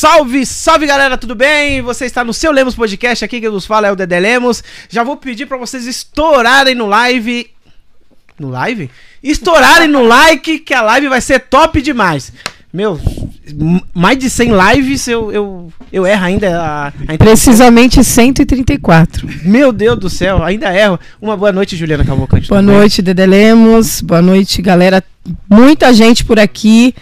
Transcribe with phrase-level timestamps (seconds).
[0.00, 1.82] Salve, salve galera, tudo bem?
[1.82, 4.64] Você está no seu Lemos Podcast, aqui quem nos fala é o Dedé Lemos.
[4.88, 7.50] Já vou pedir para vocês estourarem no live.
[8.38, 8.90] No live?
[9.22, 12.32] Estourarem no like, que a live vai ser top demais.
[12.72, 12.98] Meu,
[13.92, 19.28] mais de 100 lives eu, eu, eu erro ainda a, a Precisamente 134.
[19.44, 20.98] Meu Deus do céu, ainda erro.
[21.20, 22.48] Uma boa noite, Juliana Cavalcante.
[22.48, 24.00] Boa noite, Dede Lemos.
[24.00, 25.04] Boa noite, galera.
[25.46, 26.94] Muita gente por aqui.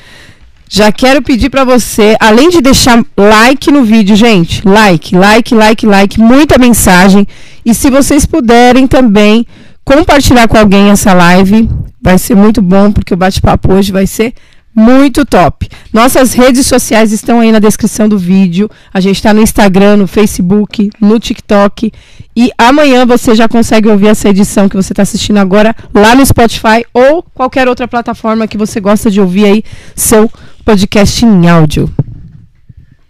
[0.70, 5.86] Já quero pedir pra você, além de deixar like no vídeo, gente, like, like, like,
[5.86, 7.26] like, muita mensagem.
[7.64, 9.46] E se vocês puderem também
[9.82, 11.68] compartilhar com alguém essa live,
[12.00, 14.34] vai ser muito bom, porque o bate-papo hoje vai ser
[14.74, 15.68] muito top.
[15.92, 18.70] Nossas redes sociais estão aí na descrição do vídeo.
[18.92, 21.90] A gente está no Instagram, no Facebook, no TikTok.
[22.36, 26.24] E amanhã você já consegue ouvir essa edição que você está assistindo agora lá no
[26.24, 29.62] Spotify ou qualquer outra plataforma que você gosta de ouvir aí
[29.96, 30.30] seu
[30.68, 31.90] podcast em áudio.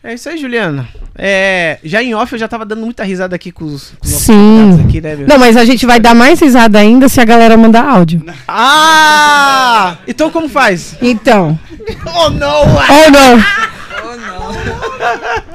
[0.04, 0.88] É isso aí, Juliana.
[1.16, 4.12] É, já em off eu já tava dando muita risada aqui com os, com os
[4.12, 4.84] Sim.
[4.86, 5.26] aqui, né, meu?
[5.26, 8.22] Não, mas a gente vai dar mais risada ainda se a galera mandar áudio.
[8.46, 9.96] Ah!
[10.06, 10.94] Então como faz?
[11.02, 11.58] Então,
[12.06, 12.60] Oh, não!
[12.60, 13.44] ou não?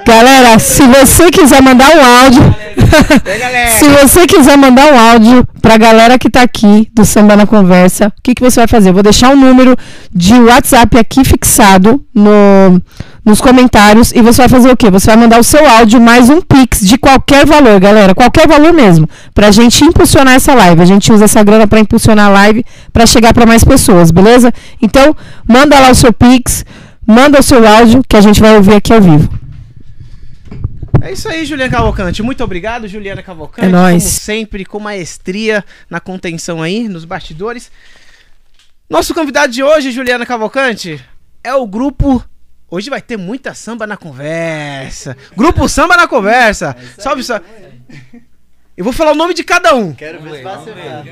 [0.06, 2.56] Galera, se você quiser mandar um áudio,
[3.80, 8.08] se você quiser mandar um áudio pra galera que tá aqui do Samba na Conversa,
[8.08, 8.90] o que, que você vai fazer?
[8.90, 9.76] Eu vou deixar um número
[10.14, 12.82] de WhatsApp aqui fixado no,
[13.26, 14.92] nos comentários e você vai fazer o quê?
[14.92, 18.74] Você vai mandar o seu áudio mais um pix de qualquer valor, galera, qualquer valor
[18.74, 20.82] mesmo, pra gente impulsionar essa live.
[20.82, 24.52] A gente usa essa grana pra impulsionar a live pra chegar pra mais pessoas, beleza?
[24.82, 25.16] Então,
[25.48, 26.66] manda lá o seu pix,
[27.06, 29.44] manda o seu áudio que a gente vai ouvir aqui ao vivo.
[31.02, 32.24] É isso aí, Juliana Cavalcante.
[32.24, 33.68] Muito obrigado, Juliana Cavalcante.
[33.68, 34.04] É nóis.
[34.04, 37.70] Como sempre, com maestria na contenção aí, nos bastidores.
[38.90, 41.04] Nosso convidado de hoje, Juliana Cavalcante,
[41.44, 42.24] é o grupo.
[42.72, 45.18] Hoje vai ter muita samba na conversa.
[45.36, 46.76] Grupo Samba na Conversa.
[46.98, 47.46] Salve, salve.
[48.76, 49.94] Eu vou falar o nome de cada um.
[49.94, 51.04] Quero ver se vai acertar.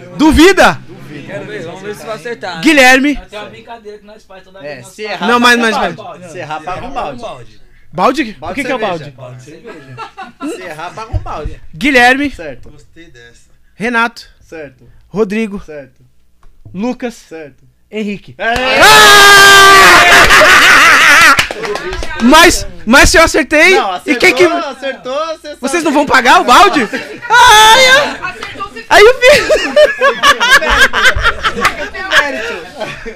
[1.19, 2.55] Ver, vamos ver se vai acertar.
[2.57, 2.61] né?
[2.61, 3.15] Guilherme.
[3.29, 4.85] Tem uma brincadeira que nós faz toda É, vez.
[4.85, 6.31] nós se errar, Não, mas- paga mas- um mas- balde.
[6.31, 7.21] Se errar, paga um balde.
[7.21, 7.61] Balde?
[7.91, 9.13] O Balde que, de que é o cerveja.
[9.17, 9.43] balde?
[10.55, 11.61] Se errar, paga um balde.
[11.75, 13.49] Guilherme, Certo, Gostei dessa.
[13.75, 16.01] Renato, certo, Rodrigo, certo,
[16.73, 17.65] Lucas, certo.
[17.91, 18.33] Henrique.
[18.37, 18.53] É,
[22.23, 24.43] Mas, mas se eu acertei, Não, e acertou, quem que.
[24.45, 26.81] acertou, você Vocês não vão pagar o balde?
[27.29, 27.95] Ai, eu...
[28.89, 29.53] Aí eu fico.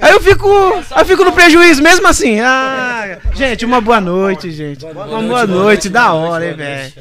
[0.02, 0.48] Aí eu fico.
[0.48, 2.40] Eu fico no prejuízo mesmo assim.
[2.40, 4.86] Ah, gente, uma boa noite, gente.
[4.86, 6.94] Uma boa noite, da hora, hein, velho.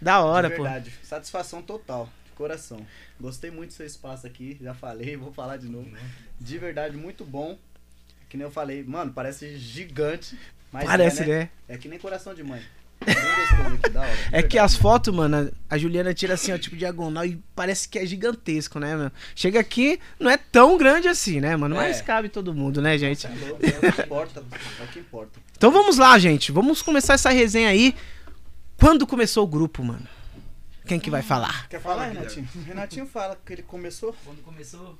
[0.00, 0.64] Da hora, pô.
[1.02, 2.78] satisfação total, de coração.
[3.18, 5.88] Gostei muito do seu espaço aqui, já falei, vou falar de novo.
[6.38, 7.58] De verdade, muito bom.
[8.28, 10.38] Que nem eu falei, mano, parece gigante.
[10.70, 11.48] Mas Parece, é, né?
[11.68, 12.60] É que nem coração de mãe.
[14.32, 17.98] É que as fotos, mano, a Juliana tira assim, ó, tipo diagonal e parece que
[17.98, 19.12] é gigantesco, né, mano?
[19.34, 21.76] Chega aqui, não é tão grande assim, né, mano?
[21.76, 22.02] Mas É.
[22.02, 23.26] cabe todo mundo, né, gente?
[23.26, 24.44] É louco, é o que importa,
[24.80, 25.40] é o que importa.
[25.56, 26.52] Então vamos lá, gente.
[26.52, 27.94] Vamos começar essa resenha aí.
[28.78, 30.06] Quando começou o grupo, mano?
[30.86, 31.68] Quem que vai falar?
[31.68, 32.48] Quer falar, Renatinho?
[32.66, 34.14] Renatinho fala que ele começou.
[34.24, 34.96] Quando começou,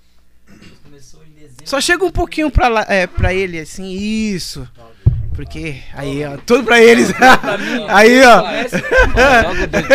[0.83, 1.67] começou em dezembro.
[1.69, 4.69] Só chega um pouquinho pra, lá, é, pra ele, assim, isso.
[5.36, 7.10] Porque, aí, ó, tudo pra eles.
[7.88, 8.42] aí, ó.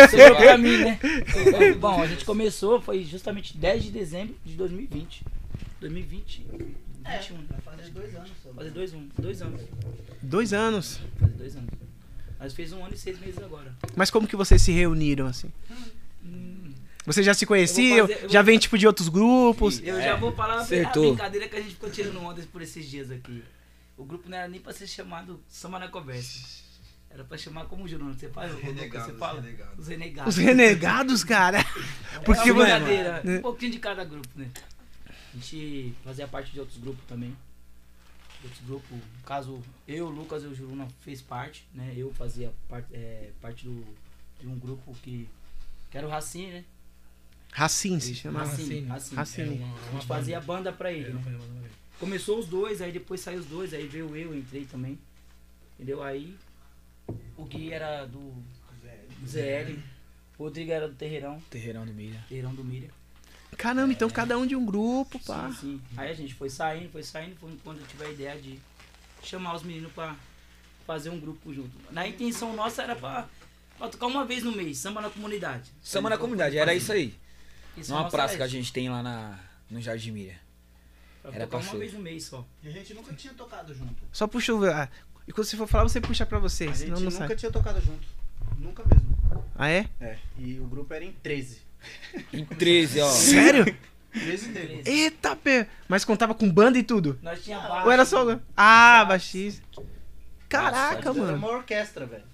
[0.08, 0.98] Sobrou pra mim, né?
[1.78, 5.22] Bom, a gente começou, foi justamente 10 de dezembro de 2020.
[5.80, 6.46] 2020.
[7.04, 7.36] 21.
[7.50, 8.30] Vai fazer dois anos.
[8.54, 9.60] Fazer dois, um, dois anos.
[10.22, 11.00] Dois anos.
[11.18, 11.68] Fazer dois anos.
[12.38, 13.72] Nós fez um ano e seis meses agora.
[13.96, 15.50] Mas como que vocês se reuniram, assim?
[16.24, 16.70] Hum,
[17.04, 18.06] Vocês já se conheciam?
[18.06, 19.80] fazer- já vou- vem, tipo, de outros grupos?
[19.82, 23.10] Eu já vou falar a brincadeira que a gente ficou tirando ondas por esses dias
[23.10, 23.42] aqui.
[23.96, 26.62] O grupo não era nem pra ser chamado Samba na Conversa.
[27.10, 28.14] Era pra chamar como Juruno.
[28.14, 28.54] Você fala?
[28.54, 29.40] Renegados, você fala?
[29.40, 29.78] renegados.
[29.78, 30.34] Os renegados.
[30.34, 31.58] Os renegados, cara.
[32.24, 33.22] Porque, é uma mano, brincadeira.
[33.22, 33.38] né?
[33.38, 34.50] Um pouquinho de cada grupo, né?
[35.06, 37.36] A gente fazia parte de outros grupos também.
[38.42, 41.92] Outros grupos, no caso, eu, Lucas e o Juruna fez parte, né?
[41.94, 43.84] Eu fazia parte, é, parte do,
[44.40, 45.28] de um grupo que,
[45.90, 46.64] que era o Racine, né?
[47.52, 48.40] Racine se chama.
[48.40, 49.16] Racine, Racine.
[49.16, 49.64] Racine.
[49.88, 51.22] A gente fazia banda pra ele, né?
[52.02, 54.98] Começou os dois, aí depois saiu os dois, aí veio eu, entrei também.
[55.74, 56.02] Entendeu?
[56.02, 56.36] Aí
[57.36, 58.34] o Gui era do
[59.24, 59.78] ZL,
[60.36, 62.24] o Rodrigo era do Terreirão, Terreirão do Milha.
[62.28, 62.88] Terreirão do Mira.
[63.56, 65.52] Caramba, então cada um de um grupo, pá.
[65.52, 65.82] Sim, sim.
[65.96, 68.58] Aí a gente foi saindo, foi saindo, foi quando eu tive a ideia de
[69.22, 70.16] chamar os meninos pra
[70.84, 71.70] fazer um grupo junto.
[71.92, 73.28] Na intenção nossa era pra,
[73.78, 75.70] pra tocar uma vez no mês, samba na comunidade.
[75.80, 77.14] Samba na comunidade, era isso aí.
[77.76, 79.38] Isso Numa nossa praça era que a gente tem lá na,
[79.70, 80.42] no Jardim Miriam.
[81.22, 82.44] Pra era tocar pra uma vez no mês só.
[82.62, 83.94] E a gente nunca tinha tocado junto.
[84.12, 84.64] Só puxa o.
[84.64, 84.88] ah,
[85.26, 87.36] E quando você for falar, você puxa pra você, A senão gente não nunca sai.
[87.36, 88.06] tinha tocado junto.
[88.58, 89.16] Nunca mesmo.
[89.56, 89.88] Ah, é?
[90.00, 90.18] É.
[90.38, 91.60] E o grupo era em 13.
[92.32, 93.08] Em 13, ó.
[93.10, 93.76] Sério?
[94.12, 94.86] 13 negros.
[94.86, 95.68] Eita, pé.
[95.88, 97.18] Mas contava com banda e tudo?
[97.22, 97.86] Nós tinha baixo.
[97.86, 98.40] Ou era só.
[98.56, 99.62] Ah, baixista.
[100.48, 101.36] Caraca, Era mano.
[101.38, 102.24] uma orquestra, velho.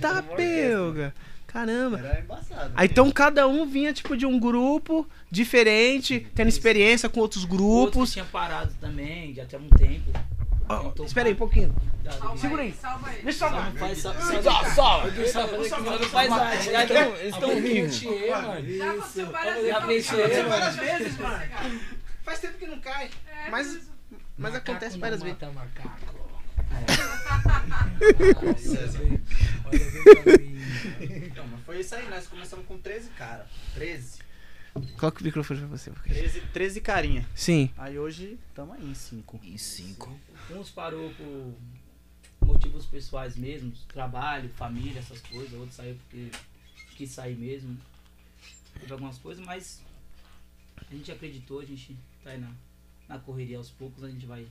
[0.00, 0.36] Tá, Era uma orquestra.
[0.36, 1.14] pelga.
[1.54, 1.98] Caramba.
[2.00, 2.72] Era embaçado.
[2.74, 7.56] Aí então cada um vinha tipo de um grupo diferente, tendo experiência com outros Outros
[7.58, 8.12] grupos.
[8.12, 10.10] tinha parado também, já tinha um tempo.
[10.82, 11.72] Tentou espera aí um pouquinho.
[12.04, 12.72] Já- Segura aí.
[12.72, 13.22] Salva aí.
[13.22, 13.72] Deixa eu salvar.
[13.74, 15.02] faz Só, só, só.
[15.68, 16.68] só não faz arte.
[16.70, 18.00] Eles estão vivos.
[18.00, 19.26] Já aconteceu
[20.48, 21.18] várias vezes.
[21.18, 21.80] mano.
[22.24, 23.10] Faz tempo que não cai.
[23.46, 23.78] É, Mas,
[24.38, 25.38] mas acontece várias vezes.
[25.38, 26.14] Mata macaco.
[28.10, 28.64] Então, mas
[31.74, 32.08] foi isso aí.
[32.08, 33.48] Nós começamos com 13 cara.
[33.74, 34.20] 13.
[34.96, 35.90] Coloca o microfone pra você.
[35.90, 37.28] porque- 13, 13 carinha.
[37.34, 37.68] Sim.
[37.76, 39.40] Aí hoje tamo aí em 5.
[39.42, 40.20] Em 5.
[40.50, 41.54] Uns parou por
[42.46, 45.52] motivos pessoais mesmo, trabalho, família, essas coisas.
[45.54, 46.30] Outros saiu porque
[46.96, 47.76] quis sair mesmo.
[48.78, 49.82] Teve algumas coisas, mas
[50.76, 52.52] a gente acreditou, a gente tá aí na,
[53.08, 54.46] na correria aos poucos, a gente vai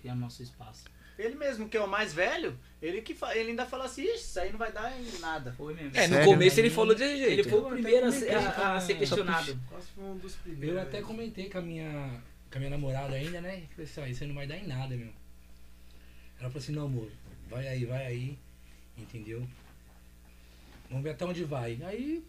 [0.00, 0.84] criando nosso espaço.
[1.18, 4.16] Ele mesmo, que é o mais velho, ele, que fa- ele ainda fala assim, "Ixi,
[4.16, 5.52] isso aí não vai dar em nada.
[5.52, 5.90] Foi mesmo.
[5.96, 6.24] É, no Sério?
[6.30, 7.32] começo ele falou desse jeito.
[7.32, 9.58] Ele foi o primeiro a ser, comentei a- a ser questionado.
[9.68, 10.76] Quase foi um dos primeiros.
[10.76, 13.62] Eu até comentei com a minha, com a minha namorada ainda, né?
[13.70, 15.08] Falei assim, ó, isso aí não vai dar em nada, meu.
[16.38, 17.08] Ela falou assim, não, amor,
[17.48, 18.38] vai aí, vai aí,
[18.98, 19.42] entendeu?
[20.90, 21.78] Vamos ver até onde vai.
[21.82, 22.22] Aí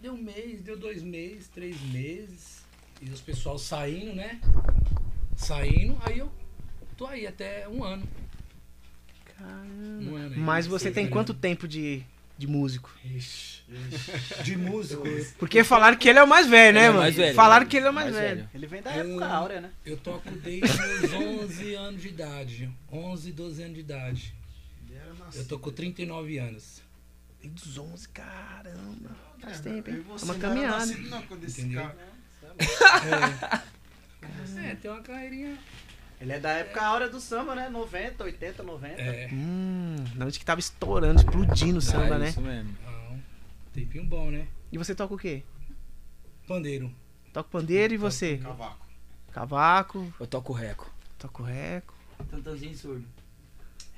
[0.00, 2.64] deu um mês, deu dois meses, três meses,
[3.02, 4.40] e os pessoal saindo, né?
[5.36, 6.32] Saindo, aí eu
[6.96, 8.06] tô aí até um ano.
[9.40, 11.12] Um ano aí, Mas você tem anos.
[11.12, 12.02] quanto tempo de,
[12.38, 12.88] de músico?
[13.04, 13.62] Ixi,
[14.44, 15.02] de músico.
[15.38, 17.00] Porque falaram que ele é o mais velho, né, é mano?
[17.00, 18.36] mais velho, falaram que ele é o mais, Mais velho.
[18.36, 18.50] velho.
[18.54, 19.70] Ele vem da Eu- época áurea, né?
[19.84, 22.70] Eu toco desde os 11 anos de idade.
[22.92, 24.34] 11, 12 anos de idade.
[24.88, 25.40] Ele era nascido.
[25.42, 26.80] Eu tô com 39 anos.
[27.42, 29.10] Desde os 11, caramba.
[29.40, 29.96] Faz É, tempo, hein?
[29.96, 30.76] É você uma não era caminhada.
[30.86, 31.96] nascido, não, quando esse cara-
[34.56, 35.58] É, é tem uma carreirinha.
[36.22, 37.68] Ele é da época áurea do samba, né?
[37.68, 39.00] 90, 80, 90.
[39.02, 42.28] É, Hum, na noite que tava estourando, explodindo o samba, Ah, né?
[42.28, 42.76] Isso mesmo.
[42.84, 43.20] não,
[43.72, 44.46] tempinho bom, né?
[44.70, 45.42] E você toca o quê?
[46.46, 46.94] Pandeiro.
[47.32, 48.38] Toca pandeiro e você?
[48.38, 48.86] Cavaco.
[49.32, 50.88] Cavaco, Eu toco reco.
[51.18, 51.94] toca o reco.
[52.30, 53.04] Tantanzinho surdo.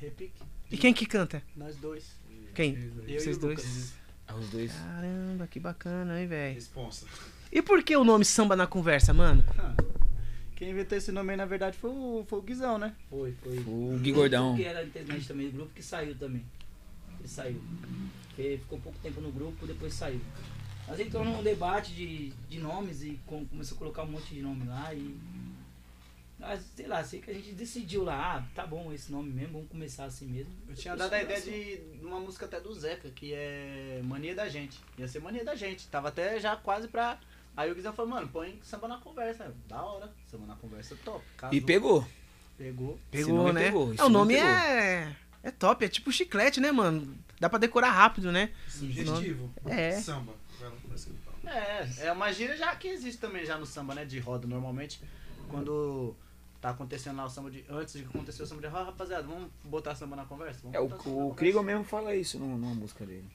[0.00, 0.41] Repique.
[0.70, 1.43] E quem que canta?
[1.55, 2.17] Nós dois.
[2.55, 2.75] Quem?
[3.06, 3.59] Eu Vocês e o dois?
[3.59, 3.93] Lucas.
[4.27, 4.73] Ah, Os dois.
[4.73, 6.55] Caramba, que bacana, hein, velho?
[6.55, 7.05] Responsa.
[7.53, 9.44] E por que o nome Samba na Conversa, mano?
[9.59, 9.75] Ah,
[10.56, 12.95] Quem inventou esse nome aí, na verdade, foi o, foi o Guizão, né?
[13.11, 13.59] Foi, foi.
[13.67, 14.55] O Gui Gordão.
[14.56, 16.45] Que era integrante também do grupo, que saiu também.
[17.19, 17.61] Ele saiu.
[18.39, 20.21] Ele ficou pouco tempo no grupo, depois saiu.
[20.87, 24.43] Mas entrou num debate de, de nomes e com- começou a colocar um monte de
[24.43, 25.17] nome lá e.
[26.39, 29.55] Mas, sei lá, sei que a gente decidiu lá, ah, tá bom esse nome mesmo,
[29.55, 30.53] vamos começar assim mesmo.
[30.69, 34.49] Eu tinha dado a ideia de uma música até do Zeca, que é Mania da
[34.49, 34.79] Gente.
[34.99, 35.87] Ia ser Mania da Gente.
[35.89, 37.19] Tava até já quase pra.
[37.56, 39.45] Aí o Guizão falou, mano, põe samba na conversa.
[39.45, 40.12] Eu, Da hora.
[40.31, 41.25] Samba na conversa top.
[41.37, 42.06] Casou, E pegou.
[42.59, 42.99] Pegou.
[43.11, 43.65] Pegou, nome né?
[43.65, 44.49] pegou, é, o nome pegou.
[44.49, 45.17] é.
[45.43, 47.17] É top, é tipo chiclete, né, mano?
[47.39, 48.51] Dá pra decorar rápido, né?
[48.69, 49.53] Sugestivo.
[49.67, 49.93] É.
[50.01, 50.33] Samba.
[51.45, 54.05] É, é uma gíria já que existe também já no samba, né?
[54.05, 54.47] De roda.
[54.47, 55.01] Normalmente,
[55.49, 56.15] quando
[56.61, 57.65] tá acontecendo lá o samba de.
[57.69, 60.61] Antes de acontecer o samba de roda, rapaziada, vamos botar samba na conversa?
[60.62, 61.35] Vamos É, o, o.
[61.35, 63.29] Krieger mesmo fala isso num- numa música dele.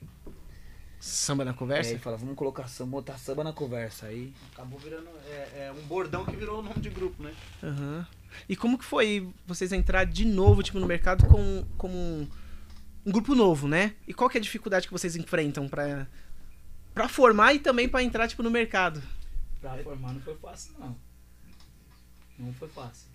[1.00, 1.90] Samba na É, Conversa?
[1.90, 4.34] ele fala, vamos colocar samba, botar samba na conversa aí.
[4.52, 5.08] Acabou virando.
[5.26, 7.34] É, é um bordão que virou o nome de grupo, né?
[7.62, 8.06] Aham.
[8.48, 12.28] E como que foi vocês entrar de novo, tipo, no mercado com, como um,
[13.06, 13.94] um grupo novo, né?
[14.06, 16.06] E qual que é a dificuldade que vocês enfrentam pra,
[16.92, 19.02] pra formar e também pra entrar, tipo, no mercado?
[19.60, 20.96] Pra formar não foi fácil, não.
[22.38, 23.08] Não foi fácil.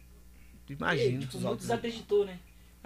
[0.68, 1.22] Imagino.
[1.22, 2.40] E, tipo, muitos acreditou, né?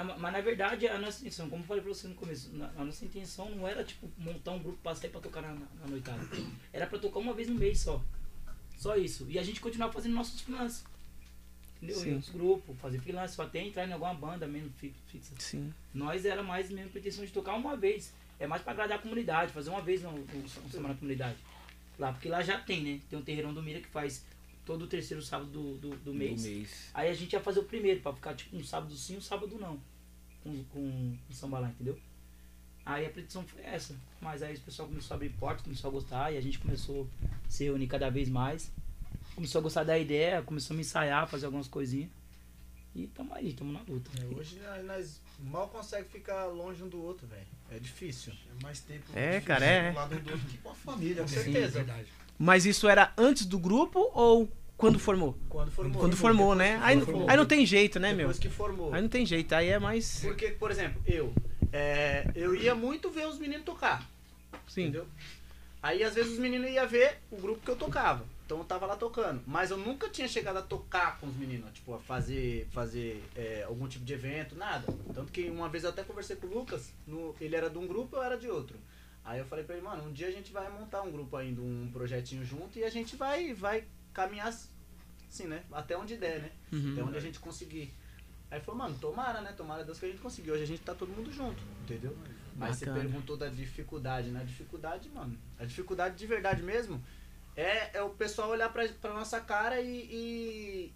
[0.04, 2.86] Mas, mas, na verdade a nossa intenção, como eu falei pra você no começo, a
[2.86, 6.20] nossa intenção não era tipo montar um grupo pra sair pra tocar na, na, noitada.
[6.72, 8.02] Era pra tocar uma vez no mês só.
[8.78, 9.26] Só isso.
[9.30, 10.86] E a gente continuava fazendo nossos freelancers.
[11.78, 11.96] Entendeu?
[11.98, 12.10] Sim.
[12.10, 15.34] Em outros grupos, fazer freelance, só até entrar em alguma banda mesmo fi- fixa.
[15.38, 15.74] Sim.
[15.94, 18.14] Nós era mais mesmo a intenção de tocar uma vez.
[18.40, 21.38] É mais pra agradar a comunidade, fazer uma vez no, no, no Semana da Comunidade.
[21.98, 23.02] Lá, porque lá já tem, né?
[23.10, 24.26] Tem um terreirão do Mira que faz
[24.66, 26.42] todo o terceiro sábado do, do, do mês.
[26.44, 26.90] Do mês.
[26.94, 29.58] Aí a gente ia fazer o primeiro, pra ficar tipo um sábado sim, um sábado
[29.60, 29.80] não.
[30.44, 31.98] Com, com, com samba lá, entendeu?
[32.86, 33.96] Aí a petição foi essa.
[34.22, 37.08] Mas aí o pessoal começou a abrir portas, começou a gostar e a gente começou
[37.46, 38.72] a se reunir cada vez mais.
[39.36, 42.10] Começou a gostar da ideia, começou a me ensaiar, fazer algumas coisinhas.
[42.96, 44.10] E tamo aí, tamo na luta.
[44.20, 47.46] É, hoje nós, nós mal conseguimos ficar longe um do outro, velho.
[47.70, 48.34] É difícil.
[48.34, 49.92] É mais tempo É, cara, é.
[49.92, 51.22] do lado um do outro que com a família.
[51.22, 51.84] Com certeza.
[51.84, 52.08] verdade.
[52.38, 55.38] Mas isso era antes do grupo ou quando formou.
[55.50, 56.00] Quando formou.
[56.00, 56.80] Quando formou, né?
[56.82, 57.30] Aí, formou.
[57.30, 58.28] aí não tem jeito, né, meu?
[58.30, 58.94] Depois que formou.
[58.94, 60.22] Aí não tem jeito, aí é mais.
[60.22, 61.34] Porque, por exemplo, eu.
[61.74, 64.10] é, eu ia muito ver os meninos tocar.
[64.70, 64.84] Sim.
[64.84, 65.06] Entendeu?
[65.84, 68.24] Aí às vezes os meninos iam ver o grupo que eu tocava.
[68.46, 69.42] Então eu tava lá tocando.
[69.46, 73.64] Mas eu nunca tinha chegado a tocar com os meninos, tipo, a fazer, fazer é,
[73.68, 74.86] algum tipo de evento, nada.
[75.14, 77.86] Tanto que uma vez eu até conversei com o Lucas, no- ele era de um
[77.86, 78.78] grupo eu era de outro.
[79.26, 81.62] Aí eu falei pra ele, mano, um dia a gente vai montar um grupo ainda,
[81.62, 83.84] um projetinho junto e a gente vai, vai
[84.20, 85.64] caminhar assim, né?
[85.72, 86.52] Até onde der, né?
[86.72, 86.92] Uhum.
[86.94, 87.94] Até onde a gente conseguir.
[88.52, 89.54] Aí falou, mano, tomara, né?
[89.56, 90.54] Tomara Deus que a gente conseguiu.
[90.56, 92.18] Hoje a gente tá todo mundo junto, entendeu?
[92.56, 94.42] Mas você perguntou da dificuldade, né?
[94.42, 95.38] A dificuldade, mano.
[95.58, 97.02] A dificuldade de verdade mesmo
[97.56, 100.94] é, é o pessoal olhar pra, pra nossa cara e, e,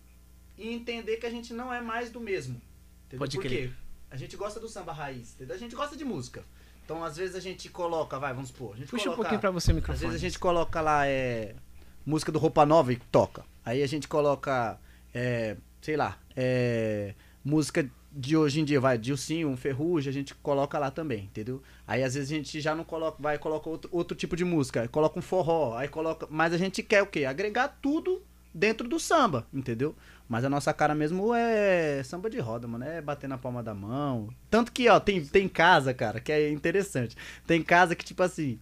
[0.58, 2.62] e entender que a gente não é mais do mesmo.
[3.06, 3.20] Entendeu?
[3.20, 3.70] Pode Por crer.
[3.70, 3.75] quê?
[4.12, 5.56] A gente gosta do samba raiz, entendeu?
[5.56, 6.44] A gente gosta de música.
[6.84, 9.39] Então, às vezes a gente coloca, vai, vamos supor, a gente Puxa um coloca, pouquinho
[9.39, 10.00] pra você o às microfone.
[10.08, 11.56] vezes a gente coloca lá é,
[12.05, 13.43] música do Roupa Nova e toca.
[13.65, 14.79] Aí a gente coloca,
[15.13, 20.36] é, sei lá, é, música de hoje em dia, vai, Dilcinho, um Ferrugem, a gente
[20.36, 21.63] coloca lá também, entendeu?
[21.88, 24.88] Aí às vezes a gente já não coloca, vai, coloca outro, outro tipo de música,
[24.88, 27.25] coloca um forró, aí coloca, mas a gente quer o quê?
[27.25, 28.22] Agregar tudo
[28.53, 29.95] dentro do samba, entendeu?
[30.29, 33.74] Mas a nossa cara mesmo é samba de roda, mano, é bater na palma da
[33.74, 34.29] mão.
[34.50, 37.17] Tanto que, ó, tem, tem casa, cara, que é interessante.
[37.48, 38.60] Tem casa que, tipo assim,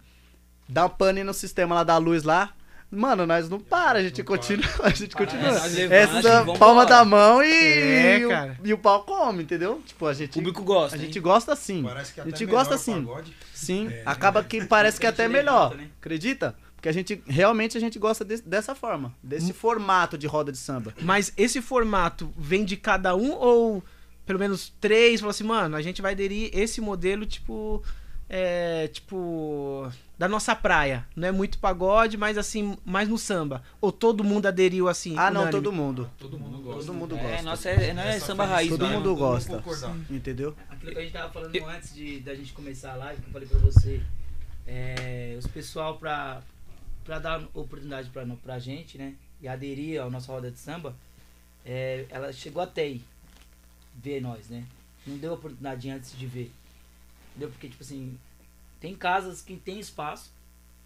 [0.68, 2.54] dá um pane no sistema lá da luz lá.
[2.94, 5.50] Mano, nós não para, a gente Não continua, a gente continua.
[5.66, 8.30] levanta Essa palma da mão e, É, e, o,
[8.64, 9.80] e o pau come, entendeu?
[9.86, 10.96] Tipo, a O gente, público gosta.
[10.96, 11.06] a hein?
[11.06, 11.82] gente gosta assim.
[11.82, 13.08] Parece que A até gente melhor gosta o assim.
[13.54, 15.74] Sim, É, acaba que parece que até é gente melhor.
[15.74, 15.88] né?
[15.98, 16.54] Acredita?
[16.76, 20.58] Porque a gente, realmente a gente gosta desse- dessa forma, desse formato de roda de
[20.58, 20.92] samba.
[21.00, 23.82] Mas esse formato vem de cada um ou
[24.26, 25.20] pelo menos três?
[25.20, 27.82] Falou assim, mano, a gente vai aderir esse modelo, tipo.
[28.28, 28.88] É.
[28.88, 29.90] Tipo.
[30.22, 31.04] Da nossa praia.
[31.16, 33.60] Não é muito pagode, mas assim, mais no samba.
[33.80, 35.18] Ou todo mundo aderiu assim?
[35.18, 35.50] Ah, não, unânime?
[35.50, 36.10] todo mundo.
[36.16, 36.80] Todo mundo gosta.
[36.86, 37.42] Todo mundo É, gosta.
[37.42, 39.56] nossa, é, não é Essa samba raiz, Todo mundo gosta.
[39.56, 39.96] concordar.
[40.08, 40.54] Entendeu?
[40.70, 43.32] Aquilo que a gente tava falando antes de, da gente começar a live, que eu
[43.32, 44.00] falei pra você,
[44.64, 46.40] é, os pessoal pra,
[47.04, 49.14] pra dar oportunidade pra, pra gente, né?
[49.40, 50.94] E aderir ao nossa roda de samba,
[51.66, 53.02] é, ela chegou até aí,
[53.96, 54.62] ver nós, né?
[55.04, 56.52] Não deu oportunidade antes de ver.
[57.30, 57.48] Entendeu?
[57.48, 58.16] Porque, tipo assim,
[58.82, 60.32] tem casas que tem espaço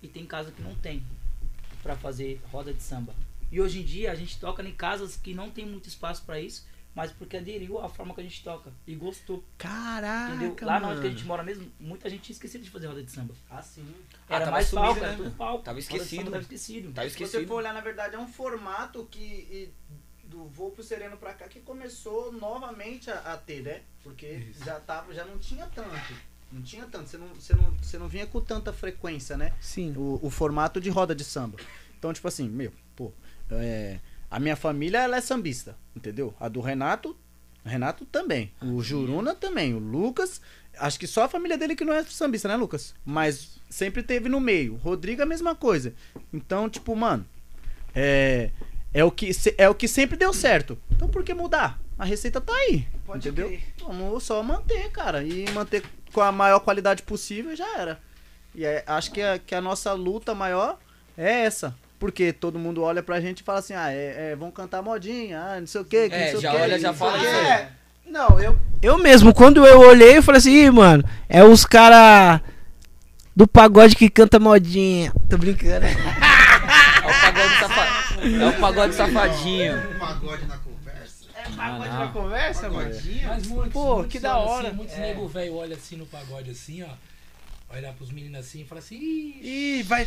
[0.02, 1.02] e tem casas que não tem
[1.82, 3.14] pra fazer roda de samba.
[3.50, 6.38] E hoje em dia a gente toca em casas que não tem muito espaço pra
[6.38, 9.42] isso, mas porque aderiu à forma que a gente toca e gostou.
[9.56, 10.34] Caraca.
[10.34, 10.54] Entendeu?
[10.66, 10.92] Lá mano.
[10.92, 13.34] onde que a gente mora mesmo, muita gente tinha esquecido de fazer roda de samba.
[13.48, 13.86] Ah, sim.
[14.28, 15.36] Ah, Era tava mais sumido, palco, né, era tudo mano?
[15.36, 15.64] palco.
[15.64, 16.30] Tava esquecido.
[16.30, 16.92] Tava esquecido.
[16.92, 17.48] Tava Se você esquecido.
[17.48, 19.72] for olhar, na verdade, é um formato que e,
[20.24, 23.82] do voo pro Sereno pra cá que começou novamente a, a ter, né?
[24.02, 24.64] Porque Isso.
[24.64, 26.14] já tava, já não tinha tanto.
[26.52, 27.08] Não tinha tanto.
[27.08, 29.52] Você não, você não, você não vinha com tanta frequência, né?
[29.60, 29.94] Sim.
[29.96, 31.58] O, o formato de roda de samba.
[31.98, 33.12] Então, tipo assim, meu, pô,
[33.50, 33.98] é,
[34.30, 36.34] a minha família ela é sambista, entendeu?
[36.38, 37.16] A do Renato,
[37.64, 38.52] Renato também.
[38.62, 39.74] O Juruna também.
[39.74, 40.40] O Lucas,
[40.78, 42.94] acho que só a família dele que não é sambista, né, Lucas?
[43.04, 44.74] Mas sempre teve no meio.
[44.74, 45.92] O Rodrigo a mesma coisa.
[46.32, 47.26] Então, tipo, mano,
[47.94, 48.50] é,
[48.94, 50.78] é, o que, é o que sempre deu certo.
[50.90, 51.80] Então por que mudar?
[51.98, 52.86] A receita tá aí.
[53.04, 53.48] Pode entendeu?
[53.48, 53.62] crer.
[53.80, 55.24] Vamos só manter, cara.
[55.24, 55.82] E manter
[56.16, 57.98] com a maior qualidade possível e já era.
[58.54, 60.78] E é- acho que a, que a nossa luta maior
[61.16, 61.74] é essa.
[61.98, 65.38] Porque todo mundo olha pra gente e fala assim, ah, é, é, vão cantar modinha,
[65.42, 66.62] ah, não sei o que, É, não sei já o quê.
[66.62, 67.26] olha, já fala o quê.
[67.26, 67.68] É.
[68.06, 68.58] Não, eu.
[68.80, 72.40] Eu mesmo, quando eu olhei, eu falei assim, Ih, mano, é os cara
[73.34, 75.12] do pagode que canta modinha.
[75.28, 75.84] Tô brincando.
[77.06, 78.42] É o pagode safadinho.
[78.42, 79.76] É o pagode safadinho.
[79.94, 80.54] Um pagode na.
[80.54, 80.58] É
[81.56, 83.28] pagode na conversa, Pagodinho.
[83.28, 84.66] Mas muitos, Pô, muitos que da olham hora.
[84.68, 85.00] Assim, muitos É.
[85.00, 86.88] nego velho olha assim no pagode assim, ó.
[87.68, 90.06] Olha pros meninos assim e fala assim, Ih, Ih, vai.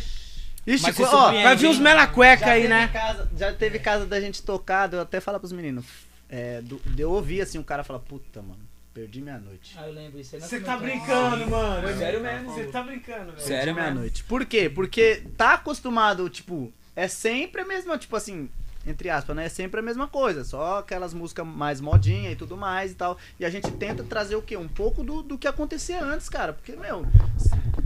[0.66, 1.82] Ixi, co- ó, Vai vir uns hein?
[1.82, 2.88] mela cueca já aí, né?
[2.88, 5.84] Casa, já teve casa da gente tocado, eu até falo pros meninos.
[6.28, 8.60] É, do, eu ouvir assim, o cara fala, puta, mano,
[8.94, 9.74] perdi minha noite.
[9.76, 10.82] Ah, eu lembro isso Você tá comentamos.
[10.82, 11.82] brincando, mano.
[11.88, 12.52] Foi sério mesmo.
[12.52, 13.40] Você tá brincando, velho.
[13.40, 13.94] Sério mesmo.
[14.00, 14.22] noite.
[14.24, 14.68] Por quê?
[14.70, 18.48] Porque tá acostumado, tipo, é sempre a mesma, tipo assim,
[18.86, 19.46] entre aspas, né?
[19.46, 23.16] É sempre a mesma coisa, só aquelas músicas mais modinha e tudo mais e tal.
[23.38, 24.56] E a gente tenta trazer o quê?
[24.56, 26.52] Um pouco do, do que acontecia antes, cara.
[26.52, 27.04] Porque, meu,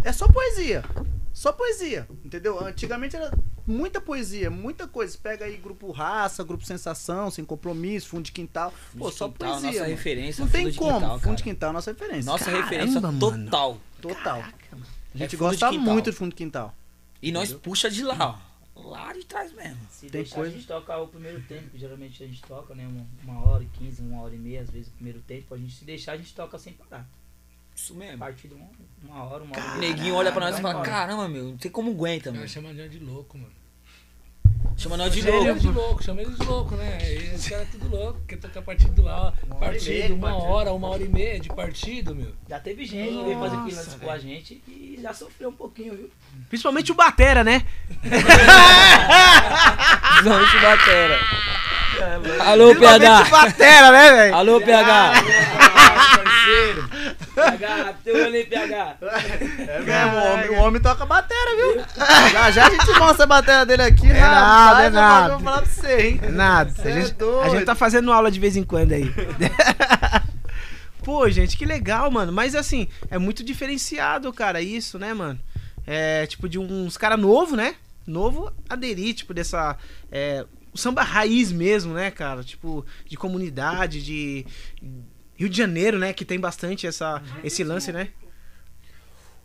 [0.05, 0.85] é só poesia.
[1.33, 2.65] Só poesia, entendeu?
[2.65, 3.33] Antigamente era
[3.67, 5.13] muita poesia, muita coisa.
[5.13, 8.73] Você pega aí grupo Raça, grupo Sensação, Sem Compromisso, Fundo de Quintal.
[8.97, 9.67] Pô, só Quintal, poesia.
[9.71, 9.91] Nossa mano.
[9.97, 10.41] referência.
[10.45, 11.01] Não Fundo tem de como.
[11.01, 12.25] Quintal, fundo de Quintal é nossa referência.
[12.31, 13.19] Nossa Caramba, referência mano.
[13.19, 13.81] total.
[14.01, 14.39] Total.
[14.39, 14.45] A
[15.19, 15.93] gente É de gosta Quintal.
[15.93, 16.73] muito de Fundo de Quintal.
[17.21, 18.54] E nós puxa de lá, ó.
[18.77, 19.79] Lá de trás mesmo.
[19.89, 22.75] Se Tem deixar, coisa- a gente toca o primeiro tempo, que geralmente a gente toca,
[22.75, 22.87] né?
[22.87, 25.55] Uma, uma hora e quinze, uma hora e meia, às vezes o primeiro tempo.
[25.55, 27.09] A gente se deixar, a gente toca sem parar.
[27.75, 28.19] Isso A mesmo.
[28.19, 28.69] partir de uma,
[29.03, 29.93] uma hora, uma hora O e meia.
[29.95, 30.89] neguinho olha pra nós e fala, embora.
[30.91, 32.41] caramba, meu, não tem como aguenta, meu.
[32.41, 33.53] nós chamamos de louco, mano.
[34.77, 35.51] Chama nós de Chama louco.
[35.51, 36.99] eles de louco, chama eles de louco, né?
[37.03, 40.29] E os caras tudo louco, quer tocar partido lá, Uma hora partido, meia de uma
[40.31, 40.51] partido.
[40.51, 42.33] hora, uma hora e meia de partido, meu.
[42.49, 45.55] Já teve gente que veio fazer Nossa, freelance com a gente e já sofreu um
[45.55, 46.11] pouquinho, viu?
[46.49, 47.63] Principalmente o Batera, né?
[50.13, 51.19] Principalmente batera.
[52.45, 53.23] Alô, Principalmente PH.
[53.23, 54.35] o Batera, né, velho?
[54.35, 55.13] Alô, PH.
[56.45, 56.89] Parceiro.
[57.35, 58.97] PH, teu olho aí, PH.
[59.59, 61.85] É mesmo, o homem, o homem toca batera, viu?
[62.33, 64.11] Já já a gente mostra a batera dele aqui.
[64.11, 65.29] É nada, é eu nada.
[65.35, 66.21] Vou falar pra você, hein?
[66.31, 66.71] Nada.
[66.71, 67.51] Cê A é gente, a doido.
[67.51, 69.13] gente tá fazendo aula de vez em quando aí.
[71.03, 72.33] Pô, gente, que legal, mano.
[72.33, 75.39] Mas assim, é muito diferenciado, cara, isso, né, mano?
[75.87, 77.75] É, tipo, de uns cara novo, né?
[78.07, 79.77] Novo aderir, tipo, dessa.
[80.11, 82.43] É, o samba raiz mesmo, né, cara?
[82.43, 84.47] Tipo, de comunidade, de.
[85.37, 86.13] Rio de Janeiro, né?
[86.13, 88.09] Que tem bastante essa, esse lance, né?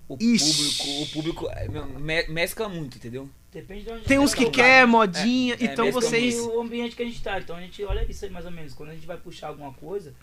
[0.07, 0.53] O Ixi.
[0.55, 3.29] público, o público é, meu, me- mescla muito, entendeu?
[3.51, 6.01] Depende de onde Tem a uns gente que vai quer modinha, É, é, então mesmo
[6.01, 6.35] vocês.
[6.35, 7.39] Do ambiente que a gente tá.
[7.39, 8.73] Então a gente olha isso aí mais ou menos.
[8.73, 10.13] Quando a gente vai puxar alguma coisa,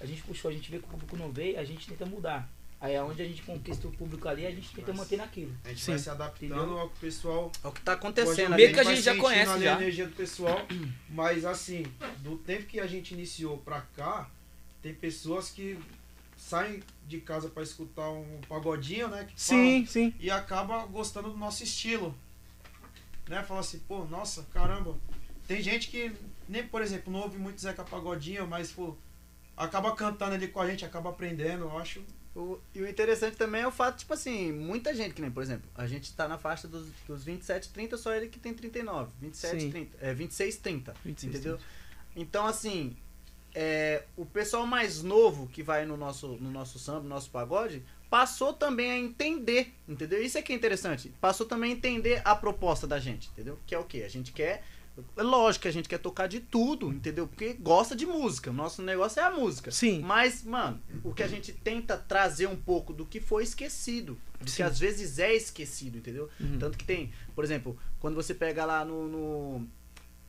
[0.00, 2.48] a gente puxou, a gente vê que o público não veio, a gente tenta mudar.
[2.78, 5.54] Aí é onde a gente conquista o público ali, a gente tenta manter naquilo.
[5.64, 5.90] A gente Sim.
[5.92, 6.78] vai se adaptando Entendeu?
[6.78, 7.52] ao que o pessoal.
[7.62, 9.74] É o que tá acontecendo Meio que a gente já conhece já.
[9.76, 10.66] a energia do pessoal.
[11.08, 11.84] Mas assim,
[12.18, 14.30] do tempo que a gente iniciou pra cá,
[14.82, 15.78] tem pessoas que
[16.36, 19.24] saem de casa pra escutar um pagodinho, né?
[19.24, 20.14] que Sim, sim.
[20.18, 22.14] e acaba gostando do nosso estilo.
[23.28, 23.42] Né?
[23.42, 24.96] Fala assim, pô, nossa, caramba.
[25.46, 26.12] Tem gente que,
[26.48, 28.96] nem, por exemplo, não ouve muito Zeca Pagodinho, mas, pô,
[29.56, 32.02] acaba cantando ali com a gente, acaba aprendendo, eu acho.
[32.34, 35.42] O- e o interessante também é o fato, tipo assim, muita gente, que nem, por
[35.42, 39.10] exemplo, a gente tá na faixa dos, dos 27, 30, só ele que tem 39.
[39.20, 39.70] 27, Sim.
[39.70, 39.98] 30.
[40.00, 40.94] É, 26, 30.
[41.04, 41.58] 26, entendeu?
[42.14, 42.96] Então, assim,
[43.54, 47.82] é, o pessoal mais novo que vai no nosso, no nosso samba, no nosso pagode,
[48.10, 50.22] passou também a entender, entendeu?
[50.22, 51.12] Isso é que é interessante.
[51.20, 53.58] Passou também a entender a proposta da gente, entendeu?
[53.66, 54.02] Que é o quê?
[54.04, 54.64] A gente quer.
[55.16, 57.26] É lógico que a gente quer tocar de tudo, entendeu?
[57.26, 58.52] Porque gosta de música.
[58.52, 59.70] Nosso negócio é a música.
[59.70, 60.00] Sim.
[60.00, 64.18] Mas, mano, o que a gente tenta trazer um pouco do que foi esquecido.
[64.40, 64.56] Do Sim.
[64.56, 66.28] que às vezes é esquecido, entendeu?
[66.38, 66.58] Uhum.
[66.58, 69.68] Tanto que tem, por exemplo, quando você pega lá no, no,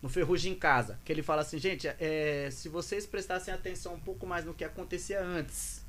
[0.01, 3.99] no Ferrugem em Casa, que ele fala assim, gente, é, se vocês prestassem atenção um
[3.99, 5.83] pouco mais no que acontecia antes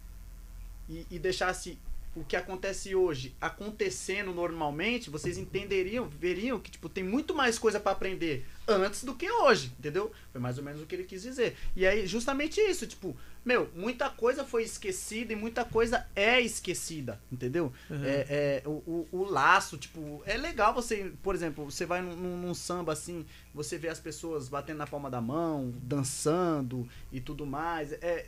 [0.88, 1.78] e, e deixasse
[2.14, 7.80] o que acontece hoje acontecendo normalmente, vocês entenderiam, veriam que tipo tem muito mais coisa
[7.80, 10.12] pra aprender antes do que hoje, entendeu?
[10.30, 11.56] Foi mais ou menos o que ele quis dizer.
[11.74, 17.18] E aí justamente isso, tipo, meu, muita coisa foi esquecida e muita coisa é esquecida,
[17.32, 17.72] entendeu?
[17.90, 18.04] Uhum.
[18.04, 22.14] É, é, o, o, o laço, tipo, é legal você, por exemplo, você vai num,
[22.14, 27.20] num- num samba assim, você vê as pessoas batendo na palma da mão, dançando e
[27.20, 27.92] tudo mais.
[27.92, 28.26] É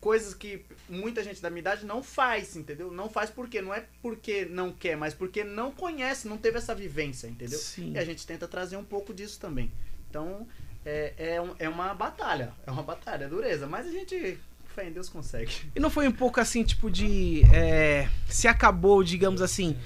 [0.00, 2.90] coisas que muita gente da minha idade não faz, entendeu?
[2.90, 6.74] Não faz porque não é porque não quer, mas porque não conhece, não teve essa
[6.74, 7.58] vivência, entendeu?
[7.58, 7.92] Sim.
[7.94, 9.70] E a gente tenta trazer um pouco disso também.
[10.08, 10.46] Então,
[10.86, 14.38] é, é, um- é uma batalha, é uma batalha, é dureza, mas a gente,
[14.74, 15.52] fé em Deus, consegue.
[15.74, 17.42] E não foi um pouco assim, tipo, de.
[17.52, 19.76] é, se acabou, digamos assim,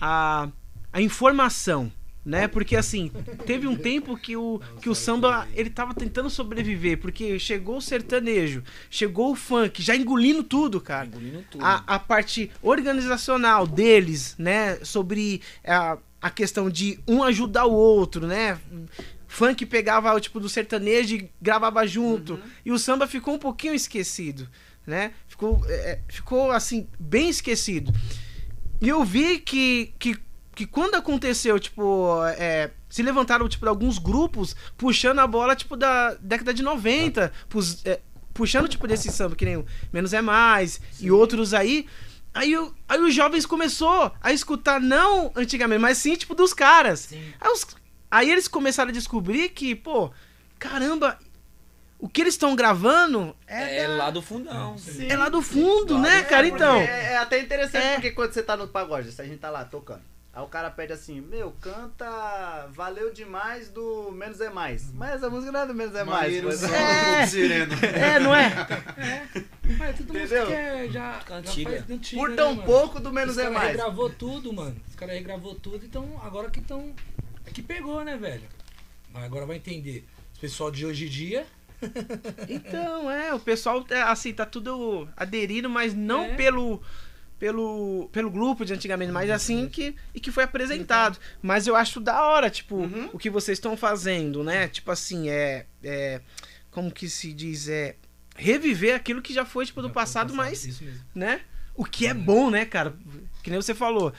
[0.00, 0.48] a,
[0.92, 1.92] a informação,
[2.24, 2.46] né?
[2.46, 3.10] Porque assim,
[3.46, 7.82] teve um tempo que o, que o samba ele tava tentando sobreviver, porque chegou o
[7.82, 11.06] sertanejo, chegou o funk, já engolindo tudo, cara.
[11.06, 11.64] Engolindo tudo.
[11.64, 14.76] A, a parte organizacional deles, né?
[14.84, 18.58] Sobre a, a questão de um ajudar o outro, né?
[19.26, 22.38] Funk pegava o tipo do sertanejo e gravava junto.
[22.64, 24.48] E o samba ficou um pouquinho esquecido,
[24.86, 25.12] né?
[25.28, 27.92] Ficou, é, é, ficou assim, bem esquecido.
[28.80, 30.16] E eu vi que, que,
[30.60, 36.14] que quando aconteceu, tipo, é, se levantaram, tipo, alguns grupos puxando a bola, tipo, da
[36.20, 38.00] década de 90, pus- é,
[38.34, 41.86] puxando, tipo, desse samba, que nem o Menos é Mais e outros aí.
[42.34, 42.54] Aí,
[42.86, 47.00] aí os jovens começou a escutar, não antigamente, mas sim, tipo, dos caras.
[47.00, 47.32] Sim.
[47.40, 47.66] Aí, os-
[48.10, 50.10] aí eles começaram a descobrir que, pô,
[50.58, 51.18] caramba,
[51.98, 54.76] o que eles estão gravando é, É da- lá do fundão.
[55.08, 56.46] é lá do fundo, né, É, cara?
[56.46, 56.76] Então.
[56.76, 57.94] É, é até interessante É.
[57.94, 60.02] porque quando você tá no pagode, se a gente tá lá tocando.
[60.40, 64.90] Aí o cara pede assim, meu, canta Valeu Demais do Menos é Mais.
[64.94, 66.22] Mas essa música não é do Menos é Mais.
[66.24, 67.22] Maneiro, só é.
[67.22, 67.74] um sireno.
[67.84, 68.50] É, não é?
[69.78, 70.20] Mas é tudo Entendeu?
[70.20, 71.70] música que é já, já Antiga.
[71.70, 72.62] faz antiga, Por né, tão mano?
[72.66, 73.68] pouco do Os Menos é caras Mais.
[73.68, 74.76] regravou tudo, mano.
[74.88, 76.94] Os caras regravou tudo, então agora que estão.
[77.44, 78.48] É que pegou, né, velho?
[79.12, 80.06] Mas agora vai entender.
[80.32, 81.46] Os pessoal de hoje em dia.
[82.48, 86.34] Então, é, o pessoal, é, assim, tá tudo aderindo, mas não É.
[86.34, 86.82] pelo,
[87.40, 91.18] pelo, pelo grupo de antigamente, mas assim que, e que foi apresentado.
[91.40, 93.08] Mas eu acho da hora, tipo, Uhum.
[93.14, 94.68] o que vocês estão fazendo, né?
[94.68, 96.20] Tipo assim, é, é.
[96.70, 97.66] Como que se diz?
[97.68, 97.96] É.
[98.36, 101.00] Reviver aquilo que já foi, tipo, do Já passado, mas, Isso mesmo.
[101.14, 101.40] né?
[101.74, 102.94] O que é bom, né, cara?
[103.42, 104.12] Que nem você falou.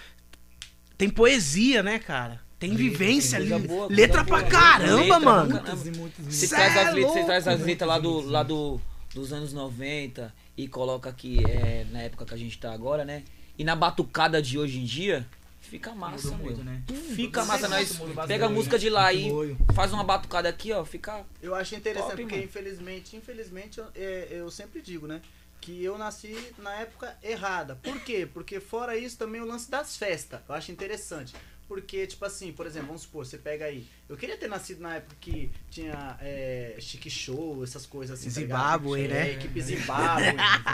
[0.97, 2.41] Tem poesia, né, cara?
[2.59, 3.49] Tem vivência ali.
[3.67, 4.39] Boa, Letra boa.
[4.41, 5.61] pra caramba, Letra mano.
[5.85, 7.65] e muitos e Você Cê traz é as letras, você louco, traz as velho.
[7.67, 8.81] letras lá do, lá do
[9.13, 13.23] dos anos 90 e coloca aqui é, na época que a gente tá agora, né?
[13.57, 15.27] E na batucada de hoje em dia,
[15.59, 16.45] fica massa, Mudou meu.
[16.57, 16.83] muito, né?
[17.15, 18.55] Fica massa, nós pega a né?
[18.55, 19.29] música de lá e
[19.73, 22.45] faz uma batucada aqui, ó, fica Eu acho interessante Top, porque, mano.
[22.47, 25.21] infelizmente, infelizmente, eu, é, eu sempre digo, né?
[25.59, 27.75] Que eu nasci na época errada.
[27.75, 28.27] Por quê?
[28.31, 30.39] Porque fora isso também o lance das festas.
[30.49, 31.35] Eu acho interessante.
[31.71, 33.87] Porque, tipo assim, por exemplo, vamos supor, você pega aí.
[34.09, 38.29] Eu queria ter nascido na época que tinha é, chique show, essas coisas assim.
[38.29, 38.41] tá?
[38.41, 39.31] Zimbábue, É, né?
[39.31, 40.25] Equipe Zimbábue,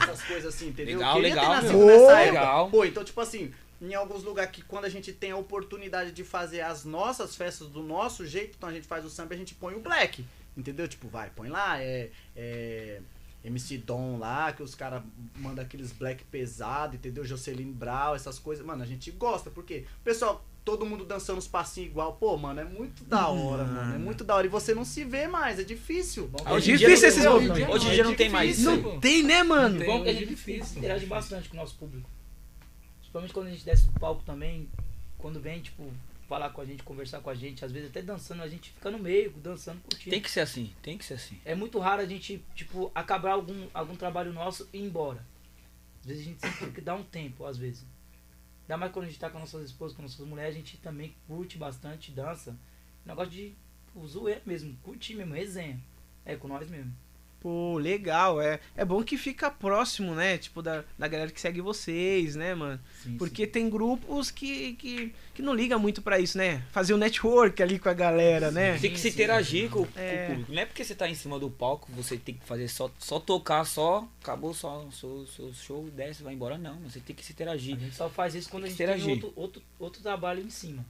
[0.01, 0.97] essas coisas assim, entendeu?
[0.97, 1.85] Legal, eu queria legal, ter nascido meu.
[1.85, 2.31] nessa Pô, época.
[2.31, 2.69] legal.
[2.71, 6.23] Pô, então, tipo assim, em alguns lugares que quando a gente tem a oportunidade de
[6.23, 9.37] fazer as nossas festas do nosso jeito, então a gente faz o samba e a
[9.37, 10.25] gente põe o black.
[10.57, 10.87] Entendeu?
[10.87, 12.09] Tipo, vai, põe lá, é.
[12.35, 13.01] é
[13.43, 15.03] MC Dom lá, que os caras
[15.35, 17.23] mandam aqueles black pesado, entendeu?
[17.23, 18.65] Jocelyn Brown, essas coisas.
[18.65, 22.15] Mano, a gente gosta, porque o pessoal, todo mundo dançando os passinhos igual.
[22.17, 23.95] Pô, mano, é muito da hora, mano.
[23.95, 24.45] É muito da hora.
[24.45, 26.27] E você não se vê mais, é difícil.
[26.27, 27.75] Bom, É hoje em difícil dia esses não- movimentos.
[27.75, 28.59] Hoje em dia não tem mais.
[28.59, 29.79] Não tem, né, mano?
[29.79, 29.87] Tem.
[29.87, 30.77] bom que a hoje é gente difícil.
[30.79, 32.09] interage bastante com o nosso público.
[32.99, 34.69] Principalmente quando a gente desce do palco também,
[35.17, 35.89] quando vem, tipo,
[36.27, 38.91] falar com a gente, conversar com a gente, às vezes até dançando, a gente fica
[38.91, 40.09] no meio, dançando, curtindo.
[40.11, 41.39] Tem que ser assim, tem que ser assim.
[41.45, 45.25] É muito raro a gente, tipo, acabar algum, algum trabalho nosso e ir embora.
[46.01, 47.85] Às vezes a gente tem que dar um tempo, às vezes.
[48.67, 51.15] Ainda mais quando a gente tá com nossas esposas, com nossas mulheres, a gente também
[51.25, 52.53] curte bastante, dança.
[53.05, 53.55] Negócio de
[54.05, 55.79] zoeira mesmo, curtir mesmo, resenha.
[56.25, 56.93] É com nós mesmo.
[57.39, 58.41] Pô, legal.
[58.41, 60.37] É, é bom que fica próximo, né?
[60.39, 62.79] Tipo, da, da galera que segue vocês, né, mano?
[63.03, 66.63] Sim, Porque tem grupos que, que, que não ligam muito pra isso, né?
[66.71, 68.77] Fazer o network ali com a galera, né?
[68.79, 70.23] Tem que se interagir com, com É.
[70.25, 70.51] o público.
[70.51, 73.19] Não é porque você tá em cima do palco, você tem que fazer só, só
[73.19, 76.57] tocar, só, acabou só o seu, seu show, desce, vai embora.
[76.57, 77.79] Não, você tem que se A interagir.
[77.79, 79.05] gente só faz isso quando a gente Interagir.
[79.05, 80.83] tem outro, outro, outro trabalho em cima.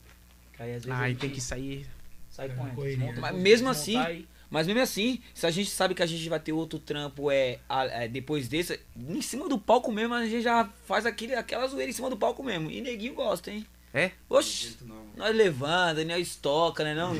[0.58, 1.86] Aí às vezes a Ai, gente tem que sair.
[2.30, 3.20] sai É com uma ela.
[3.20, 6.40] Mas mesmo assim, e- Mas mesmo assim, se a gente sabe que a gente vai
[6.40, 10.42] ter outro trampo é, a- é, depois desse, em cima do palco mesmo, a gente
[10.42, 12.70] já faz aquele, aquela zoeira em cima do palco mesmo.
[12.70, 13.66] E neguinho gosta, hein?
[13.92, 14.10] É?
[14.28, 15.02] Oxi, não.
[15.16, 17.14] nós levanta, nós toca, né não?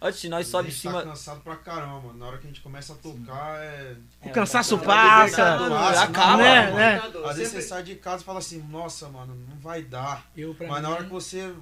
[0.00, 1.02] Oxi, nós sobe em gente tá cima.
[1.02, 2.18] cansado pra caramba, mano.
[2.18, 3.96] Na hora que a gente começa a tocar, é.
[4.22, 5.58] O cansaço Tá passa.
[5.68, 6.76] Passa, acaba, né, mano.
[6.76, 6.96] né?
[6.98, 10.24] Às vezes Sempre- você sai de casa e fala assim, nossa, mano, não vai dar.
[10.36, 11.52] Eu, Mas na mim, hora que você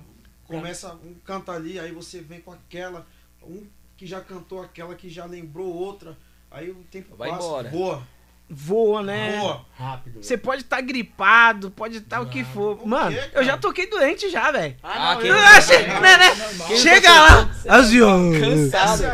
[0.45, 3.07] começa, um canta ali, aí você vem com aquela,
[3.43, 3.67] um
[4.03, 6.19] que já cantou aquela que já lembrou outra,
[6.51, 7.71] aí o tempo Vai passa, embora.
[7.71, 8.03] voa,
[8.51, 9.39] Voa, né?
[9.39, 9.65] voa.
[9.79, 10.21] rápido.
[10.21, 12.77] Você pode estar gripado, pode estar o que for.
[12.79, 14.77] Por Mano, quê, eu já toquei doente já, velho.
[14.83, 16.35] Ah, Ah, não, quem- eu- Ah, che- né, né?
[16.35, 16.69] normal.
[16.77, 18.17] Chega lá, assim, ó.
[18.41, 19.05] Cansado.
[19.05, 19.13] Essa é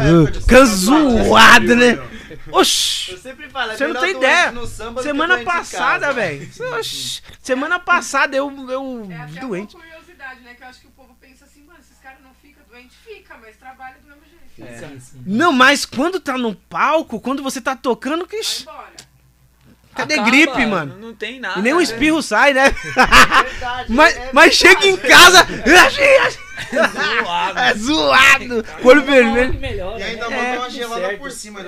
[1.77, 1.93] né?
[1.93, 2.09] meu.
[2.51, 3.13] Oxi!
[3.13, 4.53] Eu sempre falo, é Você não tem doente ideia.
[5.03, 6.13] Semana doente em passada, casa.
[6.15, 6.51] velho.
[7.43, 9.77] Semana passada eu, eu É doente.
[9.77, 10.55] uma curiosidade, né?
[10.55, 12.97] Que eu acho que o povo pensa assim, mano, esses caras não ficam doentes.
[13.05, 14.08] Fica, mas trabalha do
[14.59, 15.23] Sim, sim.
[15.25, 18.37] Não, mas quando tá no palco, quando você tá tocando, que.
[18.37, 19.09] Vai embora.
[19.95, 20.97] Cadê Acaba, gripe, mano?
[20.97, 21.59] Não tem nada.
[21.59, 21.83] E nem um né?
[21.83, 22.67] espirro sai, né?
[22.67, 23.91] É verdade.
[23.93, 25.45] Mas, é mas chega em casa.
[27.23, 27.59] Zoado.
[27.59, 28.65] É zoado.
[28.85, 29.53] Olho vermelho.
[29.53, 30.37] Que melhora, E ainda né?
[30.37, 31.19] manda É, uma tudo gelada certo.
[31.19, 31.61] por cima.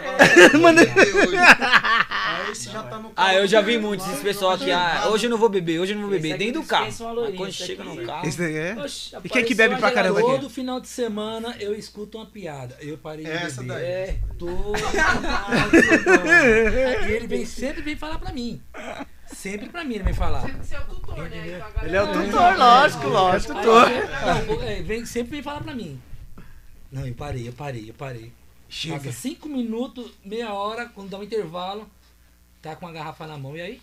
[0.60, 4.70] Manda- Aí você já tá no Ah, eu já vi carro, muitos esse pessoal aqui.
[4.70, 6.36] Ah, hoje eu não vou beber, hoje eu não vou beber.
[6.36, 6.90] Dentro do carro.
[7.14, 7.96] lourinha, quando chega aqui.
[7.96, 8.26] no carro.
[8.28, 8.74] Esse daí é.
[8.78, 10.28] Oxe, E quem que bebe pra caramba aqui?
[10.30, 12.76] Todo final de semana eu escuto uma piada.
[12.80, 13.74] Eu parei de Essa beber.
[13.76, 13.84] daí.
[13.84, 14.16] É.
[14.38, 17.06] Todo final de semana.
[17.10, 18.60] Ele vem, sempre vem falar pra mim.
[19.34, 20.40] Sempre pra mim ele vem falar.
[20.62, 21.56] Você é o tutor, né?
[21.56, 23.52] Então a Ele é o vai- tutor, lógico, lógico.
[23.52, 23.88] Aí, Tutor.
[23.88, 26.00] sempre- não, é, vem, sempre vem falar pra mim.
[26.92, 28.32] Não, eu parei, eu parei, eu parei.
[28.68, 28.96] Chega.
[28.96, 31.88] Passa cinco minutos, meia hora, quando dá um intervalo,
[32.60, 33.82] tá com uma garrafa na mão, e aí?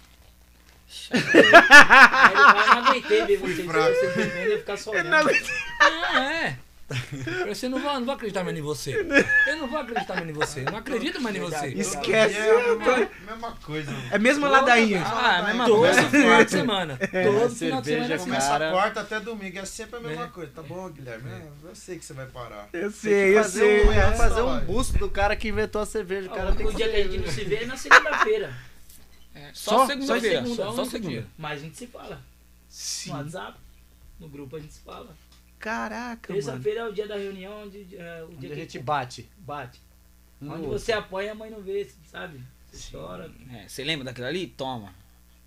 [1.11, 3.89] Aí ele vai, não aguentei ver você, fraco.
[3.93, 5.29] você bebendo e ficar só olhando.
[5.81, 6.57] Ah, é.
[7.47, 8.95] Você não vai, não vou acreditar mais em você.
[9.45, 10.61] Eu não vou acreditar mais em você.
[10.61, 11.67] Eu não acredito mais em você.
[11.67, 12.37] Esquece.
[12.37, 12.75] É a
[13.25, 14.07] mesma, coisa, mano.
[14.09, 15.03] É a mesma ladainha.
[15.05, 16.09] Ah, é a mesma Todo coisa.
[16.09, 16.97] final de semana.
[16.97, 18.23] Todo final de cerveja semana é assim.
[18.25, 18.71] Começa Cara.
[18.71, 20.51] quarta até domingo, é sempre a mesma coisa.
[20.55, 21.29] Tá bom, Guilherme?
[21.29, 22.69] É, eu sei que você vai parar.
[22.71, 23.85] Eu sei, eu fazer sei.
[23.85, 24.15] um, é.
[24.15, 26.29] fazer um busto do cara que inventou a cerveja.
[26.29, 28.53] O cara tem que dia que a gente não se vê é na segunda-feira.
[29.53, 30.45] Só Só- segunda-feira.
[30.45, 31.25] só segunda.
[31.37, 32.21] Mas a gente se fala.
[32.69, 33.09] Sim.
[33.09, 33.57] No WhatsApp,
[34.19, 35.09] no grupo a gente se fala.
[35.59, 36.43] Caraca, mano.
[36.43, 39.29] Terça-feira é o dia da reunião, onde, é, o Onde dia a que gente bate.
[39.39, 39.81] bate.
[40.41, 40.79] Um Onde outro.
[40.79, 42.39] você apoia, a mãe não vê, sabe?
[42.71, 43.29] Você chora.
[43.53, 44.45] É, você lembra daquilo ali?
[44.47, 44.93] Toma.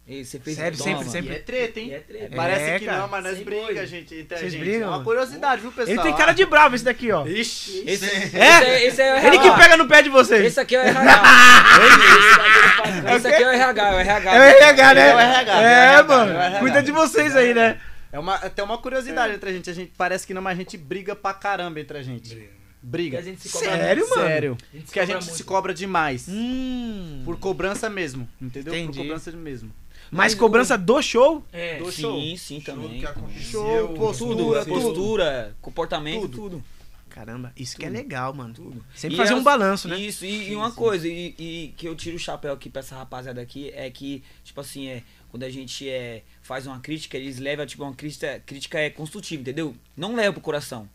[0.08, 0.90] E você fez Sério, toma.
[0.90, 1.32] sempre, sempre.
[1.34, 1.88] E é treta, hein?
[1.88, 2.34] E é treta.
[2.34, 2.98] Parece É, que cara.
[2.98, 3.86] não, mas nós Sempre briga, foi.
[3.86, 4.14] gente.
[4.16, 4.60] Entre Vocês gente.
[4.64, 4.92] brigam?
[4.92, 5.94] É uma curiosidade, viu, pessoal?
[5.96, 7.24] Ele tem cara de bravo esse daqui, ó.
[7.24, 7.84] Ixi.
[7.86, 8.16] Esse, É?
[8.24, 9.28] esse é, esse é o RH.
[9.28, 10.44] Ele que pega no pé de vocês.
[10.44, 11.22] Esse aqui é o RH.
[13.16, 14.34] esse aqui é o RH, é o RH.
[14.34, 15.08] É o RH, né?
[15.10, 16.32] É o RH, É, é o RH, mano.
[16.32, 16.58] é o RH.
[16.58, 17.78] Cuida de vocês aí, né?
[18.12, 19.70] É uma, até uma curiosidade entre a gente.
[19.70, 22.34] A gente parece que não, mas a gente briga pra caramba entre a gente.
[22.34, 22.50] E
[22.82, 23.18] Briga.
[23.18, 24.16] a gente se cobra Sério, muito.
[24.16, 24.28] mano?
[24.28, 24.58] Sério.
[24.60, 25.44] A gente se Porque a cobra gente se muito.
[25.44, 26.26] cobra demais.
[26.28, 27.22] Hum.
[27.24, 28.74] Por cobrança mesmo, entendeu?
[28.74, 28.96] Entendi.
[28.98, 29.70] Por cobrança mesmo.
[30.10, 31.44] Mas cobrança do show?
[31.52, 32.36] É, Do Sim, show.
[32.36, 32.98] sim, Tudo também.
[33.00, 33.42] que aconteceu.
[33.62, 34.80] Show, Tudo, postura, tudo.
[34.80, 36.36] postura, comportamento, Tudo.
[36.36, 36.64] tudo.
[37.10, 38.54] Caramba, isso que é legal, mano.
[38.54, 38.84] Tudo.
[38.94, 39.98] Sempre E fazer as- um balanço, né?
[39.98, 42.94] Isso, e, e uma coisa, e, e que eu tiro o chapéu aqui pra essa
[42.96, 47.38] rapaziada aqui, é que, tipo assim, é, quando a gente é, faz uma crítica, eles
[47.38, 49.74] levam, tipo, uma crítica, crítica é construtiva, entendeu?
[49.96, 50.88] Não leva pro coração.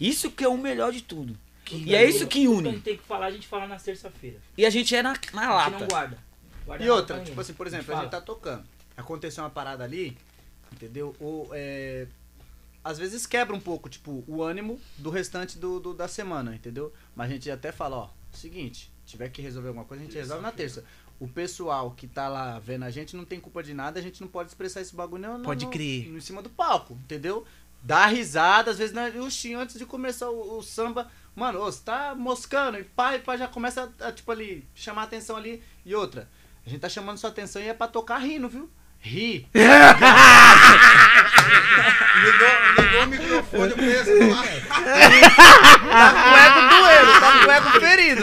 [0.00, 1.36] Isso que é o melhor de tudo.
[1.70, 2.70] E é isso que que a une.
[2.70, 4.38] gente tem que falar, a gente fala na terça-feira.
[4.58, 5.32] E a gente é na, na A gente
[5.72, 5.86] não lata.
[5.86, 6.18] guarda.
[6.66, 8.02] Guarda E outra, tipo assim, por exemplo, a fala.
[8.02, 8.64] gente tá tocando.
[8.96, 10.16] Aconteceu uma parada ali,
[10.72, 11.14] entendeu?
[11.18, 12.06] Ou é.
[12.84, 16.92] Às vezes quebra um pouco, tipo, o ânimo do restante do, do- da semana, entendeu?
[17.14, 20.42] Mas a gente até fala, ó, seguinte, tiver que resolver alguma coisa, a gente resolve
[20.42, 20.84] na terça.
[21.20, 24.20] O pessoal que tá lá vendo a gente não tem culpa de nada, a gente
[24.20, 26.08] não pode expressar esse bagulho não, Pode no- crer.
[26.08, 27.44] Em cima do palco, entendeu?
[27.82, 31.64] Dá risada, às vezes, né, o Xinho, antes de começar o, o samba, mano, ô,
[31.70, 35.36] você tá moscando, e pá, e pá, já começa a, tipo ali, chamar a atenção
[35.36, 35.62] ali.
[35.84, 36.28] E outra,
[36.66, 38.70] a gente tá chamando sua atenção e é pra tocar rindo, viu?
[39.00, 39.48] Ri.
[42.22, 44.10] Ligou, ligou o microfone, eu penso,
[45.88, 48.22] Tá com o ego doendo, tá com o ego ferido.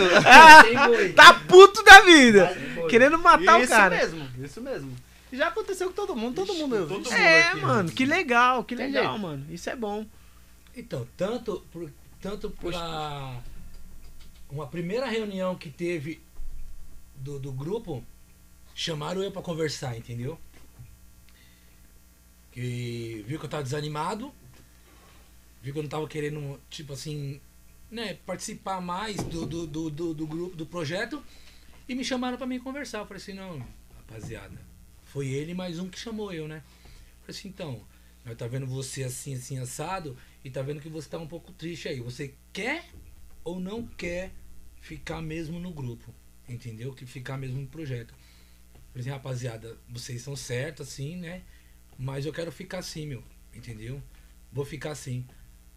[1.15, 2.58] Tá puto da vida.
[2.89, 3.95] Querendo matar o isso cara.
[3.95, 4.95] mesmo, isso mesmo.
[5.32, 6.88] Já aconteceu com todo mundo, todo mundo.
[6.88, 7.13] todo mundo.
[7.13, 9.19] É, aqui, mano, que legal, que legal, jeito.
[9.19, 9.45] mano.
[9.49, 10.06] Isso é bom.
[10.75, 13.39] Então, tanto por, tanto pra
[14.49, 16.21] uma primeira reunião que teve
[17.15, 18.04] do, do grupo,
[18.73, 20.39] chamaram eu pra conversar, entendeu?
[22.52, 24.34] Que viu que eu tava desanimado,
[25.62, 27.39] viu que eu não tava querendo, tipo assim,
[27.91, 31.23] né, participar mais do, do, do, do, do grupo, do projeto,
[31.89, 32.99] e me chamaram pra mim conversar.
[32.99, 33.65] Eu falei assim, não,
[33.97, 34.62] rapaziada,
[35.04, 36.63] foi ele mais um que chamou eu, né?
[36.86, 37.84] Eu falei assim, então,
[38.23, 41.52] nós tá vendo você assim, assim, assado, e tá vendo que você tá um pouco
[41.52, 41.99] triste aí.
[41.99, 42.86] Você quer
[43.43, 44.32] ou não quer
[44.80, 46.13] ficar mesmo no grupo?
[46.47, 46.93] Entendeu?
[46.93, 48.13] Que ficar mesmo no projeto.
[48.93, 51.41] Por exemplo, rapaziada, vocês são certos, assim, né?
[51.97, 53.23] Mas eu quero ficar assim, meu.
[53.52, 54.02] Entendeu?
[54.52, 55.25] Vou ficar assim.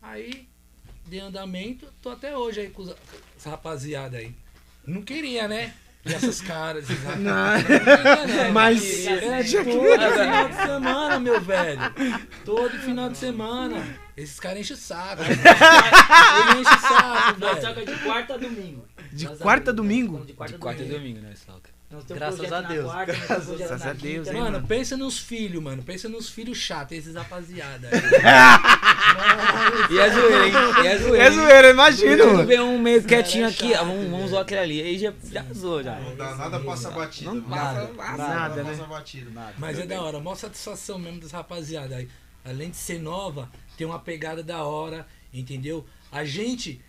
[0.00, 0.46] Aí,
[1.06, 2.82] de andamento, tô até hoje aí com
[3.34, 4.34] essa rapaziada aí.
[4.86, 5.74] Não queria, né?
[6.04, 6.86] E essas caras.
[7.18, 7.62] Não.
[7.62, 8.50] queria, né?
[8.50, 11.80] Mas- É, todo final de semana, meu velho.
[12.44, 13.98] Todo final de semana.
[14.16, 15.22] Esses caras enchem o saco.
[15.22, 18.84] Ele enche o saco, Nós toca de quarta a domingo.
[19.12, 20.24] De quarta a domingo?
[20.24, 21.70] De quarta, a e domingo, né, Salca?
[22.08, 24.66] Graças a Deus, quarta, graças a Deus, hein, Mano, mano?
[24.66, 25.82] pensa nos filhos, mano.
[25.82, 27.88] Pensa nos filhos chatos, esses rapaziada.
[27.92, 28.00] aí.
[29.90, 30.54] E é zoeira, hein?
[30.82, 31.24] E é zoeira.
[31.24, 34.60] É zoeira, imagina, Quando um meio quietinho é aqui, chato, ah, vamos, vamos zoar aquele
[34.60, 34.82] ali.
[34.82, 35.96] Aí já, já zoou, já.
[36.00, 37.34] Não dá nada passa batido.
[37.34, 38.70] Não Não nada, dá nada, nada né?
[38.70, 39.30] passa batido.
[39.30, 39.54] Nada.
[39.58, 41.96] Mas é da hora, maior satisfação mesmo das rapaziada.
[41.96, 42.08] aí.
[42.44, 45.84] Além de ser nova, tem uma pegada da hora, entendeu?
[46.10, 46.80] A gente,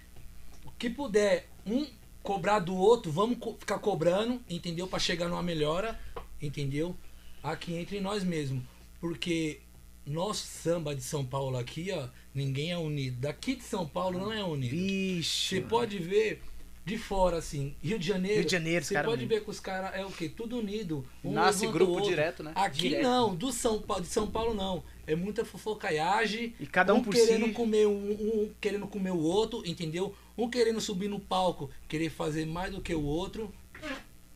[0.66, 1.86] o que puder, um
[2.24, 4.88] cobrar do outro, vamos co- ficar cobrando, entendeu?
[4.88, 6.00] Pra chegar numa melhora,
[6.42, 6.96] entendeu?
[7.44, 8.64] Aqui entre nós mesmos.
[9.02, 9.60] Porque
[10.06, 13.18] nosso samba de São Paulo aqui, ó, ninguém é unido.
[13.20, 14.72] Daqui de São Paulo não é unido.
[14.72, 15.56] Vixe.
[15.58, 16.42] Você pode ver
[16.86, 18.38] de fora, assim, Rio de Janeiro.
[18.40, 19.30] Rio de Janeiro, Você pode unido.
[19.30, 20.28] ver que os caras é o quê?
[20.30, 21.06] Tudo unido.
[21.24, 22.10] Um Nasce grupo outro.
[22.10, 22.52] direto, né?
[22.56, 23.04] Aqui Direto.
[23.04, 24.84] não, do São Paulo, de São Paulo não.
[25.08, 26.54] É muita fofocaiagem.
[26.60, 27.52] E cada um por querendo si.
[27.54, 30.14] comer um, um querendo comer o outro, entendeu?
[30.38, 33.54] Um querendo subir no palco, querer fazer mais do que o outro,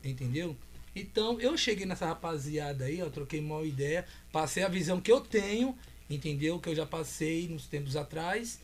[0.04, 0.56] entendeu?
[0.96, 5.22] Então, eu cheguei nessa rapaziada aí, ó, troquei uma ideia, passei a visão que eu
[5.22, 5.78] tenho,
[6.10, 6.60] entendeu?
[6.60, 8.60] Que eu já passei nos tempos atrás.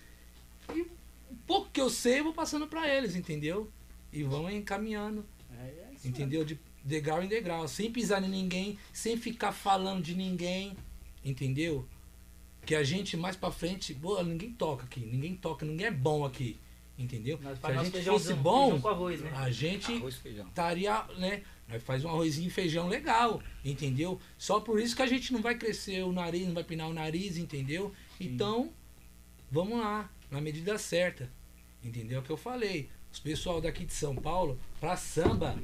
[0.74, 3.72] E um pouco que eu sei, eu vou passando pra eles, entendeu?
[4.12, 5.26] E vão encaminhando,
[5.60, 6.44] É, é isso entendeu?
[6.44, 10.76] De degrau em degrau, sem pisar em ninguém, sem ficar falando de ninguém,
[11.24, 11.88] entendeu?
[12.66, 16.26] Que a gente mais pra frente, boa, ninguém toca aqui, ninguém toca, ninguém é bom
[16.26, 16.60] aqui,
[16.98, 17.40] entendeu?
[17.42, 19.32] Nós Se a gente feijãozão, fosse bom, feijão com arroz, né?
[19.36, 20.48] a gente feijão.
[20.48, 21.42] estaria, né?
[21.68, 24.20] Nós faz um arrozinho e feijão legal, entendeu?
[24.38, 26.94] Só por isso que a gente não vai crescer o nariz, não vai pinar o
[26.94, 27.92] nariz, entendeu?
[28.20, 28.72] Então,
[29.50, 31.32] vamos lá, na medida certa.
[31.84, 32.90] Entendeu o que eu falei?
[33.12, 35.58] Os pessoal daqui de São Paulo, pra samba,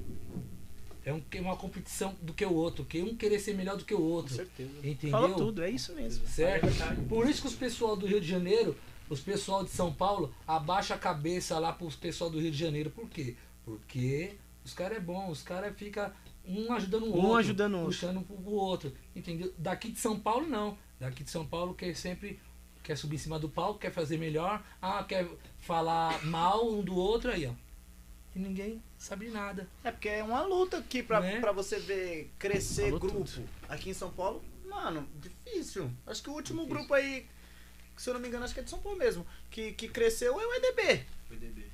[1.03, 3.83] é um, é uma competição do que o outro, que um querer ser melhor do
[3.85, 4.35] que o Com outro.
[4.35, 4.69] certeza.
[4.83, 5.19] Entendeu?
[5.19, 6.27] Falou tudo, é isso mesmo.
[6.27, 6.67] Certo?
[7.07, 8.75] Por isso que os pessoal do Rio de Janeiro,
[9.09, 12.89] os pessoal de São Paulo, abaixa a cabeça lá pros pessoal do Rio de Janeiro.
[12.91, 13.35] Por quê?
[13.65, 16.13] Porque os caras é bom, os caras fica
[16.45, 17.37] um ajudando o Um outro.
[17.37, 17.93] ajudando o outro.
[17.93, 18.93] Puxando pro, pro outro.
[19.15, 19.53] Entendeu?
[19.57, 20.77] Daqui de São Paulo não.
[20.99, 22.39] Daqui de São Paulo quer sempre
[22.83, 25.27] quer subir em cima do palco, quer fazer melhor, ah, quer
[25.59, 27.51] falar mal um do outro aí, ó.
[28.35, 29.67] E ninguém sabe nada.
[29.83, 31.39] É porque é uma luta aqui pra, Né?
[31.39, 33.43] pra você ver crescer grupo tudo.
[33.67, 34.41] aqui em São Paulo.
[34.67, 35.91] Mano, difícil.
[36.07, 37.25] Acho que o último grupo aí,
[37.99, 39.87] que, se eu não me engano, acho que é de São Paulo mesmo, que, que
[39.89, 41.65] cresceu é o EDB, PDB.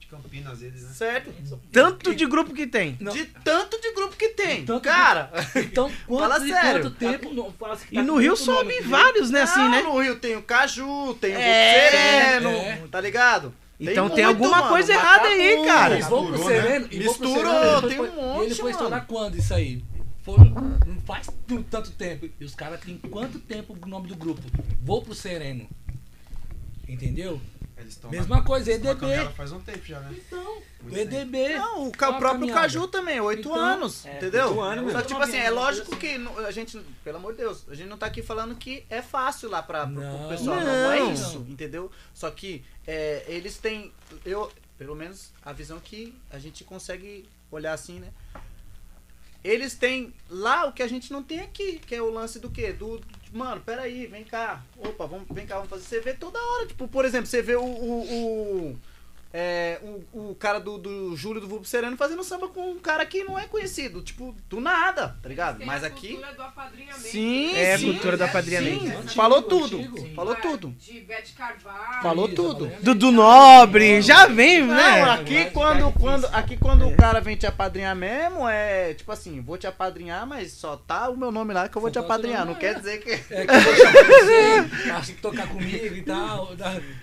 [0.00, 0.92] De Campinas, eles, né?
[0.94, 1.30] certo?
[1.70, 2.96] Tanto de grupo que tem.
[2.98, 3.12] Não.
[3.12, 4.64] De tanto de grupo que tem.
[4.64, 6.82] Tanto Cara, Então, Fala quanto, e sério.
[6.82, 7.32] quanto tempo...
[7.34, 9.82] Não, fala que E tá no Rio sobe aqui, vários, né, assim, né?
[9.82, 12.82] No Rio tem o Caju, tem o É, Sereno, é.
[12.90, 13.54] tá ligado?
[13.78, 15.94] Então tem muito, alguma mano, coisa errada aí, cara.
[15.94, 16.62] Eles vão pro Misturou, né?
[16.62, 16.88] Sereno.
[16.92, 18.70] e Misturou, Sereno, tem um monte, E ele foi mano.
[18.76, 19.82] estourar quando isso aí?
[20.22, 21.28] Foi, não faz
[21.70, 22.28] tanto tempo.
[22.38, 24.42] E os caras têm quanto tempo o nome do grupo?
[24.82, 25.68] Vou pro Sereno.
[26.88, 27.40] Entendeu?
[27.76, 29.32] Eles estão Mesma coisa, na, na EDB.
[29.34, 30.14] faz um tempo já, né?
[30.26, 31.54] Então, Muito o EDB.
[31.58, 32.60] Não, o, ca- Uma próprio caminhada.
[32.60, 34.48] Caju também, oito Então, anos, é, entendeu?
[34.50, 37.38] oito anos, Só que, tipo assim, é lógico coisa que a gente, pelo amor de
[37.38, 40.28] Deus, a gente não tá aqui falando que é fácil lá pra, pro, pro Não,
[40.28, 41.12] pessoal, não, não é não.
[41.12, 41.90] isso, entendeu?
[42.14, 43.92] Só que é, eles têm,
[44.24, 48.08] eu, pelo menos a visão que a gente consegue olhar assim, né?
[49.44, 52.50] Eles têm lá o que a gente não tem aqui, que é o lance do
[52.50, 52.72] quê?
[52.72, 53.00] Do,
[53.32, 54.62] mano, peraí, vem cá.
[54.78, 55.84] Opa, vamos, vem cá, vamos fazer.
[55.84, 57.64] Você vê toda hora, tipo, por exemplo, você vê o.
[57.64, 58.78] o, o
[59.32, 59.78] é,
[60.12, 63.24] o, o cara do, do Júlio do Vulpo Sereno fazendo samba com um cara que
[63.24, 65.58] não é conhecido, tipo, do nada, tá ligado?
[65.58, 66.08] Tem Mas a aqui.
[66.08, 67.08] cultura do apadrinhamento.
[67.08, 69.08] Sim, É a sim, cultura do apadrinhamento.
[69.08, 70.14] sim, falou tudo, antigo.
[70.14, 70.68] falou É, tudo.
[70.78, 72.02] De Bete Carvalho.
[72.02, 72.70] Falou tudo.
[72.82, 75.02] Dudu Nobre, já vem, Não, né?
[75.10, 79.40] aqui Vai quando, quando, aqui quando o cara vem te apadrinhar mesmo, é tipo assim,
[79.40, 82.00] vou te apadrinhar, mas só tá o meu nome lá que eu vou te Só
[82.00, 82.44] tá o seu apadrinhar.
[82.44, 82.78] Não quer é.
[82.78, 83.12] dizer que.
[83.34, 83.72] É que eu vou
[85.02, 86.54] você, pra tocar comigo e tal.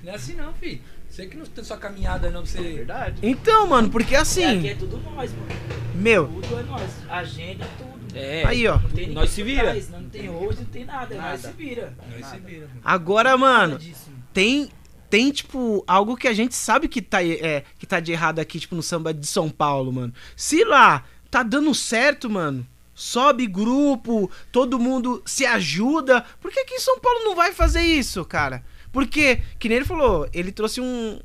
[0.03, 0.81] Não é assim não, filho.
[1.09, 2.61] Você que não tem sua caminhada não, pra você.
[2.61, 3.15] Verdade.
[3.23, 5.47] Então, mano, porque É, aqui assim, é tudo nós, mano.
[5.95, 6.91] meu, Tudo é nós.
[7.09, 7.89] Agenda, tudo.
[8.17, 8.43] É.
[8.45, 8.73] aí ó.
[8.79, 9.63] Não tem ninguém Nós se vira.
[9.63, 11.13] trás, Não tem hoje, não tem nada.
[11.15, 11.37] Nós Nada.
[11.37, 11.93] se vira.
[12.11, 12.67] Nós se vira.
[12.67, 12.81] mano.
[12.83, 14.23] Agora, mano, disso, mano.
[14.33, 14.69] tem
[15.09, 18.59] tem tipo algo que a gente sabe que tá é, que tá de errado aqui,
[18.59, 20.13] tipo no samba de São Paulo, mano.
[20.35, 26.75] Se lá tá dando certo, mano, sobe grupo, todo mundo se ajuda, por que que
[26.75, 28.63] em São Paulo não vai fazer isso, cara?
[28.91, 31.19] Porque, que nem ele falou, ele trouxe um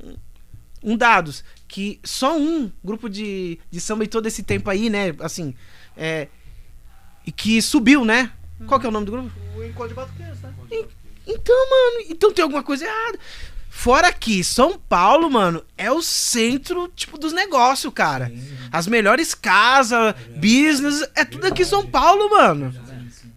[0.83, 5.15] um dados que só um grupo de, de samba em todo esse tempo aí, né,
[5.19, 5.55] assim,
[5.97, 6.27] é
[7.25, 8.31] e que subiu, né?
[8.67, 9.31] Qual que é o nome do grupo?
[9.57, 10.53] O encontro de batuqueiros, né?
[11.25, 13.19] Então, mano, então tem alguma coisa errada.
[13.67, 18.31] Fora que São Paulo, mano, é o centro, tipo, dos negócios, cara.
[18.71, 22.71] As melhores casas, business, é tudo aqui em São Paulo, mano.
[22.71, 23.31] Sim, sim.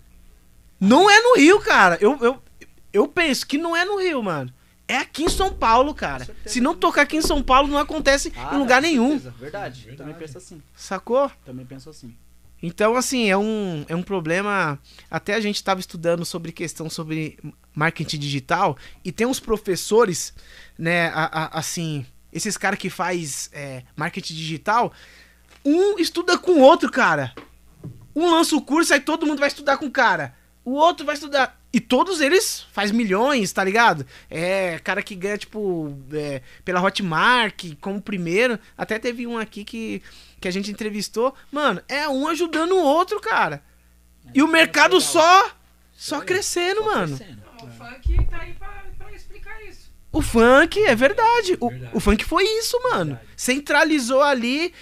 [0.79, 1.99] Não é no Rio, cara.
[2.01, 2.43] Eu, eu,
[2.93, 4.53] eu penso que não é no Rio, mano.
[4.87, 6.27] É aqui em São Paulo, cara.
[6.47, 9.19] Se não tocar aqui em São Paulo, não acontece Ah, em lugar nenhum.
[9.19, 9.37] Verdade.
[9.85, 9.97] Verdade.
[9.97, 10.63] Também penso assim.
[10.75, 11.31] Sacou?
[11.45, 12.15] Também penso assim.
[12.63, 14.79] Então, assim, é um, é um problema.
[15.11, 17.39] Até a gente estava estudando sobre questão sobre
[17.75, 20.33] marketing digital e tem uns professores,
[20.79, 24.93] né, a- a- assim, esses caras que faz é, marketing digital,
[25.65, 27.35] um estuda com o outro, cara.
[28.17, 30.35] Um lança o curso, aí todo mundo vai estudar com o cara.
[30.65, 31.58] O outro vai estudar.
[31.71, 34.07] E todos eles faz milhões, tá ligado?
[34.31, 38.59] É, cara que ganha, tipo, é, pela Hotmart, como primeiro.
[38.77, 40.03] Até teve um aqui que,
[40.41, 41.35] que a gente entrevistou.
[41.53, 43.63] Mano, é um ajudando o outro, cara.
[44.35, 45.51] E o mercado só,
[45.93, 47.17] só crescendo, mano.
[47.17, 47.43] Crescendo.
[47.61, 49.91] Não, o funk tá aí pra, pra explicar isso.
[50.11, 51.57] O funk, é verdade.
[51.61, 51.93] O, Verdade.
[51.95, 53.21] o funk foi isso, mano.
[53.37, 54.73] Centralizou ali.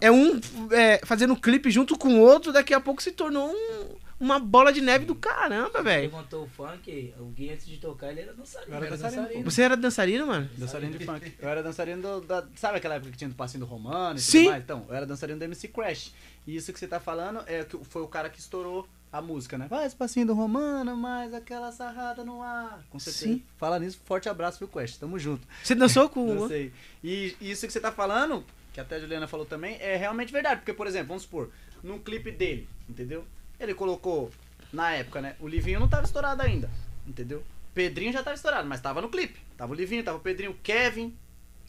[0.00, 0.40] É um
[0.72, 2.52] é, fazendo clipe junto com o outro.
[2.52, 6.08] Daqui a pouco se tornou um- uma bola de neve do caramba, velho.
[6.08, 8.70] Perguntou o funk, o Gui antes de tocar, ele era dançarino.
[8.72, 9.42] Eu era Era dançarino.
[9.44, 10.48] Você era dançarino, mano?
[10.56, 11.32] Dançarino de funk.
[11.40, 12.46] Eu era dançarino do, da.
[12.54, 14.38] Sabe aquela época que tinha do passinho do Romano e Sim.
[14.44, 14.62] tudo mais?
[14.62, 16.14] Então, eu era dançarino do MC Crash.
[16.46, 19.58] E isso que você tá falando é que foi o cara que estourou a música,
[19.58, 19.66] né?
[19.68, 22.82] Vai esse passinho do Romano, mais aquela sarrada no ar.
[22.90, 23.26] Com certeza.
[23.26, 23.42] Sim.
[23.58, 24.98] Fala nisso, forte abraço, viu, Quest?
[25.00, 25.46] Tamo junto.
[25.62, 26.48] Você dançou com Não o.
[26.48, 26.72] sei.
[27.02, 30.60] E isso que você tá falando, que até a Juliana falou também, é realmente verdade.
[30.60, 31.50] Porque, por exemplo, vamos supor,
[31.82, 33.24] num clipe dele, entendeu?
[33.62, 34.30] Ele colocou,
[34.72, 35.36] na época, né?
[35.38, 36.70] O Livinho não tava estourado ainda,
[37.06, 37.44] entendeu?
[37.74, 39.40] Pedrinho já tava estourado, mas tava no clipe.
[39.56, 41.16] Tava o Livinho, tava o Pedrinho, Kevin,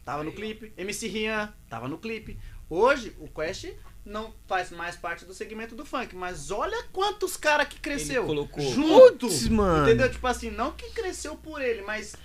[0.03, 0.73] tava no clipe.
[0.77, 2.37] MC Rian, tava no clipe.
[2.69, 3.71] Hoje, o Quest
[4.05, 8.23] não faz mais parte do segmento do funk, mas olha quantos caras que cresceu.
[8.23, 8.63] Ele colocou.
[8.71, 9.27] Junto!
[9.27, 9.87] Putz, mano.
[9.87, 10.11] Entendeu?
[10.11, 12.15] Tipo assim, não que cresceu por ele, mas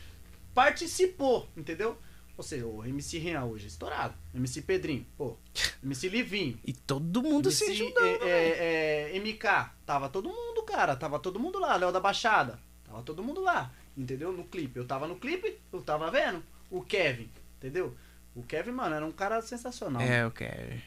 [0.55, 1.97] participou, entendeu?
[2.39, 4.15] Ou seja, o MC Rian hoje é estourado.
[4.33, 5.37] MC Pedrinho, pô.
[5.83, 6.57] MC Livinho.
[6.65, 8.23] E todo mundo se MC, ajudando.
[8.23, 9.73] é, é, é, MK.
[9.85, 10.95] Tava todo mundo, cara.
[10.95, 11.75] Tava todo mundo lá.
[11.75, 12.61] Léo da Baixada.
[12.85, 13.73] Tava todo mundo lá.
[13.97, 14.33] Entendeu?
[14.33, 14.79] No clipe.
[14.79, 16.41] Eu tava no clipe, eu tava vendo.
[16.71, 17.97] O Kevin, entendeu?
[18.37, 20.01] O Kevin, mano, era um cara sensacional.
[20.01, 20.81] É, eu quero.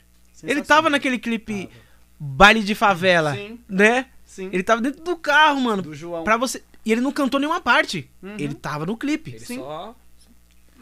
[0.43, 1.69] Ele tava naquele clipe
[2.17, 4.09] Baile de Favela, Sim, né?
[4.25, 4.49] sim.
[4.53, 5.81] Ele tava dentro do carro, mano.
[5.81, 6.23] Do João.
[6.23, 6.63] Pra você.
[6.85, 8.09] E ele não cantou nenhuma parte.
[8.23, 8.37] Uhum.
[8.39, 9.31] Ele tava no clipe.
[9.31, 9.57] Ele Sim.
[9.57, 9.93] só.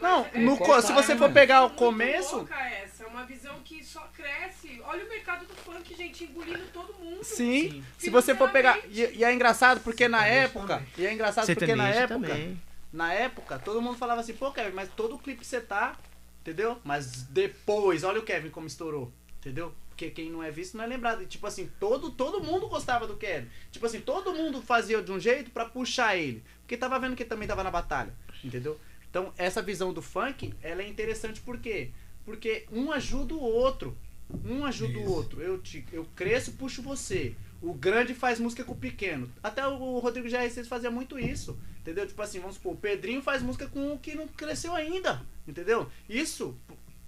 [0.02, 2.36] Não, é- no, é- co- se você for pegar o muito começo.
[2.38, 4.82] louca essa, é uma visão que só cresce.
[4.86, 7.24] Olha o mercado do funk, gente, engolindo todo mundo.
[7.24, 7.84] Sim.
[7.97, 8.80] Se você for pegar.
[8.89, 10.84] E, e é engraçado porque na época.
[10.97, 12.28] E é engraçado porque na época.
[12.28, 12.62] também.
[12.91, 15.95] Na época, todo mundo falava assim, pô, Kevin, mas todo clipe que você tá,
[16.41, 16.80] entendeu?
[16.84, 19.74] Mas depois, olha o Kevin como estourou, entendeu?
[19.89, 21.22] Porque quem não é visto não é lembrado.
[21.22, 23.47] E, tipo assim, todo, todo mundo gostava do Kevin.
[23.72, 26.43] Tipo assim, todo mundo fazia de um jeito pra puxar ele.
[26.62, 28.12] Porque tava vendo que ele também tava na batalha,
[28.43, 28.80] entendeu?
[29.10, 31.89] Então, essa visão do funk, ela é interessante por quê?
[32.26, 33.97] Porque um ajuda o outro.
[34.45, 35.12] Um ajuda o Isso.
[35.12, 35.41] outro.
[35.41, 37.34] Eu, te, eu cresço, puxo você.
[37.62, 39.30] O grande faz música com o pequeno.
[39.41, 41.57] Até o Rodrigo GR6 fazia muito isso.
[41.82, 42.05] Entendeu?
[42.05, 45.22] Tipo assim, vamos supor, o Pedrinho faz música com o que não cresceu ainda.
[45.47, 45.89] Entendeu?
[46.07, 46.55] Isso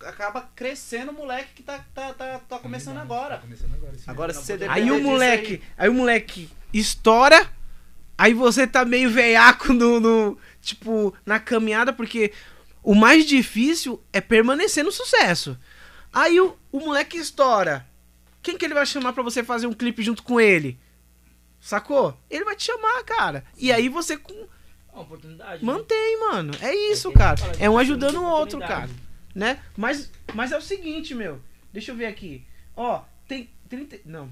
[0.03, 3.37] acaba crescendo o moleque que tá, tá, tá, tá começando Tá agora.
[3.37, 3.93] começando agora.
[3.95, 4.03] sim.
[4.07, 7.47] Agora, se você Aí o moleque, aí o moleque estoura,
[8.17, 12.32] aí você tá meio veiaco no, no- tipo, na caminhada, porque
[12.84, 15.57] o mais difícil é permanecer no sucesso.
[16.14, 17.86] Aí o, o moleque estoura.
[18.43, 20.80] Quem que ele vai chamar pra você fazer um clipe junto com ele?
[21.59, 22.18] Sacou?
[22.30, 23.43] Ele vai te chamar, cara.
[23.57, 24.47] E aí você com-
[24.93, 25.59] É né?
[25.62, 26.53] mantém, mano.
[26.59, 27.39] É isso, É a cara.
[27.59, 28.89] É um ajudando o outro, cara
[29.34, 29.59] né?
[29.78, 31.41] Mas, mas é o seguinte, meu.
[31.72, 32.43] Deixa eu ver aqui.
[32.76, 33.99] Ó, tem 30.
[34.05, 34.30] Não.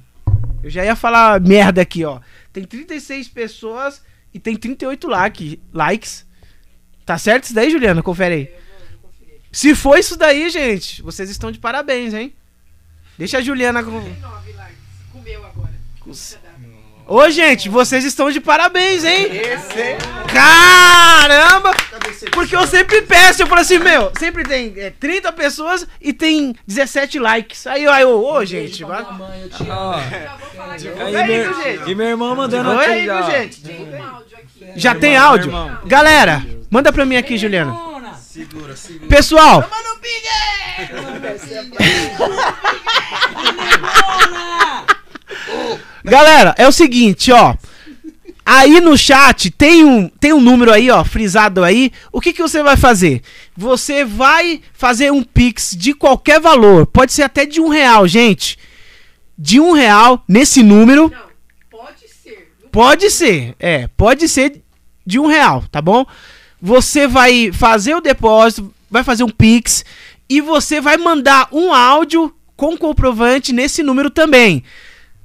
[0.62, 2.20] Eu já ia falar merda aqui, ó.
[2.52, 4.04] Tem 36 pessoas
[4.34, 6.26] e tem 38 like, likes.
[7.06, 8.04] Tá certo isso daí, Juliana?
[8.04, 8.54] Confere aí.
[9.52, 12.34] Se for isso daí, gente, vocês estão de parabéns, hein?
[13.18, 14.02] Deixa a Juliana com.
[14.02, 14.78] Tem nove likes.
[15.12, 15.74] Comeu agora.
[17.10, 19.26] Ô, gente, vocês estão de parabéns, hein?
[19.32, 19.98] Esse
[20.32, 21.72] Caramba!
[22.32, 26.56] Porque eu sempre peço, eu falo assim, meu, sempre tem é, 30 pessoas e tem
[26.68, 27.66] 17 likes.
[27.66, 29.04] Aí, aí, ô, ô, gente, vai.
[31.82, 31.88] Eu?
[31.88, 33.64] E meu irmão mandando Oi, aqui viu, gente?
[33.64, 34.72] Tem um áudio aqui.
[34.76, 35.52] Já tem áudio?
[35.86, 37.76] Galera, manda pra mim aqui, Juliana.
[38.20, 39.08] Segura, segura.
[39.08, 39.68] Pessoal,
[46.10, 47.56] galera, é o seguinte, ó.
[48.46, 51.92] Aí no chat tem um, tem um número aí, ó, frisado aí.
[52.12, 53.22] O que, que você vai fazer?
[53.56, 56.88] Você vai fazer um pix de qualquer valor.
[56.88, 58.58] Pode ser até de um real, gente.
[59.38, 61.12] De um real nesse número.
[61.12, 62.52] Não, pode ser.
[62.64, 64.64] Não Pode ser, é, pode ser
[65.06, 66.06] de um real, tá bom?
[66.60, 69.86] Você vai fazer o depósito, vai fazer um Pix
[70.28, 74.64] e você vai mandar um áudio com comprovante nesse número também.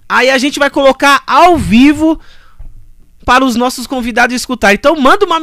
[0.08, 2.20] Aí a gente vai colocar ao vivo
[3.24, 4.74] para os nossos convidados escutar.
[4.74, 5.40] Então manda uma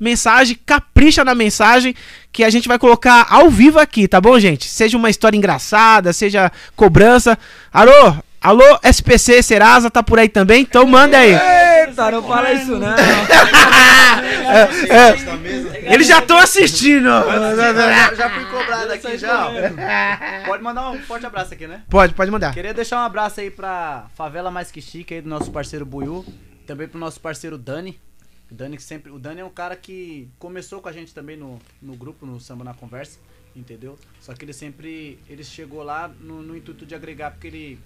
[0.00, 1.94] mensagem, capricha na mensagem
[2.32, 4.68] que a gente vai colocar ao vivo aqui, tá bom, gente?
[4.68, 7.36] Seja uma história engraçada, seja cobrança.
[7.72, 10.62] Alô, alô, SPC Serasa tá por aí também?
[10.62, 11.32] Então manda aí.
[11.32, 12.94] Eita, não fala isso não.
[14.48, 15.78] É, mesa.
[15.78, 17.08] eles já estão assistindo.
[17.08, 19.48] Já, já fui cobrado aqui já.
[20.46, 21.82] Pode mandar um forte abraço aqui, né?
[21.88, 22.54] Pode, pode mandar.
[22.54, 26.24] Queria deixar um abraço aí pra Favela Mais Que Chique aí do nosso parceiro Buiu.
[26.66, 27.98] Também pro nosso parceiro Dani.
[28.50, 31.36] O Dani, que sempre, o Dani é um cara que começou com a gente também
[31.36, 33.18] no, no grupo, no Samba na Conversa,
[33.54, 33.98] entendeu?
[34.20, 35.18] Só que ele sempre.
[35.28, 37.78] Ele chegou lá no, no intuito de agregar, porque ele.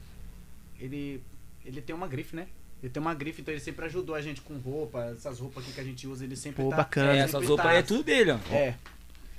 [0.79, 1.23] Ele.
[1.65, 2.47] Ele tem uma grife, né?
[2.83, 5.73] Ele tem uma grife, então ele sempre ajudou a gente com roupa, essas roupas aqui
[5.73, 6.77] que a gente usa, ele sempre Pô, tá.
[6.79, 7.11] bacana.
[7.13, 8.39] É, sempre essas roupas tá- aí é tudo dele, ó.
[8.53, 8.75] É.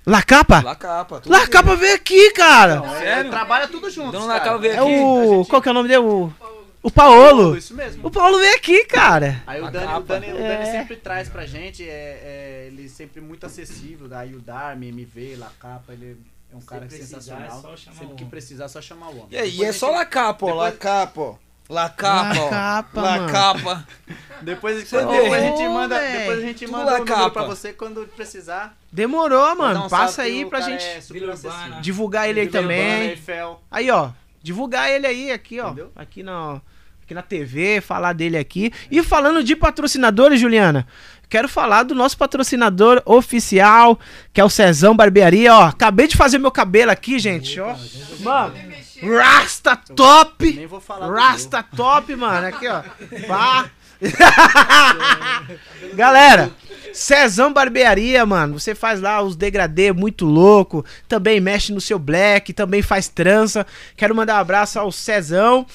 [0.05, 0.61] La Capa?
[0.61, 1.19] La capa.
[1.21, 1.51] tudo La dele.
[1.51, 2.75] Capa veio aqui, cara.
[2.77, 3.31] Não, é, Sério?
[3.31, 4.11] trabalha tudo junto.
[4.11, 4.99] Dono La Capa veio É aqui.
[5.01, 5.45] o.
[5.45, 5.99] Qual que é o nome dele?
[6.01, 6.33] O,
[6.81, 7.55] o Paolo.
[7.57, 8.05] Isso mesmo.
[8.05, 9.41] O Paulo veio aqui, cara.
[9.47, 9.99] Aí o Dani, o.
[10.01, 10.57] Dani, o É.
[10.57, 15.35] Dani sempre traz pra gente, é, é, ele sempre muito acessível, daí o Darme, MV,
[15.37, 16.17] La Capa, ele
[16.51, 17.57] é um cara precisar, sensacional.
[17.59, 19.27] é só chamar sempre que precisar, é só chamar o homem.
[19.31, 20.53] E aí, é só gente- La Capa, ó.
[20.55, 21.35] La Capa, ó.
[21.69, 22.49] La Capa, La ó.
[22.49, 23.31] Capa, La mano.
[23.31, 23.87] Capa.
[24.41, 25.35] Depois, Você depois vê.
[25.35, 27.29] a gente manda, depois a gente Tudo manda La o número Capa.
[27.31, 28.75] pra você quando precisar.
[28.91, 29.85] Demorou, mano.
[29.85, 31.57] um Passa salve, aí o pra cara gente é super Vila acessível.
[31.63, 31.81] Urbana.
[31.81, 33.09] divulgar ele aí Vila Urbana, também.
[33.11, 33.61] Eiffel.
[33.71, 34.09] Aí, ó.
[34.41, 35.67] Divulgar ele aí, aqui, ó.
[35.67, 35.91] Entendeu?
[35.95, 36.61] Aqui na,
[37.01, 38.71] aqui na TV, falar dele aqui.
[38.91, 40.85] E falando de patrocinadores, Juliana,
[41.29, 43.97] quero falar do nosso patrocinador oficial,
[44.33, 45.63] que é o Cezão Barbearia, ó.
[45.67, 47.73] Acabei de fazer meu cabelo aqui, gente, ó.
[48.19, 48.53] Mano,
[49.09, 50.53] Rasta top!
[50.53, 52.47] Nem vou falar Rasta top, mano.
[52.47, 52.81] Aqui, ó.
[53.27, 53.69] Pá.
[55.95, 56.51] Galera,
[56.93, 58.59] Cezão Barbearia, mano.
[58.59, 60.85] Você faz lá os degradê muito louco.
[61.07, 62.53] Também mexe no seu black.
[62.53, 63.65] Também faz trança.
[63.95, 65.65] Quero mandar um abraço ao Cezão.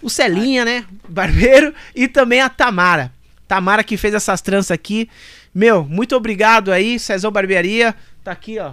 [0.00, 0.84] O Celinha, né?
[1.08, 1.74] Barbeiro.
[1.94, 3.12] E também a Tamara.
[3.46, 5.08] Tamara que fez essas tranças aqui.
[5.54, 7.94] Meu, muito obrigado aí, Cezão Barbearia.
[8.24, 8.72] Tá aqui, ó.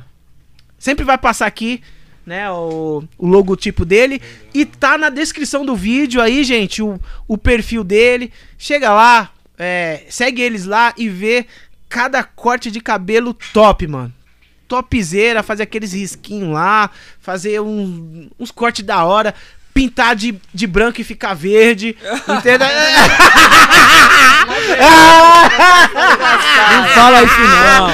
[0.77, 1.81] Sempre vai passar aqui,
[2.29, 4.21] né, o, o logotipo dele.
[4.53, 8.31] E tá na descrição do vídeo aí, gente, o, o perfil dele.
[8.57, 11.47] Chega lá, é, segue eles lá e vê
[11.89, 14.13] cada corte de cabelo top, mano.
[14.67, 19.33] topzera, fazer aqueles risquinhos lá, fazer um- uns cortes da hora,
[19.79, 21.95] pintar de, de branco e ficar verde,
[22.27, 22.67] entendeu?
[26.71, 27.89] Não fala isso não.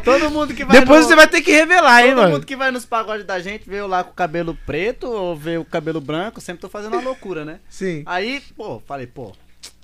[0.04, 2.32] Todo mundo que vai Depois no- você vai ter que revelar, hein, Todo mano?
[2.34, 5.62] mundo que vai nos pagodes da gente veio lá com o cabelo preto ou veio
[5.62, 7.58] com o cabelo branco, sempre tô fazendo uma loucura, né?
[7.68, 8.02] Sim.
[8.06, 9.32] Aí, pô, falei, pô,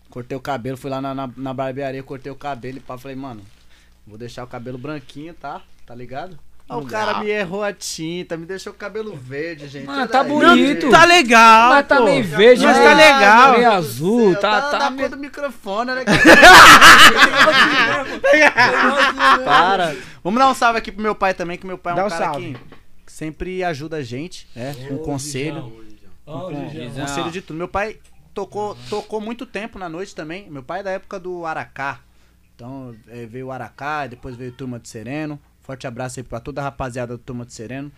[0.08, 3.16] cortei o cabelo, fui lá na, na, na barbearia, cortei o cabelo e pá, falei,
[3.16, 3.42] mano,
[4.06, 5.60] vou deixar o cabelo branquinho, tá?
[5.86, 6.38] Tá ligado?
[6.70, 9.86] Aí o cara me errou a tinta, me deixou o cabelo verde, gente.
[9.86, 10.88] Mano, tá bonito.
[10.88, 12.84] Tá legal, Mas tá meio verde, Mas né?
[12.84, 13.50] tá legal.
[13.52, 16.04] Meio Meu Deus azul, tá, tá, tá, meio- do microfone, né?
[19.44, 19.96] Para.
[20.22, 22.06] Vamos dar um salve aqui pro meu pai também, que meu pai é Dá um
[22.06, 22.56] um cara salve.
[23.06, 24.74] que sempre ajuda a gente, né?
[24.90, 25.72] Um conselho.
[26.70, 27.06] Gijão.
[27.06, 27.56] conselho de tudo.
[27.56, 27.96] Meu pai
[28.32, 30.48] tocou, tocou muito tempo na noite também.
[30.50, 32.00] Meu pai é da época do Aracá.
[32.54, 35.40] Então eh, veio o Aracá, depois veio Turma de Sereno.
[35.70, 37.92] Forte abraço aí pra toda a rapaziada do Turma de Sereno.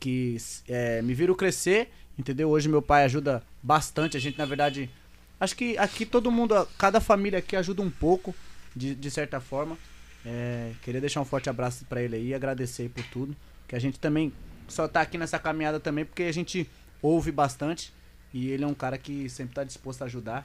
[0.00, 0.36] Que
[0.66, 2.50] eh, me viram crescer, entendeu?
[2.50, 4.16] Hoje meu pai ajuda bastante.
[4.16, 4.90] A gente, na verdade,
[5.38, 8.34] acho que aqui todo mundo, cada família aqui ajuda um pouco,
[8.74, 9.78] de, de certa forma.
[10.24, 13.36] Eh, queria deixar um forte abraço pra ele aí agradecer por tudo.
[13.68, 14.32] Que a gente também
[14.66, 16.68] só tá aqui nessa caminhada também porque a gente
[17.00, 17.92] ouve bastante
[18.34, 20.44] e ele é um cara que sempre tá disposto a ajudar.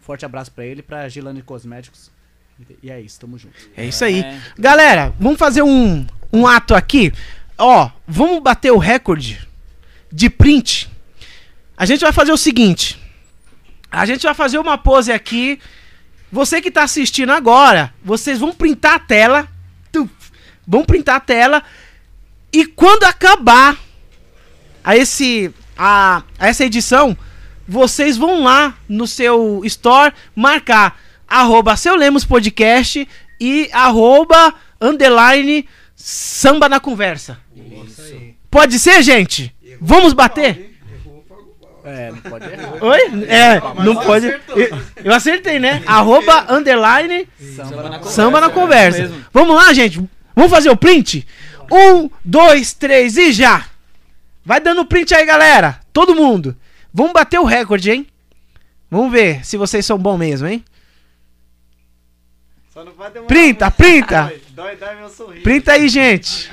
[0.00, 2.10] Forte abraço pra ele, pra Gilane Cosméticos.
[2.82, 3.54] E é isso, tamo junto.
[3.76, 4.20] É isso aí.
[4.20, 4.40] É.
[4.58, 7.12] Galera, vamos fazer um, um ato aqui.
[7.58, 9.46] Ó, vamos bater o recorde
[10.10, 10.90] de print.
[11.76, 13.00] A gente vai fazer o seguinte.
[13.90, 15.58] A gente vai fazer uma pose aqui.
[16.30, 19.48] Você que tá assistindo agora, vocês vão printar a tela.
[19.90, 20.10] Tuf,
[20.66, 21.62] vão printar a tela.
[22.52, 23.78] E quando acabar
[24.82, 27.16] a, esse, a, a essa edição,
[27.66, 30.98] vocês vão lá no seu store marcar
[31.30, 33.08] arroba seu Lemos Podcast
[33.40, 37.38] e arroba underline samba na conversa.
[37.86, 38.34] Isso aí.
[38.50, 39.54] Pode ser, gente?
[39.80, 40.68] Vamos bater?
[41.84, 42.84] É, não pode errar.
[42.84, 43.24] Oi?
[43.26, 44.26] É, não pode.
[44.26, 45.82] Eu, eu acertei, né?
[45.86, 47.26] Arroba underline
[47.56, 48.98] Samba na samba na conversa.
[49.02, 49.24] mesmo.
[49.32, 50.02] Vamos lá, gente.
[50.34, 51.26] Vamos fazer o print?
[51.70, 53.64] Um, dois, três e já!
[54.44, 55.80] Vai dando print aí, galera.
[55.92, 56.56] Todo mundo.
[56.92, 58.06] Vamos bater o recorde, hein?
[58.90, 60.64] Vamos ver se vocês são bons mesmo, hein?
[62.72, 63.76] Só não vai demorar Printa, muito.
[63.76, 64.22] printa.
[64.24, 65.42] Dói, Dói, dói meu sorriso.
[65.42, 66.50] Printa aí, gente.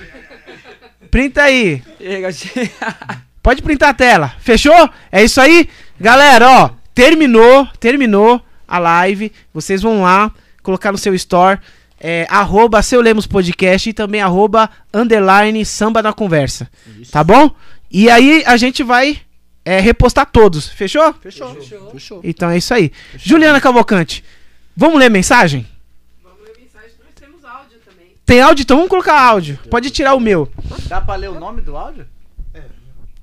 [1.12, 1.84] Printa aí.
[3.42, 4.36] Pode printar a tela.
[4.40, 4.90] Fechou?
[5.12, 5.70] É isso aí?
[6.00, 9.32] Galera, ó, terminou, terminou a live.
[9.54, 11.60] Vocês vão lá, colocar no seu store,
[12.00, 16.70] é, arroba seu Lemos Podcast e também arroba underline samba na conversa.
[17.12, 17.50] Tá bom?
[17.90, 19.22] E aí a gente vai
[19.64, 20.68] é, repostar todos.
[20.68, 21.14] Fechou?
[21.22, 21.56] Fechou.
[21.92, 22.22] Fechou.
[22.24, 22.92] Então é isso aí.
[23.16, 24.24] Juliana Cavalcante,
[24.76, 25.66] vamos ler mensagem?
[26.24, 28.14] Vamos ler mensagem, nós temos áudio também.
[28.28, 28.62] Tem áudio?
[28.64, 29.58] Então vamos colocar áudio.
[29.72, 30.52] Pode tirar o meu.
[30.88, 32.06] Dá pra ler o nome do áudio?
[32.54, 32.60] É.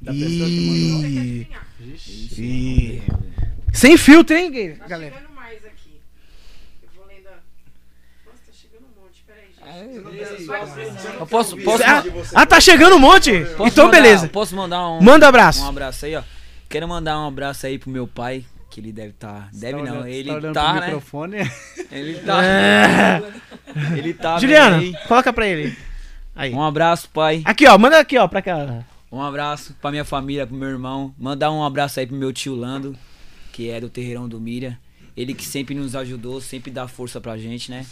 [0.00, 1.48] Da pessoa que
[1.80, 3.02] Ih, ih.
[3.72, 5.14] Sem filtro, hein, Tá galera?
[5.16, 6.00] chegando mais aqui.
[6.82, 7.24] Eu vou lendo.
[8.24, 9.22] Nossa, tá chegando um monte.
[9.26, 10.46] Peraí, gente.
[10.46, 11.14] Vai precisando.
[11.20, 12.02] Eu posso, posso, Ah,
[12.34, 13.30] ah, tá chegando um monte?
[13.56, 14.28] posso então, mandar- beleza.
[14.28, 15.60] Posso mandar um, Manda abraço.
[15.62, 16.22] um abraço aí, ó.
[16.68, 18.44] Quero mandar um abraço aí pro meu pai,
[18.74, 19.48] que ele deve estar.
[19.52, 20.80] deve Tá não, olhando- ele tá tá, né?
[20.86, 21.36] microfone.
[21.92, 22.40] Ele tá.
[23.96, 24.38] Ele tá.
[24.40, 25.76] Juliana, bem coloca pra ele.
[26.34, 26.52] Aí.
[26.52, 27.42] Um abraço, pai.
[27.44, 27.78] Aqui, ó.
[27.78, 28.84] Manda aqui, ó, pra cá.
[29.12, 31.14] Um abraço pra minha família, pro meu irmão.
[31.16, 32.96] Mandar um abraço aí pro meu tio Lando,
[33.52, 34.76] que é do Terreirão do Mira.
[35.16, 37.86] Ele que sempre nos ajudou, sempre dá força pra gente, né?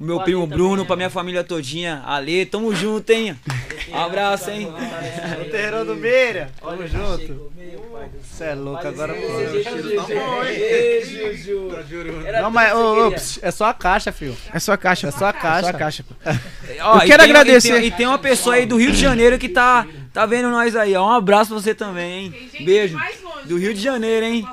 [0.00, 0.86] O meu O Ale primo também, Bruno, né?
[0.86, 2.02] pra minha família todinha.
[2.04, 3.36] Ale, tamo junto, hein?
[3.88, 4.68] Um abraço, hein?
[5.40, 6.50] O terreiro do Meira.
[6.60, 7.52] Tamo junto.
[8.20, 9.14] Você é louco agora.
[12.42, 14.36] Não, mas ô, ô, pss, é só a caixa, filho.
[14.52, 15.08] É sua caixa.
[15.08, 15.62] É só a caixa.
[15.62, 16.04] Só a caixa.
[16.82, 17.68] Ó, Eu e quero tem- agradecer.
[17.76, 20.50] E tem, e tem uma pessoa aí do Rio de Janeiro que tá, tá vendo
[20.50, 21.06] nós aí, ó.
[21.06, 22.48] Um abraço pra você também, Tem hein?
[22.52, 22.98] gente Beijo.
[23.44, 24.46] Do Rio de Janeiro, hein?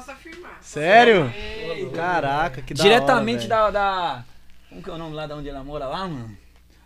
[0.73, 1.31] Sério?
[1.93, 4.23] Caraca, que da Diretamente hora, da, da.
[4.69, 6.35] Como que é o nome lá de onde ela mora lá, mano?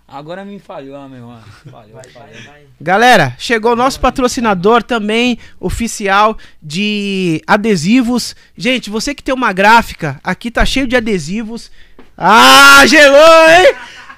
[0.06, 1.42] Agora me falhou, meu irmão.
[1.72, 2.36] Falhou, falhou.
[2.82, 8.36] Galera, chegou o nosso patrocinador também, oficial de adesivos.
[8.58, 11.72] Gente, você que tem uma gráfica, aqui tá cheio de adesivos.
[12.18, 13.74] Ah, gelou, hein?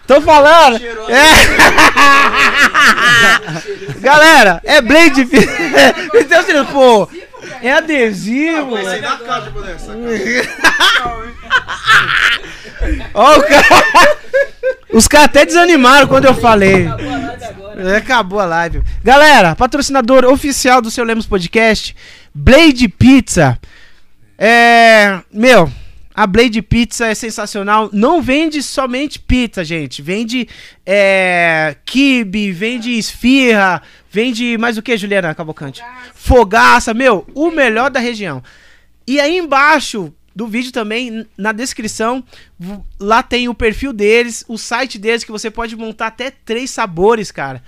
[0.08, 0.80] Tô falando.
[1.10, 1.30] É.
[4.00, 5.28] Galera, é Blade.
[6.16, 7.08] então, assim, pô,
[7.62, 8.78] é adesivo.
[8.78, 9.80] Esse da caixa, Boneca.
[13.14, 14.20] Ó, o cara.
[14.92, 16.88] Os caras até desanimaram quando eu falei.
[17.78, 18.82] É, Acabou a live.
[19.04, 21.96] Galera, patrocinador oficial do seu Lemos Podcast,
[22.34, 23.60] Blade Pizza.
[24.38, 25.20] É.
[25.32, 25.72] Meu,
[26.20, 27.90] A Blade Pizza é sensacional.
[27.94, 30.02] Não vende somente pizza, gente.
[30.02, 30.50] Vende
[30.86, 35.82] é, kibe, vende esfirra, vende mais o que, Juliana Cavalcante?
[36.14, 38.44] Fogaça, meu, o melhor da região.
[39.08, 42.22] E aí embaixo do vídeo também, na descrição,
[43.00, 47.32] lá tem o perfil deles, o site deles, que você pode montar até três sabores,
[47.32, 47.64] cara.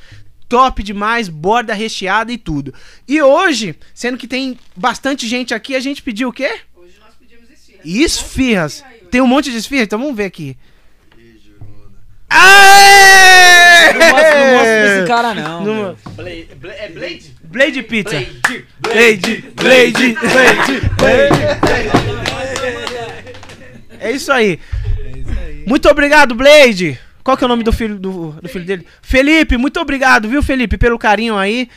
[0.49, 2.73] Top demais, borda recheada e tudo.
[3.07, 6.59] E hoje, sendo que tem bastante gente aqui, a gente pediu o quê?
[7.83, 8.65] Esfirra.
[8.67, 8.83] Esfirras.
[9.09, 9.83] Tem um monte de esfirra?
[9.83, 10.57] Então vamos ver aqui.
[13.93, 14.95] Não mostra, não mostra Aê!
[14.95, 15.65] desse cara, não.
[15.65, 15.95] Não-.
[16.15, 17.35] Blade, Bla- é Blade?
[17.43, 18.11] Blade Pizza.
[18.15, 18.65] Blade.
[18.79, 20.17] Blade, Blade,
[20.97, 21.41] Blade,
[23.99, 24.59] É isso aí.
[25.67, 26.97] Muito obrigado, Blade.
[27.23, 28.87] Qual que é o nome do filho do, do filho dele?
[29.01, 31.69] Felipe, muito obrigado, viu, Felipe, pelo carinho aí,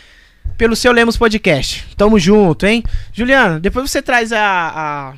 [0.57, 1.85] pelo seu Lemos Podcast.
[1.97, 2.83] Tamo junto, hein?
[3.13, 5.13] Juliana, depois você traz a, a-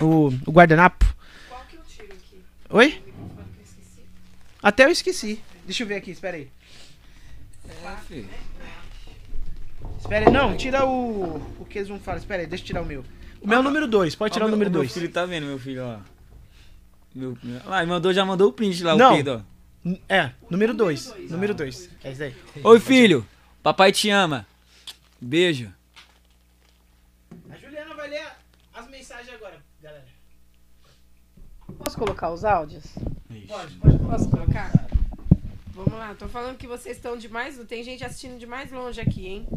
[0.00, 1.04] o, o guardanapo.
[1.48, 2.42] Qual que eu tiro aqui?
[2.70, 3.02] Oi?
[4.62, 5.40] Até eu esqueci.
[5.64, 6.50] Deixa eu ver aqui, espera aí.
[8.06, 8.28] filho.
[9.98, 12.18] Espera aí, não, tira o o que eles vão falar.
[12.18, 13.04] Espera aí, deixa eu tirar o meu.
[13.40, 14.92] O meu é o número 2, pode tirar Ó, o meu- número Meu 2.
[14.92, 15.98] filho tá vendo, meu filho, ó.
[17.14, 17.60] Meu, meu...
[17.66, 19.12] Ah, ele mandou, já mandou o print lá, Não.
[19.12, 19.44] o Pedro,
[20.08, 21.14] É, número 2.
[21.30, 21.88] Número 2.
[22.04, 22.34] É isso aí.
[22.62, 22.70] ó.
[22.70, 23.26] Oi, filho.
[23.62, 24.46] Papai te ama.
[25.20, 25.72] Beijo.
[27.50, 28.26] A Juliana vai ler
[28.74, 30.04] as mensagens agora, galera.
[31.82, 32.84] Posso colocar os áudios?
[33.48, 33.98] Pode, pode.
[33.98, 34.70] Posso colocar?
[35.68, 37.56] Vamos lá, tô falando que vocês estão de mais.
[37.66, 39.48] Tem gente assistindo de mais longe aqui, hein?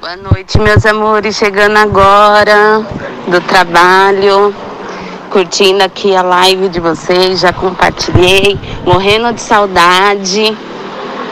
[0.00, 1.36] Boa noite, meus amores.
[1.36, 2.80] Chegando agora
[3.30, 4.54] do trabalho,
[5.30, 7.40] curtindo aqui a live de vocês.
[7.40, 10.56] Já compartilhei, morrendo de saudade.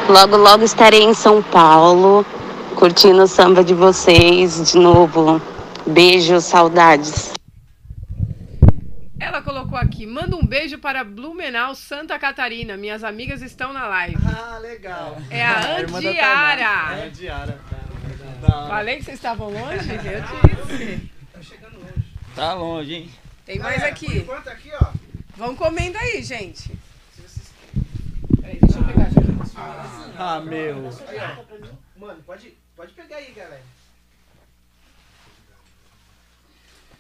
[0.09, 2.25] Logo, logo estarei em São Paulo,
[2.77, 5.43] curtindo o samba de vocês de novo.
[5.87, 7.35] Beijo, saudades.
[9.21, 12.77] Ela colocou aqui: manda um beijo para Blumenau, Santa Catarina.
[12.77, 14.17] Minhas amigas estão na live.
[14.25, 15.19] Ah, legal.
[15.29, 16.61] É a Andiara.
[16.61, 17.59] É a Andiara.
[18.47, 18.69] Da hora.
[18.69, 19.91] Falei que vocês estavam longe?
[19.91, 21.11] Eu disse.
[22.37, 23.11] Tá longe, hein?
[23.49, 24.19] Tem mais aqui.
[24.19, 24.93] Enquanto aqui, ó.
[25.35, 26.71] Vão comendo aí, gente.
[28.43, 29.23] Peraí, deixa eu pegar já.
[30.19, 30.91] Ah, meu.
[31.09, 31.99] Aí, ó.
[31.99, 33.63] Mano, pode, pode pegar aí, galera.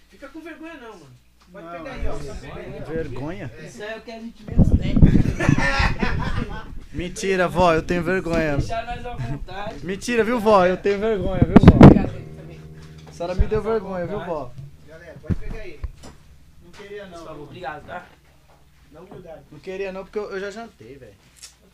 [0.08, 1.10] Fica com vergonha não, mano.
[1.52, 2.14] Pode pegar aí, ó.
[2.86, 3.52] Vergonha?
[3.62, 4.94] Isso é o que a gente menos tem.
[6.94, 8.56] Mentira, vó, eu tenho vergonha.
[8.56, 9.84] Deixar nós à vontade.
[9.84, 10.64] Mentira, viu, vó?
[10.64, 11.76] Eu tenho vergonha, viu, vó?
[11.76, 12.58] Obrigada aí também.
[13.06, 14.50] A senhora me deu vergonha, viu, vó?
[14.88, 15.78] Galera, pode pegar aí.
[16.64, 17.42] Não queria não.
[17.42, 18.06] obrigado, tá?
[18.92, 19.42] Um cuidado.
[19.52, 21.12] Não queria não, porque eu, eu já jantei, velho.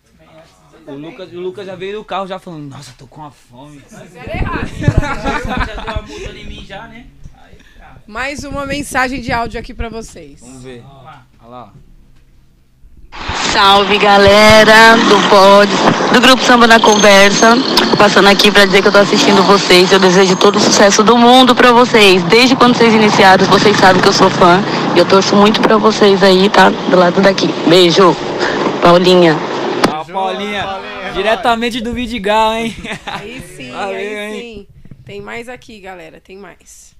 [0.05, 3.07] Também acho que O Lucas, o Lucas já veio do carro já falando, nossa, tô
[3.07, 3.81] com uma fome.
[3.81, 4.69] Fizeram errado.
[5.67, 7.07] já deu uma multa em mim já, né?
[7.37, 7.99] Aí, tá.
[8.07, 10.41] Mais uma mensagem de áudio aqui pra vocês.
[10.41, 10.83] Vamos ver.
[10.83, 11.27] Vamos lá.
[11.41, 11.73] Olha lá.
[13.53, 15.71] Salve galera do pod,
[16.13, 17.57] do grupo Samba na Conversa.
[17.97, 19.93] Passando aqui pra dizer que eu tô assistindo vocês.
[19.93, 22.23] Eu desejo todo o sucesso do mundo pra vocês.
[22.25, 24.63] Desde quando vocês iniciaram, vocês sabem que eu sou fã.
[24.95, 26.71] E eu torço muito pra vocês aí, tá?
[26.71, 27.47] Do lado daqui.
[27.69, 28.17] Beijo,
[28.83, 29.39] Paulinha.
[30.13, 30.67] Paulinha,
[31.15, 32.77] diretamente do Vidigal, hein?
[33.07, 34.41] Aí sim, Valeu, aí hein?
[34.41, 34.67] sim.
[35.05, 36.21] Tem mais aqui, galera.
[36.21, 36.95] Tem mais.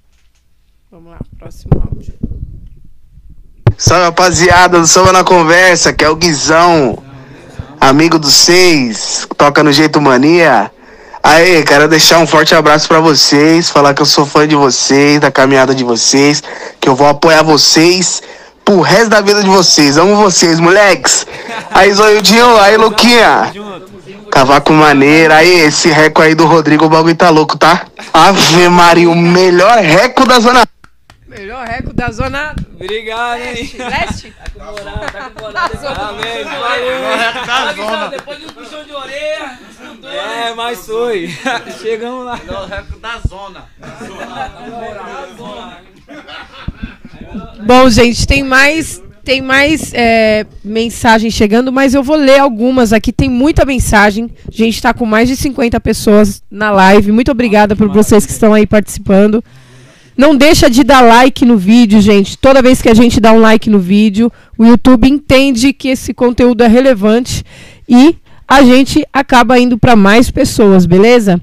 [0.91, 2.13] Vamos lá, próximo áudio.
[3.77, 6.97] Salve rapaziada do Samba na Conversa, que é o Guizão,
[7.79, 10.71] amigo dos seis, toca no Jeito Mania.
[11.21, 15.19] Aí, quero deixar um forte abraço pra vocês, falar que eu sou fã de vocês,
[15.19, 16.41] da caminhada de vocês,
[16.79, 18.21] que eu vou apoiar vocês
[18.63, 19.97] pro resto da vida de vocês.
[19.97, 21.27] Amo vocês, moleques.
[21.71, 23.51] Aí, Zoiudinho, aí, Luquinha.
[24.31, 25.37] Cavaco maneira.
[25.37, 27.81] Aí, esse reco aí do Rodrigo, o bagulho tá louco, tá?
[28.13, 30.63] Ave Maria, o melhor reco da zona.
[31.37, 33.53] Melhor recorde da zona Obrigado, hein?
[33.53, 33.77] leste.
[33.77, 34.31] leste?
[34.31, 36.09] Tá com moral, tá com moral.
[36.09, 37.45] Amém, valeu.
[37.45, 40.11] Tá Avisão, depois do puxão de orelha, estudou.
[40.11, 41.29] É, mas foi.
[41.81, 42.39] Chegamos lá.
[42.47, 43.65] É o recorde da zona.
[47.65, 53.11] Bom, gente, tem mais, tem mais é, mensagem chegando, mas eu vou ler algumas aqui.
[53.11, 54.29] Tem muita mensagem.
[54.47, 57.11] A gente está com mais de 50 pessoas na live.
[57.11, 59.43] Muito obrigada por vocês que estão aí participando.
[60.17, 62.37] Não deixa de dar like no vídeo, gente.
[62.37, 66.13] Toda vez que a gente dá um like no vídeo, o YouTube entende que esse
[66.13, 67.43] conteúdo é relevante
[67.87, 68.15] e
[68.47, 71.41] a gente acaba indo para mais pessoas, beleza?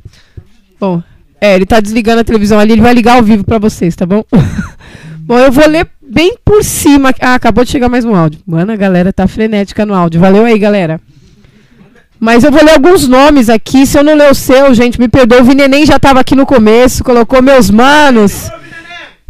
[0.81, 1.03] Bom,
[1.41, 4.07] é, ele tá desligando a televisão ali, ele vai ligar ao vivo para vocês, tá
[4.07, 4.25] bom?
[5.25, 7.15] Bom, eu vou ler bem por cima.
[7.21, 8.41] Ah, acabou de chegar mais um áudio.
[8.45, 10.21] Mano, a galera tá frenética no áudio.
[10.21, 11.01] Valeu aí, galera.
[12.19, 13.87] Mas eu vou ler alguns nomes aqui.
[13.87, 15.41] Se eu não ler o seu, gente, me perdoe.
[15.41, 18.51] O Vineném já tava aqui no começo, colocou meus manos.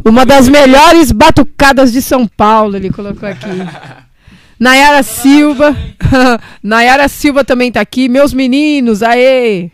[0.05, 3.47] Uma das melhores batucadas de São Paulo, ele colocou aqui.
[4.59, 5.75] Nayara Silva.
[6.61, 8.07] Nayara Silva também tá aqui.
[8.07, 9.71] Meus meninos, aê!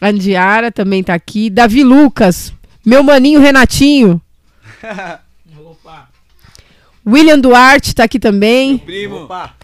[0.00, 1.50] Andiara também tá aqui.
[1.50, 2.52] Davi Lucas.
[2.84, 4.20] Meu maninho Renatinho.
[5.64, 6.08] Opa.
[7.06, 8.78] William Duarte tá aqui também.
[8.78, 9.24] Primo.
[9.24, 9.54] Opa!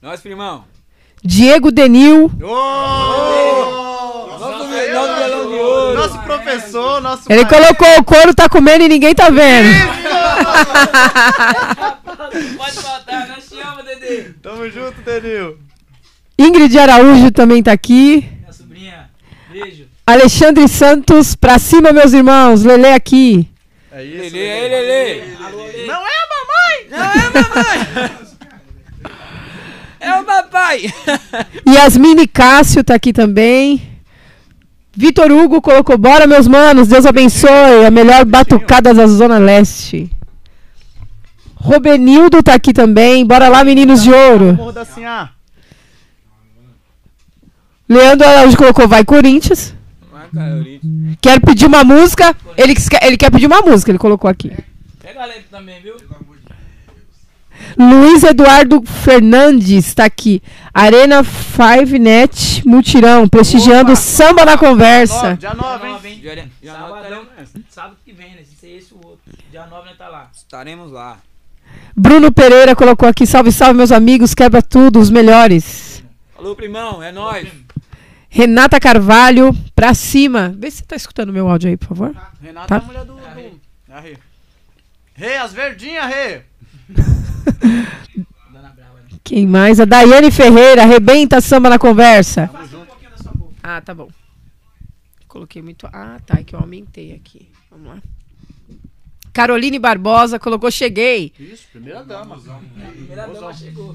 [0.00, 0.64] Nós, primão.
[1.24, 2.30] Diego Denil.
[4.38, 5.37] Nosso melão de ouro.
[5.98, 9.68] Nosso professor, nosso Ele colocou o couro, tá comendo e ninguém tá vendo.
[12.56, 14.22] Pode faltar, nós te amamos, Dedê.
[14.40, 15.58] Tamo junto, Denil.
[16.38, 18.28] Ingrid Araújo também tá aqui.
[18.40, 19.10] Minha sobrinha,
[19.50, 19.86] beijo.
[20.06, 22.62] Alexandre Santos, pra cima, meus irmãos.
[22.62, 23.48] Lele aqui.
[23.90, 24.36] É isso.
[24.36, 25.22] Lelê, aí, Lelê.
[25.44, 25.84] Alô, Lê.
[25.86, 26.86] Não é a mamãe!
[26.90, 27.78] Não é, mamãe?
[30.00, 30.94] É o papai.
[31.68, 33.97] Yasmine Cássio tá aqui também.
[35.00, 37.86] Vitor Hugo colocou, bora meus manos, Deus abençoe.
[37.86, 40.10] A melhor batucada da Zona Leste.
[41.54, 43.24] Robenildo tá aqui também.
[43.24, 44.56] Bora lá, meninos de ouro.
[47.88, 49.72] Leandro Araújo colocou, vai Corinthians.
[51.20, 52.34] Quero pedir uma música.
[52.56, 54.50] Ele, quer- ele quer pedir uma música, ele colocou aqui.
[55.00, 55.94] Pega a letra também, viu?
[57.78, 60.42] Luiz Eduardo Fernandes tá aqui.
[60.74, 65.36] Arena Five Net Mutirão, prestigiando samba na conversa.
[65.36, 65.98] Dia 9, hein?
[66.04, 66.20] hein?
[66.22, 66.34] Já,
[66.72, 67.48] já Sabadão, anotaremos.
[67.70, 68.40] sábado que vem, né?
[68.44, 69.20] Se ser esse ou outro.
[69.50, 70.28] Dia 9 nós tá lá.
[70.36, 71.18] Estaremos lá.
[71.96, 76.02] Bruno Pereira colocou aqui, salve, salve meus amigos, quebra tudo, os melhores.
[76.34, 77.02] Falou, primão.
[77.02, 77.48] É nóis.
[78.28, 80.54] Renata Carvalho, pra cima.
[80.58, 82.14] Vê se você tá escutando meu áudio aí, por favor.
[82.42, 82.74] Renata Tá.
[82.76, 83.18] é a mulher do.
[83.88, 84.18] É a Rê.
[85.14, 86.42] Rê, as verdinhas, Rê.
[87.44, 88.24] Né?
[89.24, 89.78] Quem mais?
[89.78, 92.50] A Daiane Ferreira, arrebenta samba na conversa.
[93.62, 94.08] Ah, tá bom.
[95.26, 95.86] Coloquei muito.
[95.92, 97.48] Ah, tá, é que eu aumentei aqui.
[97.70, 97.98] Vamos lá.
[99.32, 101.32] Caroline Barbosa colocou cheguei.
[101.38, 102.40] Isso, primeira dama.
[102.90, 103.94] Primeira dama chegou.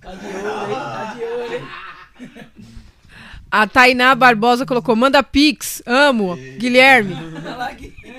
[0.00, 0.74] Tá de olho, hein?
[0.74, 1.64] Tá de olho, hein?
[3.50, 6.36] A Tainá Barbosa colocou manda pix, amo.
[6.58, 7.14] Guilherme.
[8.04, 8.12] É.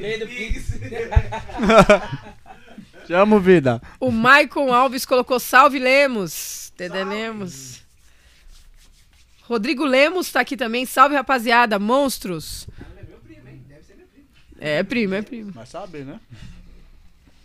[0.00, 0.63] Lei do Pix.
[3.06, 3.82] Te amo, vida.
[4.00, 6.72] O Maicon Alves colocou salve Lemos.
[6.76, 7.82] Dedé Lemos.
[9.42, 10.86] Rodrigo Lemos tá aqui também.
[10.86, 12.66] Salve rapaziada, monstros.
[14.58, 15.52] É primo, é primo.
[15.54, 16.18] Mas sabe, né?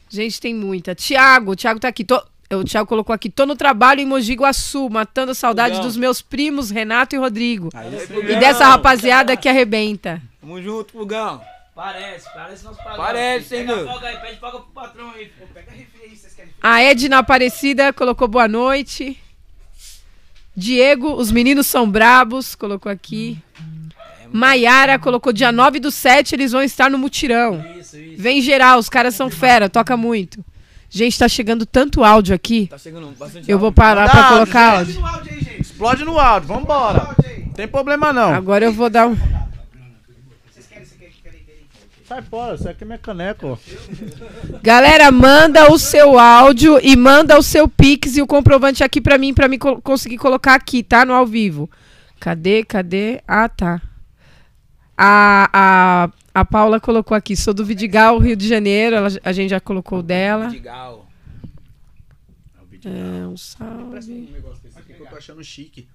[0.09, 0.95] Gente, tem muita.
[0.95, 2.03] Tiago, o Tiago tá aqui.
[2.05, 3.29] Tô- O Tiago colocou aqui.
[3.29, 7.69] Tô no trabalho em Mogi Guaçu, matando a saudade dos meus primos, Renato e Rodrigo.
[7.73, 7.91] Aí,
[8.31, 10.21] E dessa rapaziada que arrebenta.
[10.41, 11.41] Tamo junto, Fugão.
[11.79, 12.97] Parece, parece nosso patrão.
[12.97, 13.87] Parece, hein, Pega meu?
[13.87, 15.27] folga aí, pede folga pro patrão aí.
[15.27, 19.17] Pô, Pega refri aí, vocês querem A Edna Aparecida colocou boa noite.
[20.53, 23.41] Diego, os meninos são brabos, colocou aqui.
[24.29, 27.65] Maiara colocou dia 9 do 7, eles vão estar no mutirão.
[27.79, 28.21] Isso, isso.
[28.21, 30.43] Vem geral, os caras são fera, toca muito.
[30.89, 32.67] Gente, tá chegando tanto áudio aqui.
[32.67, 33.75] Tá chegando bastante Eu vou áudio.
[33.77, 35.61] parar pra Manda colocar áudio, áudio.
[35.61, 37.15] Explode no áudio, vambora.
[37.55, 38.33] Tem problema não.
[38.33, 39.38] Agora eu vou dar um.
[42.09, 43.57] Sai fora, isso aqui é minha caneca, ó.
[44.63, 49.15] Galera, manda o seu áudio e manda o seu pix e o comprovante aqui pra
[49.17, 51.05] mim, pra mim co- conseguir colocar aqui, tá?
[51.05, 51.69] No ao vivo.
[52.19, 53.21] Cadê, cadê?
[53.27, 53.79] Ah, tá.
[54.97, 56.09] A, a,
[56.41, 59.99] a Paula colocou aqui, sou do Vidigal, Rio de Janeiro, ela- a gente já colocou
[59.99, 60.47] o dela.
[60.47, 61.07] Legal.
[62.85, 64.29] É, um salve.
[64.75, 65.87] Aqui que eu tô achando chique.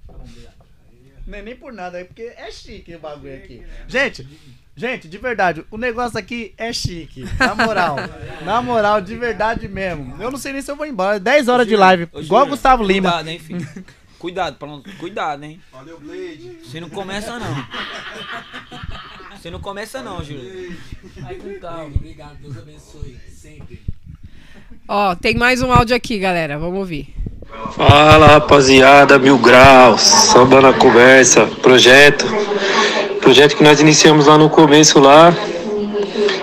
[1.26, 3.62] Não é nem por nada aí, porque é chique o bagulho aqui.
[3.88, 4.28] Gente,
[4.76, 7.24] gente, de verdade, o negócio aqui é chique.
[7.38, 7.96] Na moral.
[8.44, 10.22] na moral, de verdade mesmo.
[10.22, 11.18] Eu não sei nem se eu vou embora.
[11.18, 12.08] 10 horas de live.
[12.14, 13.10] Igual Gustavo Lima.
[13.10, 13.68] Cuidado, hein, filho.
[14.18, 14.82] Cuidado, pra não...
[14.98, 15.60] Cuidado, hein.
[15.70, 16.58] Valeu, Blade.
[16.64, 17.66] Você não começa, não.
[19.36, 20.74] Você não começa, não, Júlio.
[21.18, 21.94] Vai com calma.
[21.94, 23.18] Obrigado, Deus abençoe.
[23.28, 23.82] Sempre.
[24.88, 26.58] Ó, tem mais um áudio aqui, galera.
[26.58, 27.14] Vamos ouvir.
[27.76, 32.24] Fala rapaziada, mil graus, samba na conversa, projeto,
[33.20, 35.34] projeto que nós iniciamos lá no começo lá,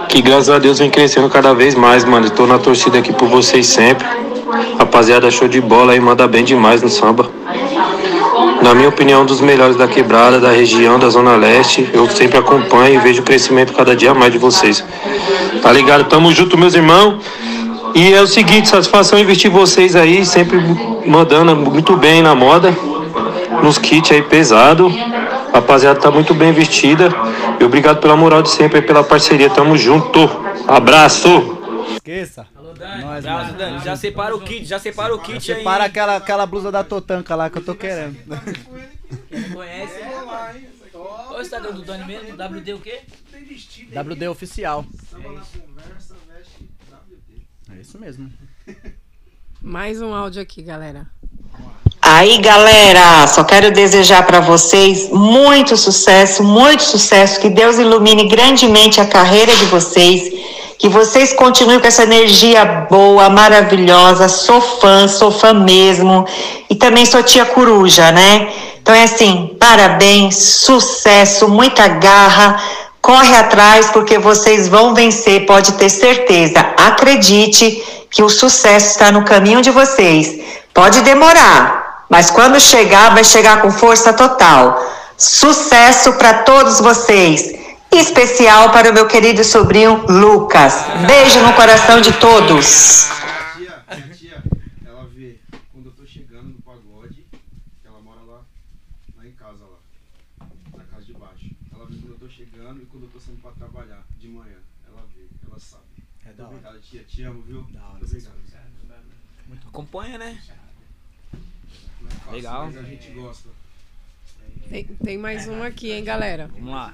[0.10, 2.30] que graças a Deus vem crescendo cada vez mais, mano.
[2.30, 4.06] Tô na torcida aqui por vocês sempre.
[4.78, 7.30] Rapaziada, show de bola aí, manda bem demais no samba.
[8.62, 11.90] Na minha opinião, um dos melhores da quebrada, da região, da Zona Leste.
[11.94, 14.84] Eu sempre acompanho e vejo o crescimento cada dia mais de vocês.
[15.62, 16.04] Tá ligado?
[16.10, 17.16] Tamo junto, meus irmãos.
[17.94, 20.58] E é o seguinte, satisfação investir vocês aí, sempre
[21.06, 22.72] mandando muito bem na moda,
[23.62, 24.88] nos kits aí pesado.
[25.52, 27.10] A rapaziada tá muito bem vestida.
[27.60, 29.50] E obrigado pela moral de sempre e pela parceria.
[29.50, 30.20] Tamo junto.
[30.68, 31.28] Abraço!
[31.96, 32.48] Esqueça.
[32.56, 33.04] Alô, Dani.
[33.04, 33.24] Nós.
[33.24, 33.84] Dani.
[33.84, 35.58] Já separa o kit, já separa o kit aí.
[35.60, 38.18] Separa aquela, aquela blusa da Totanca lá que eu tô querendo.
[39.54, 40.00] Conhece,
[40.92, 42.34] qual é o Instagram do Dani mesmo?
[42.34, 43.02] WD o quê?
[43.94, 44.86] WD oficial.
[45.14, 46.11] É
[47.80, 48.30] isso mesmo.
[49.62, 51.08] Mais um áudio aqui, galera.
[52.02, 59.00] Aí, galera, só quero desejar para vocês muito sucesso, muito sucesso, que Deus ilumine grandemente
[59.00, 60.34] a carreira de vocês,
[60.80, 64.28] que vocês continuem com essa energia boa, maravilhosa.
[64.28, 66.26] Sou fã, sou fã mesmo,
[66.68, 68.52] e também sou tia coruja, né?
[68.82, 72.60] Então é assim, parabéns, sucesso, muita garra.
[73.02, 76.60] Corre atrás porque vocês vão vencer, pode ter certeza.
[76.78, 80.40] Acredite que o sucesso está no caminho de vocês.
[80.74, 84.80] Pode demorar, mas quando chegar, vai chegar com força total.
[85.18, 87.54] Sucesso para todos vocês.
[87.92, 90.74] Especial para o meu querido sobrinho Lucas.
[91.08, 93.10] Beijo no coração de todos.
[99.38, 99.78] Casa lá,
[100.76, 101.50] na casa de baixo.
[101.74, 104.58] Ela vê quando eu tô chegando e quando eu tô saindo pra trabalhar de manhã.
[104.88, 105.84] Ela vê, ela sabe.
[106.26, 106.56] É da hora.
[106.56, 107.04] Obrigado, tia.
[107.04, 107.62] Te amo, viu?
[107.72, 109.68] Da hora, Muito obrigado.
[109.68, 110.42] Acompanha, né?
[112.02, 112.66] Não é fácil, Legal.
[112.68, 113.50] Mas a gente gosta.
[114.70, 116.50] Tem, tem mais um aqui, hein, galera.
[116.54, 116.94] Vamos lá.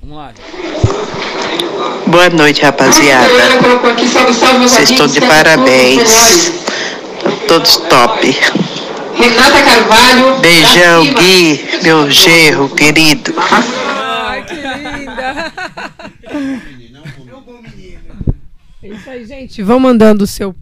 [0.00, 0.34] Vamos lá.
[2.06, 3.28] Boa noite, rapaziada.
[4.62, 6.52] Vocês estão de parabéns.
[7.46, 8.69] Todos top.
[9.20, 10.40] Renata Carvalho.
[10.40, 13.34] Beijão, Gui, meu gerro querido.
[13.36, 15.52] Ai, que linda.
[18.82, 19.62] É isso aí, gente.
[19.62, 20.54] Vão mandando o seu,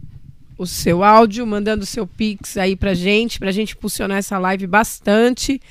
[0.57, 4.67] o seu áudio, mandando o seu pix aí pra gente, pra gente impulsionar essa live
[4.67, 5.61] bastante.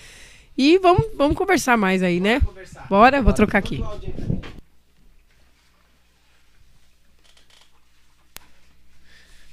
[0.56, 2.40] E vamos, vamos conversar mais aí, né?
[2.88, 3.84] Bora, vou trocar aqui.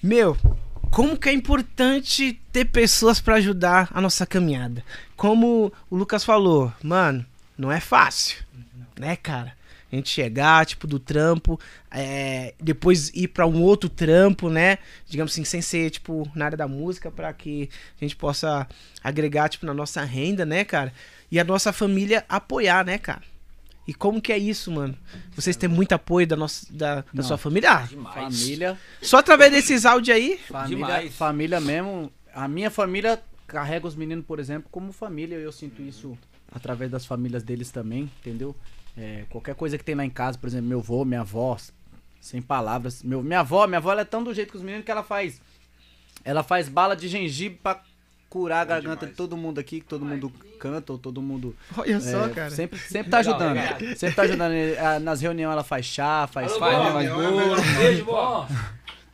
[0.01, 0.37] Meu,
[0.95, 4.81] como que é importante ter pessoas pra ajudar a nossa caminhada.
[5.17, 7.25] Como o Lucas falou, mano,
[7.57, 8.41] não é fácil,
[8.97, 9.57] né, cara?
[9.91, 11.59] A gente chegar, tipo, do trampo,
[11.91, 14.77] é, depois ir pra um outro trampo, né?
[15.05, 17.69] Digamos assim, sem ser, tipo, na área da música, pra que
[17.99, 18.65] a gente possa
[19.03, 20.93] agregar, tipo, na nossa renda, né, cara?
[21.29, 23.21] E a nossa família apoiar, né, cara?
[23.87, 24.97] E como que é isso, mano?
[25.35, 27.71] Vocês têm muito apoio da, nossa, da, da sua família?
[27.71, 28.77] Ah, Família.
[29.01, 30.39] só através desses áudios aí?
[30.47, 31.15] Família, Demais.
[31.15, 32.11] família mesmo.
[32.33, 35.35] A minha família carrega os meninos, por exemplo, como família.
[35.35, 36.17] Eu sinto isso
[36.51, 38.55] através das famílias deles também, entendeu?
[38.97, 41.55] É, qualquer coisa que tem lá em casa, por exemplo, meu avô, minha avó,
[42.19, 43.03] sem palavras.
[43.03, 45.03] Meu, minha avó, minha avó ela é tão do jeito que os meninos que ela
[45.03, 45.39] faz.
[46.23, 47.83] Ela faz bala de gengibre pra
[48.29, 51.55] curar a garganta de todo mundo aqui, que todo mundo canta ou todo mundo.
[51.77, 52.49] Olha só, é, cara.
[52.51, 53.53] Sempre, sempre tá ajudando.
[53.55, 53.79] legal.
[53.95, 54.53] Sempre tá ajudando.
[55.03, 57.55] Nas reuniões ela faz chá, faz Alô, faz, bolo.
[57.55, 57.77] é.
[57.77, 58.05] Beijo.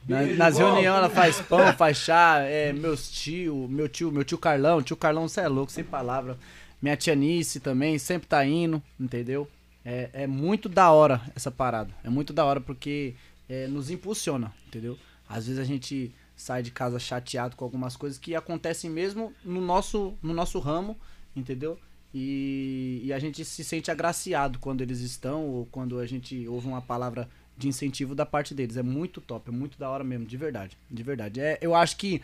[0.08, 4.38] Na- nas reuniões ela faz pão, faz chá, é, meus tio, meu tio, meu tio
[4.38, 6.38] Carlão, tio Carlão, você é louco, sem palavra.
[6.82, 9.48] Minha tia Nice também, sempre tá indo, entendeu?
[9.86, 11.92] É, é muito da hora essa parada.
[12.04, 13.14] É muito da hora porque
[13.48, 14.98] é, nos impulsiona, entendeu?
[15.30, 19.62] Às vezes a gente sai de casa chateado com algumas coisas que acontecem mesmo no
[19.62, 20.98] nosso, no nosso ramo,
[21.36, 21.78] entendeu?
[22.14, 26.68] E, e a gente se sente agraciado quando eles estão ou quando a gente ouve
[26.68, 28.76] uma palavra de incentivo da parte deles.
[28.76, 30.78] É muito top, é muito da hora mesmo, de verdade.
[30.90, 31.40] De verdade.
[31.40, 32.22] É, eu acho que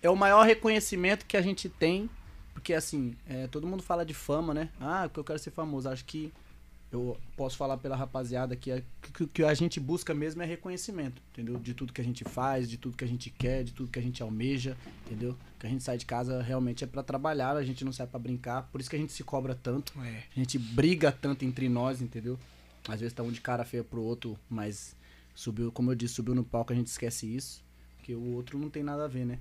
[0.00, 2.08] é o maior reconhecimento que a gente tem,
[2.54, 4.68] porque assim, é, todo mundo fala de fama, né?
[4.80, 5.88] Ah, que eu quero ser famoso.
[5.88, 6.32] Acho que
[6.92, 8.82] eu posso falar pela rapaziada que, é-
[9.14, 11.58] que, que a gente busca mesmo é reconhecimento, entendeu?
[11.58, 13.98] De tudo que a gente faz, de tudo que a gente quer, de tudo que
[13.98, 14.76] a gente almeja,
[15.06, 15.36] entendeu?
[15.58, 18.18] Que a gente sai de casa realmente é pra trabalhar, a gente não sai pra
[18.18, 20.22] brincar, por isso que a gente se cobra tanto, É.
[20.36, 22.38] a gente briga tanto entre nós, entendeu?
[22.86, 24.94] Às vezes tá um de cara feia pro outro, mas
[25.34, 27.64] subiu, como eu disse, subiu no palco, a gente esquece isso,
[27.96, 29.38] porque o outro não tem nada a ver, né?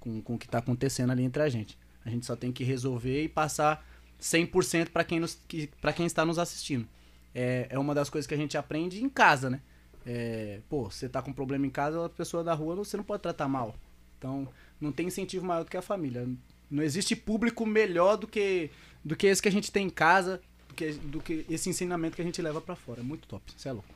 [0.00, 1.76] Com, com o que tá acontecendo ali entre a gente.
[2.04, 3.84] A gente só tem que resolver e passar
[4.20, 6.86] 100% para quem, nos- que- pra quem está nos assistindo.
[7.34, 9.60] É, é uma das coisas que a gente aprende em casa, né?
[10.06, 13.22] É, pô, você tá com problema em casa, a pessoa da rua você não pode
[13.22, 13.74] tratar mal.
[14.18, 14.48] Então,
[14.80, 16.26] não tem incentivo maior do que a família.
[16.70, 18.70] Não existe público melhor do que,
[19.04, 22.16] do que esse que a gente tem em casa, do que, do que esse ensinamento
[22.16, 23.00] que a gente leva pra fora.
[23.00, 23.88] É muito top, você é louco.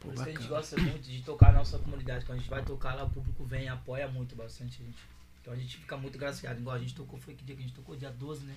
[0.00, 2.24] Por isso que a gente gosta muito de tocar na nossa comunidade.
[2.24, 4.98] Quando a gente vai tocar lá, o público vem e apoia muito bastante a gente.
[5.42, 6.58] Então a gente fica muito graciado.
[6.58, 7.94] Igual a gente tocou, foi que dia que a gente tocou?
[7.96, 8.54] Dia 12, né?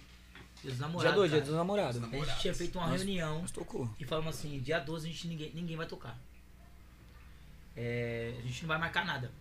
[0.62, 1.12] Dia dos namorados.
[1.12, 2.04] Dia 2, dia dos namorados.
[2.04, 3.51] A gente tinha feito uma Nós- reunião nós
[3.99, 6.18] e falamos assim, dia 12 a gente ninguém, ninguém vai tocar.
[7.76, 9.32] É, a gente não vai marcar nada.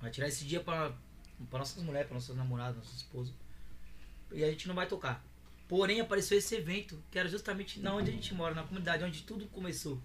[0.00, 0.92] Vai tirar esse dia pra,
[1.50, 3.34] pra nossas mulheres, pra nossas namoradas, nossas esposas.
[4.32, 5.24] E a gente não vai tocar.
[5.68, 9.22] Porém, apareceu esse evento, que era justamente na onde a gente mora, na comunidade, onde
[9.22, 10.00] tudo começou.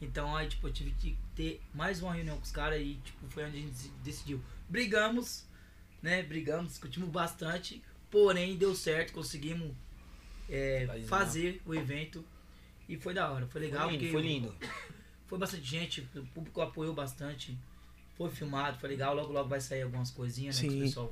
[0.00, 3.26] Então, aí, tipo, eu tive que ter mais uma reunião com os caras e, tipo,
[3.30, 4.42] foi onde a gente decidiu.
[4.68, 5.44] Brigamos,
[6.02, 6.22] né?
[6.22, 7.82] Brigamos, discutimos bastante,
[8.14, 9.72] porém deu certo, conseguimos
[10.48, 12.24] é, fazer o evento
[12.88, 13.88] e foi da hora, foi legal.
[13.88, 14.54] Foi lindo, foi lindo.
[15.26, 17.58] Foi bastante gente, o público apoiou bastante.
[18.14, 19.14] Foi filmado, foi legal.
[19.14, 20.68] Logo, logo vai sair algumas coisinhas, né?
[20.68, 21.10] Que o pessoal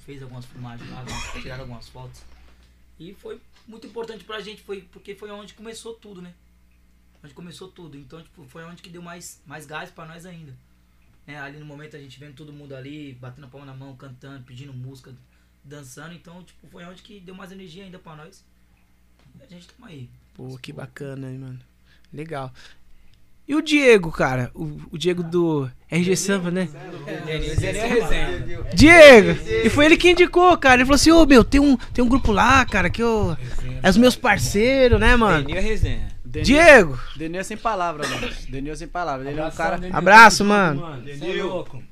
[0.00, 1.02] fez algumas filmagens lá,
[1.40, 2.22] tiraram algumas fotos.
[3.00, 6.34] E foi muito importante pra gente, foi porque foi onde começou tudo, né?
[7.24, 7.96] Onde começou tudo.
[7.96, 10.54] Então, tipo, foi onde que deu mais, mais gás pra nós ainda.
[11.26, 11.40] Né?
[11.40, 14.44] Ali no momento a gente vendo todo mundo ali, batendo a palma na mão, cantando,
[14.44, 15.12] pedindo música,
[15.64, 16.14] dançando.
[16.14, 18.44] Então, tipo, foi onde que deu mais energia ainda pra nós.
[19.40, 20.08] E a gente tamo aí.
[20.34, 21.60] Pô, que bacana, hein, mano.
[22.12, 22.52] Legal.
[23.46, 24.50] E o Diego, cara?
[24.54, 26.66] O, o Diego do RG Samba, né?
[28.74, 29.38] Diego!
[29.64, 30.76] E foi ele que indicou, cara.
[30.76, 33.36] Ele falou assim, ô meu, tem um, tem um grupo lá, cara, que eu.
[33.82, 35.44] É os meus parceiros, né, mano?
[35.44, 36.08] Denil é resenha.
[36.24, 36.98] Denil- Diego!
[37.16, 38.30] Denil é sem palavras, mano.
[38.48, 39.26] Denil é sem palavras.
[39.28, 39.78] Ele é um cara.
[39.92, 40.82] Abraço, mano.
[41.06, 41.82] É louco.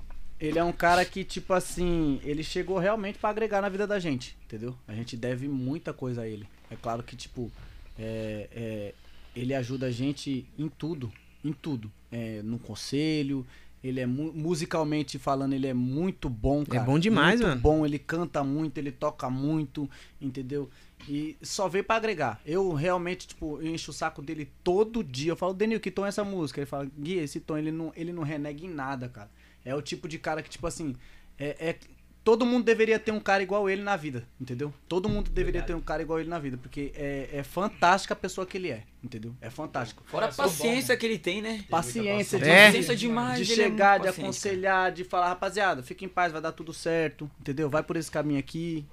[0.42, 4.00] Ele é um cara que, tipo assim, ele chegou realmente pra agregar na vida da
[4.00, 4.76] gente, entendeu?
[4.88, 6.48] A gente deve muita coisa a ele.
[6.68, 7.48] É claro que, tipo,
[7.96, 8.94] é, é,
[9.36, 11.12] ele ajuda a gente em tudo,
[11.44, 11.92] em tudo.
[12.10, 13.46] É, no conselho,
[13.84, 16.82] ele é mu- musicalmente falando, ele é muito bom, cara.
[16.84, 17.60] bom demais, muito mano.
[17.60, 19.88] bom, ele canta muito, ele toca muito,
[20.20, 20.68] entendeu?
[21.08, 22.40] E só veio pra agregar.
[22.44, 25.32] Eu realmente, tipo, encho o saco dele todo dia.
[25.32, 26.60] Eu falo, Denil, que tom é essa música?
[26.60, 29.30] Ele fala, Gui, esse tom, ele não, ele não renega em nada, cara.
[29.64, 30.94] É o tipo de cara que, tipo assim,
[31.38, 31.78] é, é-
[32.24, 34.72] todo mundo deveria ter um cara igual ele na vida, entendeu?
[34.88, 38.16] Todo mundo deveria ter um cara igual ele na vida, porque é, é fantástica a
[38.16, 39.34] pessoa que ele é, entendeu?
[39.40, 40.04] É fantástico.
[40.06, 41.64] Fora a paciência que ele tem, né?
[41.68, 42.66] Paciência, de, É.
[42.66, 43.44] Paciência demais.
[43.44, 46.72] de é chegar, muito de aconselhar, de falar, rapaziada, fica em paz, vai dar tudo
[46.72, 47.68] certo, entendeu?
[47.68, 48.86] Vai por esse caminho aqui,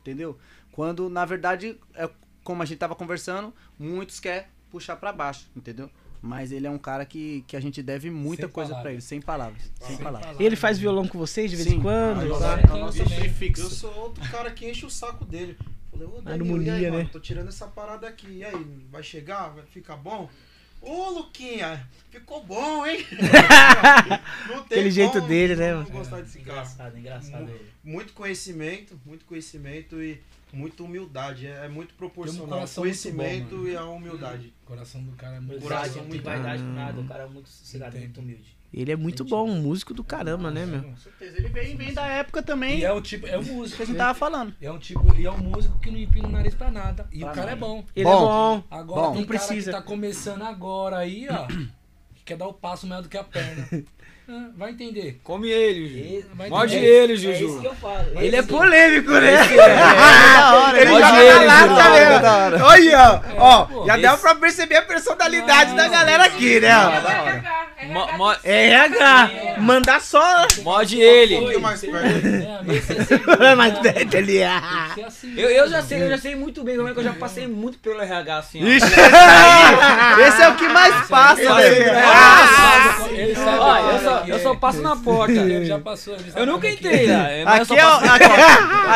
[0.00, 0.38] entendeu?
[0.70, 2.08] Quando, na verdade, é
[2.44, 5.90] como a gente tava conversando, muitos quer puxar pra baixo, entendeu?
[6.22, 8.92] Mas ele é um cara que, que a gente deve muita Sem coisa pra palavras.
[8.94, 10.40] ele, sem palavras, sem palavras.
[10.40, 11.76] E ele faz violão com vocês de vez Sim.
[11.76, 12.20] em quando?
[12.20, 12.60] Aí, tá?
[12.68, 13.28] é o nosso também.
[13.30, 13.62] fixo.
[13.62, 15.56] Eu sou outro cara que enche o saco dele.
[15.90, 17.08] Falei, ô, Danilo, e Harmonia, aí, mano, né?
[17.12, 18.26] tô tirando essa parada aqui.
[18.28, 19.48] E aí, vai chegar?
[19.48, 20.28] Vai ficar bom?
[20.82, 23.04] Ô, Luquinha, ficou bom, hein?
[24.48, 25.90] Não tem Aquele jeito dele, né, não mano?
[25.90, 26.52] gostar desse cara.
[26.60, 27.66] Engraçado, engraçado Mu- ele.
[27.82, 30.20] Muito conhecimento, muito conhecimento e
[30.56, 31.46] muita humildade.
[31.46, 32.48] É, é muito Tem um proporcional.
[32.48, 34.52] coração muito conhecimento bom, e a humildade.
[34.62, 36.74] O coração do cara é muito Coração não tem muito vaidade com bom.
[36.74, 37.00] nada.
[37.00, 38.04] O cara é muito sossegado, Entendo.
[38.04, 38.56] muito humilde.
[38.74, 40.82] Ele é muito bom, um músico do caramba, né, meu?
[40.82, 43.50] Com certeza, ele vem, vem da época também E é o tipo, é o que
[43.50, 43.82] músico.
[43.82, 44.54] a gente tava falando.
[44.60, 47.06] É um tipo, e é um músico que não empina o nariz pra nada.
[47.12, 47.52] E Pra o cara nada.
[47.52, 47.84] é bom.
[47.94, 48.10] Ele Bom.
[48.10, 48.16] é
[48.58, 48.64] bom.
[48.70, 49.12] Agora Bom.
[49.12, 49.70] tem Não cara precisa.
[49.70, 51.46] que tá começando agora aí, ó.
[51.46, 53.66] que quer dar o passo maior do que a perna.
[54.28, 55.20] Ah, vai entender.
[55.22, 56.16] Come ele, Juju.
[56.18, 57.60] Esse- Vai Morde ele, É isso Juju.
[57.60, 58.04] que eu falo.
[58.16, 59.36] Ele é Esse- polêmico, né?
[60.36, 62.20] da hora, Ele joga ele, na lata mesmo.
[62.22, 62.64] da hora.
[62.64, 66.66] Olha, ó, já esse- deu pra perceber a personalidade da galera aqui, né?
[66.68, 67.66] É da hora.
[68.42, 70.46] É RH, mandar só.
[70.62, 71.34] Morde ele.
[71.34, 71.40] É, é
[75.36, 75.88] Eu, eu já mano.
[75.88, 78.38] sei, eu já sei muito bem como é que eu já passei muito pelo RH
[78.38, 78.66] assim, ó.
[78.66, 81.92] Ixi, esse esse é o que mais passa, Esse velho.
[81.98, 84.38] Ah, Ele sabe eu só, que eu é.
[84.38, 85.32] só passo na porta.
[85.32, 86.14] Ele já passou.
[86.14, 87.54] ele Eu nunca é que entrei lá.
[87.54, 88.24] Aqui é, o- aqui,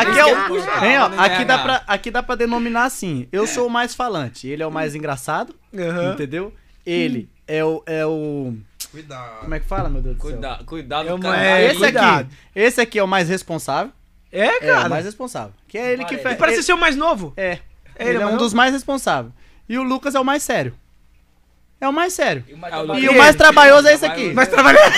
[0.07, 0.47] aqui é o.
[0.47, 3.27] Puxa, Hein, ó, no aqui, dá pra, aqui dá pra denominar assim.
[3.31, 6.13] Eu sou o mais falante, ele é o mais engraçado, Aham.
[6.13, 6.53] entendeu?
[6.85, 7.83] Ele é o.
[7.85, 8.53] É o.
[8.91, 9.39] Cuidado.
[9.41, 10.31] Como é que fala, meu Deus do céu?
[10.31, 11.47] Cuidado, cuidado É com o uma- cara.
[11.61, 12.19] é, Esse cuidado.
[12.21, 13.91] aqui, esse aqui é o mais responsável.
[14.31, 14.87] É, É, cara.
[14.87, 15.53] o mais responsável.
[15.67, 16.23] Que é ele que Parece.
[16.23, 16.33] faz.
[16.33, 17.33] Ele parece ser o mais novo.
[17.37, 17.59] É.
[17.99, 19.33] Ele Ele, é é um dos mais responsáveis.
[19.69, 20.73] E o Lucas é o mais sério.
[21.81, 22.45] É o mais sério.
[22.47, 22.73] E o mais
[23.03, 24.31] E o mais trabalhoso é esse aqui.
[24.35, 24.93] Mas trabalhar.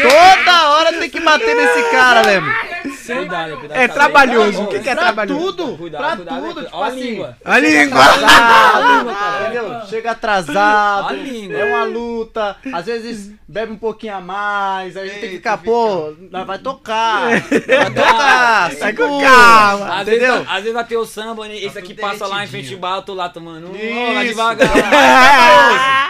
[0.00, 2.67] Toda hora tem que bater nesse cara, lembra?
[3.16, 3.78] Cuidado, cuidado.
[3.78, 4.62] É trabalhoso.
[4.62, 5.40] O que, que é Pra trabalhoso?
[5.52, 7.00] tudo, Cuidado, pra cuidado, tudo, tipo Ó a assim.
[7.00, 7.36] língua.
[7.44, 8.02] A língua.
[9.42, 9.86] Entendeu?
[9.88, 11.56] Chega atrasado, A língua.
[11.58, 15.36] é uma luta, às vezes bebe um pouquinho a mais, aí a gente tem que
[15.36, 16.14] ficar, pô,
[16.46, 17.40] vai tocar, vai
[17.94, 19.94] tocar, Vai com segura, calma.
[20.00, 20.46] Às vezes, entendeu?
[20.48, 21.56] às vezes vai ter o samba, né?
[21.56, 23.70] Esse aqui passa lá em frente bar, eu tô lá tomando um,
[24.10, 24.32] ó, lá Isso.
[24.34, 24.68] devagar.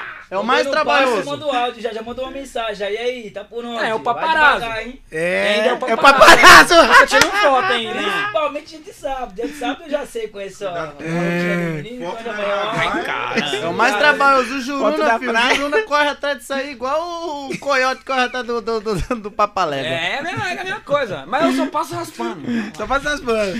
[0.30, 1.30] É o mais Quando eu passo, trabalhoso.
[1.30, 2.86] Manda o áudio, já, já mandou uma mensagem.
[2.86, 3.82] Aí, aí, tá por onde?
[3.82, 4.60] É, o Vai paparazzo.
[4.60, 5.02] devagar, hein?
[5.10, 6.74] É, Ainda é o é o paparazzo.
[6.76, 7.06] paparazzo.
[7.06, 7.94] Tirando foto ainda?
[8.02, 9.34] Principalmente dia de sábado.
[9.34, 12.06] Dia de sábado eu já sei conhecer ó, a rotina do menino.
[12.10, 12.70] Foto na já vai, ó.
[12.70, 13.56] Ai, cara.
[13.56, 15.54] É o mais trabalhoso, o Juruna, filho, o.
[15.54, 19.88] Juruna corre atrás disso aí igual o coiote corre atrás do, do, do, do papalégua.
[19.88, 21.24] É, é a mesma, é a mesma coisa.
[21.26, 22.42] Mas eu só passo raspando.
[22.76, 23.58] Só passa as bandas.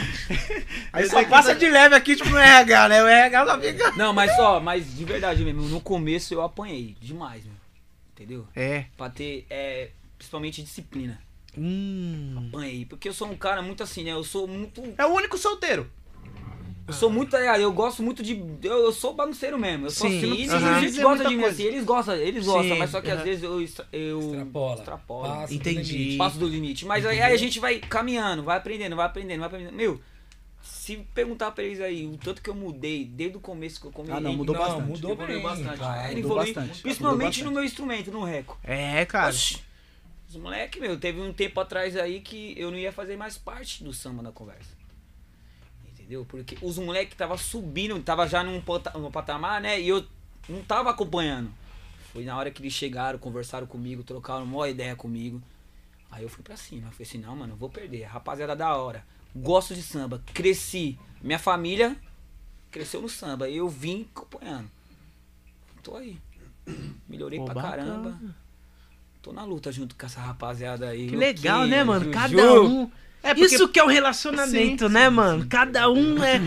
[0.93, 3.03] Aí Esse só passa tá- de leve aqui, tipo no RH, né?
[3.03, 3.93] O RH só fica.
[3.97, 7.55] Não, mas ó, mas de verdade mesmo, no começo eu apanhei demais, meu.
[8.13, 8.47] Entendeu?
[8.55, 8.87] É.
[8.97, 11.21] Pra ter, é, principalmente disciplina.
[11.57, 12.49] Hum.
[12.49, 12.85] Apanhei.
[12.85, 14.13] Porque eu sou um cara muito assim, né?
[14.13, 14.83] Eu sou muito.
[14.99, 15.89] É o único solteiro.
[16.87, 17.61] Eu sou muito, ligado?
[17.61, 18.43] Eu gosto muito de.
[18.63, 19.87] Eu, eu sou bagunceiro mesmo.
[19.87, 20.51] Eu sou Sim, assim, eles
[20.81, 21.55] Dizer gostam de mim coisa.
[21.55, 21.65] assim.
[21.65, 23.25] Eles gostam, eles gostam, Sim, mas só que às aham.
[23.25, 23.61] vezes eu,
[23.93, 24.75] eu Extrapola.
[24.77, 25.29] extrapolo.
[25.29, 25.99] Passa do Entendi.
[25.99, 26.17] limite.
[26.17, 26.87] Passo do limite.
[26.87, 29.75] Mas aí, aí a gente vai caminhando, vai aprendendo, vai aprendendo, vai aprendendo.
[29.77, 30.01] Meu,
[30.89, 33.93] se perguntar pra eles aí o tanto que eu mudei desde o começo que eu
[33.93, 34.17] comecei.
[34.17, 34.89] Ah, não, mudou Não, bastante.
[34.89, 35.77] mudou bem, bastante.
[35.77, 36.83] claro, É, mudou evolui, bastante.
[36.83, 38.59] Principalmente Mudou no meu instrumento, no reco.
[38.65, 39.29] É, cara.
[39.29, 39.63] Oxi,
[40.31, 43.85] Os moleque, meu, teve um tempo atrás aí que eu não ia fazer mais parte
[43.85, 44.71] do samba na conversa.
[45.93, 46.25] Entendeu?
[46.25, 48.63] Porque os moleque tava subindo, tava já num,
[48.95, 49.79] num patamar, né?
[49.79, 50.07] E eu
[50.49, 51.53] não tava acompanhando.
[52.15, 55.43] Foi na hora que eles chegaram, conversaram comigo, trocaram uma ideia comigo.
[56.11, 56.89] Aí eu fui pra cima.
[56.89, 58.05] Eu falei assim, não, mano, eu vou perder.
[58.05, 59.05] Rapaziada da hora.
[59.35, 60.23] Gosto de samba.
[60.35, 60.99] Cresci.
[61.23, 61.97] Minha família
[62.71, 63.49] cresceu no samba.
[63.49, 64.69] Eu vim acompanhando.
[65.83, 66.19] Tô aí.
[67.09, 67.77] Melhorei Pô, pra bacana.
[67.77, 68.21] caramba.
[69.23, 71.09] Tô na luta junto com essa rapaziada aí.
[71.09, 72.05] Que legal, né, mano?
[72.07, 72.15] Juju.
[72.15, 72.91] Cada um.
[73.23, 75.47] É porque- Isso que é um relacionamento, Sim, né, sim, mano?
[75.49, 76.41] Cada um é.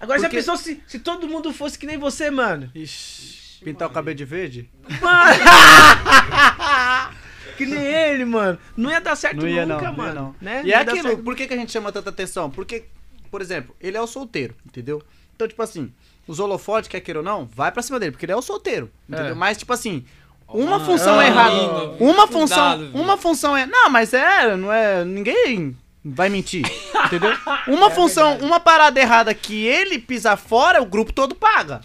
[0.00, 2.70] Agora já Porque- pensou se, se todo mundo fosse que nem você, mano?
[2.74, 4.70] Ixi, pintar o cabelo de verde?
[7.58, 8.58] que nem ele, mano.
[8.76, 10.14] Não ia dar certo Não ia nunca, não, mano.
[10.14, 10.34] não.
[10.40, 10.62] Né?
[10.64, 11.22] E Não é aquilo, certo.
[11.22, 12.48] por que, que a gente chama tanta atenção?
[12.50, 12.84] Porque,
[13.30, 15.02] por exemplo, ele é o solteiro, entendeu?
[15.34, 15.92] Então, tipo assim,
[16.26, 18.90] os holofotes, quer queira ou não, vai pra cima dele, porque ele é o solteiro,
[19.08, 19.32] entendeu?
[19.32, 19.34] É.
[19.34, 20.04] Mas, tipo assim,
[20.48, 21.54] uma Ah, função ah, errada.
[21.56, 22.78] ah, Uma função.
[22.78, 23.00] viu?
[23.00, 23.66] Uma função é.
[23.66, 24.56] Não, mas é.
[24.56, 25.04] Não é.
[25.04, 26.64] Ninguém vai mentir.
[27.06, 27.30] Entendeu?
[27.68, 31.80] Uma função, uma parada errada que ele pisar fora, o grupo todo paga.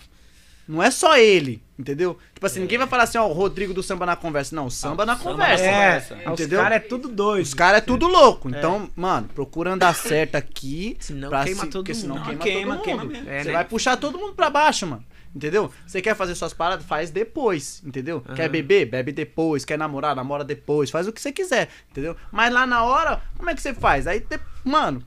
[0.68, 2.18] Não é só ele, entendeu?
[2.34, 4.56] Tipo assim, ninguém vai falar assim, ó, o Rodrigo do samba na conversa.
[4.56, 5.64] Não, samba na samba na conversa.
[5.66, 6.16] É, conversa.
[6.16, 6.62] os Entendeu?
[6.62, 7.44] caras é tudo doido.
[7.44, 8.50] Os caras é tudo louco.
[8.50, 10.96] Então, mano, procura andar certo aqui.
[11.00, 12.26] Senão pra queima se- todo porque senão mundo.
[12.26, 13.12] queima, Não, queima, todo queima mundo.
[13.12, 13.30] mesmo.
[13.30, 13.54] É, Você né?
[13.54, 15.04] vai puxar todo mundo pra baixo, mano.
[15.36, 15.72] Entendeu?
[15.86, 16.86] Você quer fazer suas paradas?
[16.86, 18.22] Faz depois, entendeu?
[18.26, 18.36] Aham.
[18.36, 18.86] Quer beber?
[18.86, 19.66] Bebe depois.
[19.66, 20.16] Quer namorar?
[20.16, 20.92] Namora depois.
[20.92, 22.16] Faz o que você quiser, entendeu?
[22.32, 24.06] Mas lá na hora, como é que você faz?
[24.06, 24.24] Aí,
[24.64, 25.04] mano,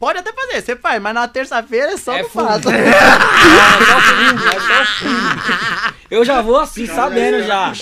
[0.00, 2.46] pode até fazer, você faz, mas na terça-feira é só É não fumo.
[2.48, 2.62] faz.
[2.66, 6.00] É é só fumo.
[6.10, 7.72] Eu já vou assim, sabendo já.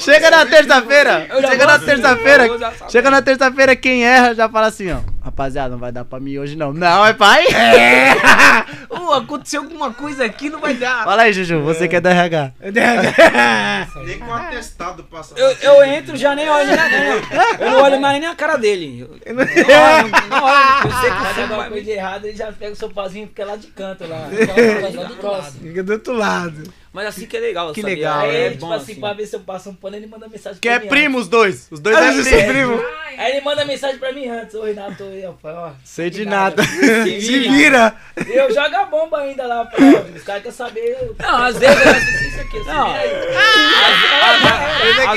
[0.00, 2.46] Chega na terça-feira, chega na assim, terça-feira,
[2.90, 6.36] chega na terça-feira, quem erra já fala assim, ó, rapaziada, não vai dar pra mim
[6.36, 6.74] hoje não.
[6.74, 7.46] Não, é pai?
[7.46, 8.12] É.
[8.90, 11.04] Ô, aconteceu alguma coisa aqui, não vai dar.
[11.04, 12.52] Fala aí, Juju, você que é da RH.
[14.04, 15.34] Nem com atestado passa.
[15.36, 16.88] Eu, eu entro, já nem olho na
[17.58, 19.08] Eu não olho mais nem na cara dele.
[19.24, 20.84] Eu, não olho, não olho.
[20.84, 23.66] Eu sei Faz alguma coisa errado, ele já pega o sopazinho e fica lá de
[23.68, 24.28] canto lá.
[25.60, 26.81] Fica do outro lado.
[26.92, 27.96] Mas assim que é legal, Que sabia?
[27.96, 29.00] legal, Aí É ele, bom tipo assim, assim.
[29.00, 31.18] pra ver se eu passo um pano, ele manda mensagem Que pra é mim primo
[31.18, 32.42] os dois, os dois Ah, é vocês primo.
[32.44, 32.74] são primo.
[32.74, 33.18] antes.
[33.18, 34.54] Aí ele manda mensagem pra mim antes.
[34.54, 35.70] Ô, Renato, oi, ó, ó.
[35.84, 36.62] Sei de nada.
[36.64, 37.94] Se Se vira.
[38.26, 39.76] Eu jogo a bomba ainda lá, pô.
[40.14, 40.96] Os caras querem saber.
[41.00, 41.78] eu- Não, às vezes...
[41.78, 42.86] Isso aqui, se Não.
[42.86, 43.10] vira aí.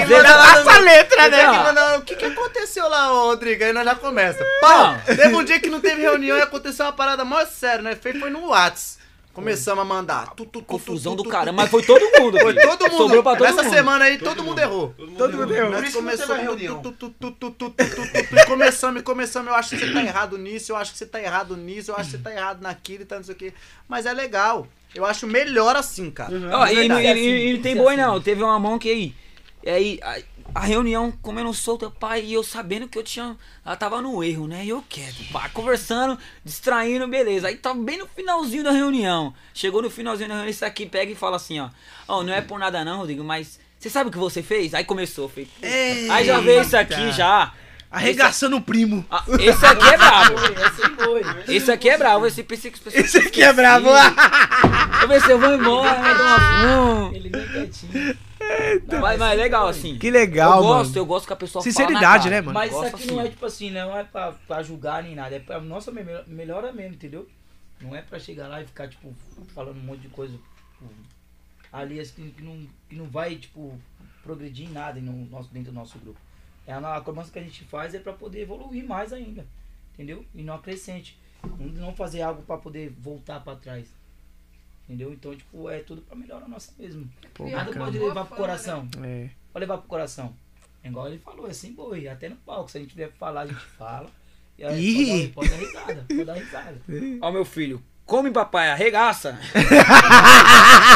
[0.02, 0.24] Às vezes...
[0.24, 1.44] Passa a letra, né?
[1.44, 1.52] Não.
[1.54, 3.64] Que manda- O que, que aconteceu lá, ô, Rodrigo?
[3.64, 4.46] Aí nós já começa.
[4.62, 4.96] Pau!
[5.06, 7.98] Teve um dia que não teve reunião e aconteceu uma parada mó séria, né?
[8.02, 8.98] Foi, foi no Whats.
[9.36, 10.34] Começamos a mandar.
[10.34, 12.40] Tu, tu, tu, Confusão do caramba, mas foi todo mundo.
[12.40, 12.98] Foi todo mundo.
[12.98, 13.74] Sobrou pra todo Nessa mundo.
[13.74, 14.96] semana aí, todo, todo mundo, mundo errou.
[15.18, 15.72] Todo mundo, errou.
[15.92, 16.54] Começamos a
[18.32, 19.50] E começamos, e começamos.
[19.50, 21.98] Eu acho que você tá errado nisso, eu acho que você tá errado nisso, eu
[21.98, 23.54] acho que você tá errado naquilo e tal, não sei o quê.
[23.90, 24.66] Mas é legal.
[24.96, 26.32] Eu acho melhor assim, cara.
[26.34, 26.68] Uhum.
[26.68, 28.22] E, e, e, e, tem boi não.
[28.22, 29.14] Teve uma mão que aí.
[29.66, 30.00] Aí.
[30.02, 30.24] aí
[30.56, 33.36] a, reunião comendo solto, pai, e eu sabendo que eu tinha,
[33.66, 37.98] ela tava no erro, né, e eu quieto, pá, conversando, distraindo, beleza, aí tava bem
[37.98, 41.60] no finalzinho da reunião, chegou no finalzinho da reunião, esse aqui pega e fala assim,
[41.60, 41.70] ó,
[42.08, 44.74] ó, não é por nada não, Rodrigo, mas você sabe o que você fez?
[44.74, 45.50] Aí começou, fez,
[46.10, 47.54] aí já veio isso aqui já,
[47.96, 49.06] Arregaçando o primo.
[49.10, 50.36] Ah, esse aqui é brabo,
[50.68, 51.56] Esse aí foi.
[51.56, 53.88] esse aqui é bravo, esse pensei que Esse aqui é bravo.
[55.02, 57.16] Eu pensei, eu vou embora, vai dar uma fum.
[57.16, 58.18] Ele bem quietinho.
[59.02, 59.98] Mas, mas é legal, assim.
[59.98, 60.98] Que legal, Eu gosto, mano.
[61.00, 62.30] eu gosto que a pessoa Sinceridade, fala na cara.
[62.32, 62.54] né, mano?
[62.54, 63.28] Mas isso Gosto aqui não assim.
[63.28, 65.36] é tipo assim, não é pra, pra julgar nem nada.
[65.36, 67.28] É pra nossa me- melhoramento, entendeu?
[67.82, 69.14] Não é pra chegar lá e ficar, tipo,
[69.54, 70.90] falando um monte de coisa tipo,
[71.72, 73.78] ali assim, que não, que não vai, tipo,
[74.24, 76.20] progredir em nada no nosso, dentro do nosso grupo.
[76.66, 79.46] É a, a cobrança que a gente faz é pra poder evoluir mais ainda.
[79.94, 80.26] Entendeu?
[80.34, 81.18] E não acrescente.
[81.60, 83.88] Não, não fazer algo pra poder voltar pra trás.
[84.88, 85.12] Entendeu?
[85.12, 87.10] Então, tipo, é tudo pra melhorar a nossa mesmo.
[87.34, 87.86] Pô, Nada bacana.
[87.86, 88.88] pode levar pro coração.
[89.04, 89.30] É.
[89.52, 90.34] Pode levar pro coração.
[90.84, 92.08] É igual ele falou, é sem boi.
[92.08, 94.08] Até no palco, se a gente tiver pra falar, a gente fala.
[94.58, 95.28] E aí, Ih.
[95.30, 96.06] pode, dar, pode dar risada.
[96.08, 96.82] Pode dar risada.
[97.22, 99.38] Ó, meu filho, come papai, arregaça.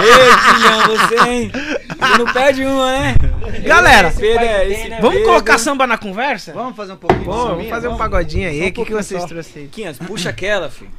[0.04, 1.52] Ei, filhão, você, hein?
[1.52, 3.16] Você não perde uma, né?
[3.66, 6.54] Galera, Esse é- esse Vamos Pedro- colocar samba na conversa?
[6.54, 7.70] Vamos fazer um pouquinho Pô, de vamos sambinha?
[7.70, 8.04] fazer um Vamos?
[8.04, 8.62] pagodinho aí.
[8.64, 9.70] um O que, que vocês trouxeram aí?
[9.70, 10.92] Quinhas, puxa aquela, filho.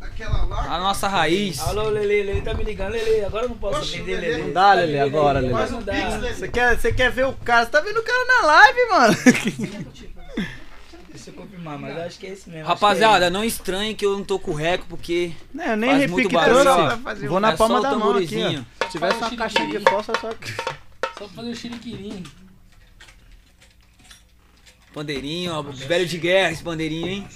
[0.00, 0.74] Aquela lá.
[0.74, 1.58] A nossa raiz.
[1.60, 3.24] Alô, Lele, Lele tá me ligando, Lele.
[3.24, 4.26] Agora eu não posso Oxe, atender, Lele.
[4.32, 4.42] Lele.
[4.44, 5.52] Não dá, Lele, agora, Lele.
[5.54, 5.92] Não um dá.
[5.92, 6.34] pix, Lele.
[6.34, 7.64] Você quer, você quer ver o cara?
[7.64, 9.16] Você tá vendo o cara na live, mano?
[11.68, 12.66] chamar, mas eu acho que é esse mesmo.
[12.66, 15.32] Rapaziada, não estranhe que eu não tô com o reco, porque.
[15.52, 16.80] Não, eu nem repique muito barulho, trouxe.
[17.24, 17.28] ó.
[17.28, 18.66] Vou na É palma da mão aqui, tamborizinho.
[18.80, 18.84] ó.
[18.86, 20.30] Se tivesse uma caixinha de fósforo, só.
[20.30, 22.24] Só pra fazer o xiriquirim.
[24.94, 27.28] Pandeirinho, ó, velho de guerra esse pandeirinho, hein?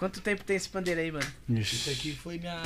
[0.00, 1.26] Quanto tempo tem esse pandeiro aí, mano?
[1.50, 2.58] Isso aqui foi minha,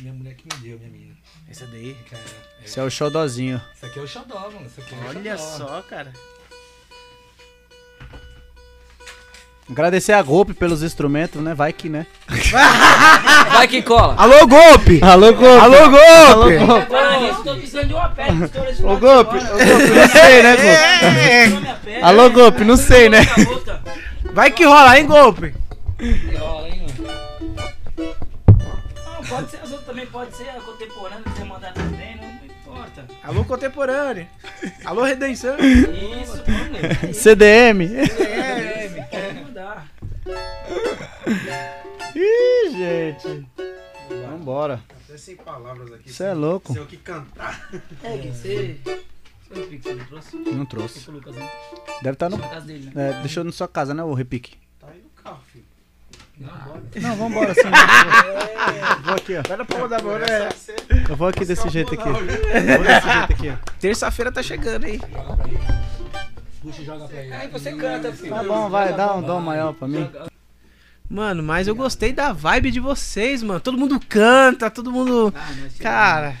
[0.00, 1.14] minha mulher que me deu, minha mina.
[1.50, 1.94] Esse daí?
[2.10, 2.22] Cara,
[2.64, 3.60] Esse é o xodózinho.
[3.76, 4.66] Isso aqui é o xodó, mano.
[4.66, 5.58] Isso aqui é o Olha xodó.
[5.68, 6.10] só, cara.
[9.70, 11.52] Agradecer a Golpe pelos instrumentos, né?
[11.54, 12.06] Vai que, né?
[13.52, 14.14] Vai que cola.
[14.16, 15.00] Alô, golpe!
[15.02, 15.64] Alô, Golpe!
[15.64, 16.56] Alô, golpe!
[16.56, 17.44] Alô, Golpe!
[17.44, 18.50] Tô precisando de uma pedra,
[18.82, 19.36] Ô, Golpe!
[19.36, 19.64] Ô, semana.
[19.66, 21.48] Golpe, não sei, né, É.
[21.48, 21.94] Golpe?
[22.02, 23.18] Alô, Golpe, não sei, né?
[24.32, 25.54] Vai que rola, hein, golpe?
[26.38, 28.14] Rola, hein, mano.
[29.04, 32.28] Não, pode ser as outras também, pode ser a contemporânea, se quiser mandar também, não,
[32.28, 33.06] não importa.
[33.22, 34.26] Alô, contemporâneo.
[34.84, 35.56] Alô, redenção.
[35.58, 37.14] Isso, mano.
[37.14, 37.82] CDM?
[37.94, 39.88] É, pode mandar.
[42.14, 43.46] Ih, gente.
[44.28, 44.82] Vambora.
[45.04, 46.12] Até sem palavras aqui.
[46.12, 46.72] Cê é louco.
[46.72, 47.68] Sei o que cantar.
[48.02, 48.80] É, que você.
[49.48, 50.36] Você não você trouxe?
[50.36, 51.10] Não trouxe.
[51.10, 51.50] Lucas, né?
[52.02, 52.36] Deve estar no.
[52.36, 53.10] Na casa dele, né?
[53.10, 54.58] É, deixou na sua casa, né, o repique?
[54.80, 55.63] Tá aí no carro, filho.
[56.38, 56.82] Não, bora.
[57.00, 57.60] Não, vambora sim.
[59.04, 59.42] Vou aqui, ó.
[59.46, 60.48] Vai na palma da mão, né?
[61.08, 62.08] Eu vou aqui desse jeito aqui.
[62.08, 63.70] Vou desse jeito aqui, ó.
[63.78, 65.00] Terça-feira tá chegando, hein?
[66.60, 67.32] Puxa e joga pra ele.
[67.34, 68.34] Aí você canta, filho.
[68.34, 70.10] Tá bom, vai, dá um dom maior pra mim.
[71.08, 73.60] Mano, mas eu gostei da vibe de vocês, mano.
[73.60, 75.32] Todo mundo canta, todo mundo.
[75.36, 76.36] Ah, Cara,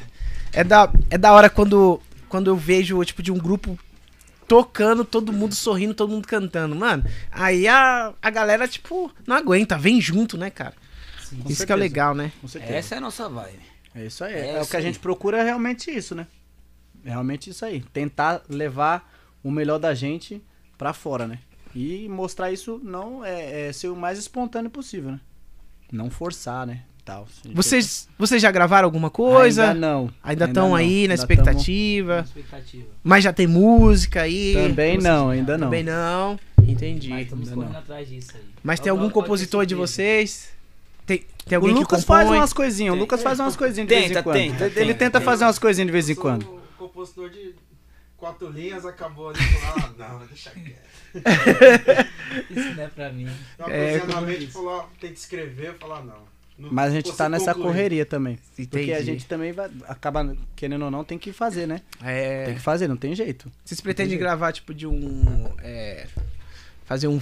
[0.52, 3.78] é da, é da hora quando, quando eu vejo, tipo, de um grupo
[4.46, 6.74] tocando, todo mundo sorrindo, todo mundo cantando.
[6.74, 10.74] Mano, aí a, a galera, tipo, não aguenta, vem junto, né, cara?
[11.30, 11.76] Com Isso que é certeza.
[11.76, 12.32] legal, né?
[12.40, 12.74] Com certeza.
[12.74, 13.60] Essa é a nossa vibe.
[13.94, 14.34] É isso aí.
[14.34, 16.26] É É, o que a gente procura é realmente isso, né?
[17.04, 17.80] É realmente isso aí.
[17.92, 19.12] Tentar levar
[19.42, 20.42] o melhor da gente
[20.78, 21.38] pra fora, né?
[21.74, 25.20] E mostrar isso não é, é ser o mais espontâneo possível, né?
[25.90, 26.82] Não forçar, né?
[27.04, 27.24] Tal.
[27.44, 29.68] A gente- Vocês, vocês já gravaram alguma coisa?
[29.68, 30.10] Ainda não.
[30.22, 32.20] Ainda estão aí na Ainda expectativa?
[32.26, 32.86] Expectativa.
[33.02, 34.54] Mas já tem música aí?
[34.54, 35.66] Também não, ainda não.
[35.66, 36.38] Também não.
[36.66, 37.10] Entendi.
[37.10, 37.80] Mas estamos Ainda correndo não.
[37.80, 38.42] atrás disso aí.
[38.62, 40.48] Mas tem algum compositor de vocês?
[41.06, 42.16] Tem, tem O alguém Lucas que compõe?
[42.24, 43.00] faz umas coisinhas, o Tem.
[43.02, 44.34] Lucas faz umas coisinhas de vez Tenta, em quando.
[44.36, 45.20] tenta, Ele tenta, tenta tenta.
[45.20, 46.44] fazer umas coisinhas de vez em quando.
[46.44, 47.54] o compositor de
[48.16, 49.38] quatro linhas, acabou ali.
[49.38, 50.94] falou, Ah, não, deixa quieto.
[52.50, 53.28] Isso não é pra mim.
[53.58, 56.33] Uma É, na ah, tem que escrever, eu falo, ah, não.
[56.56, 57.72] Mas a gente tá nessa concluir.
[57.72, 58.38] correria também.
[58.56, 59.04] Porque a Entendi.
[59.04, 61.80] gente também vai, acaba, querendo ou não, tem que fazer, né?
[62.02, 62.44] É.
[62.46, 63.50] Tem que fazer, não tem jeito.
[63.64, 65.48] Vocês pretendem gravar, tipo, de um.
[65.60, 66.06] é,
[66.84, 67.18] fazer um.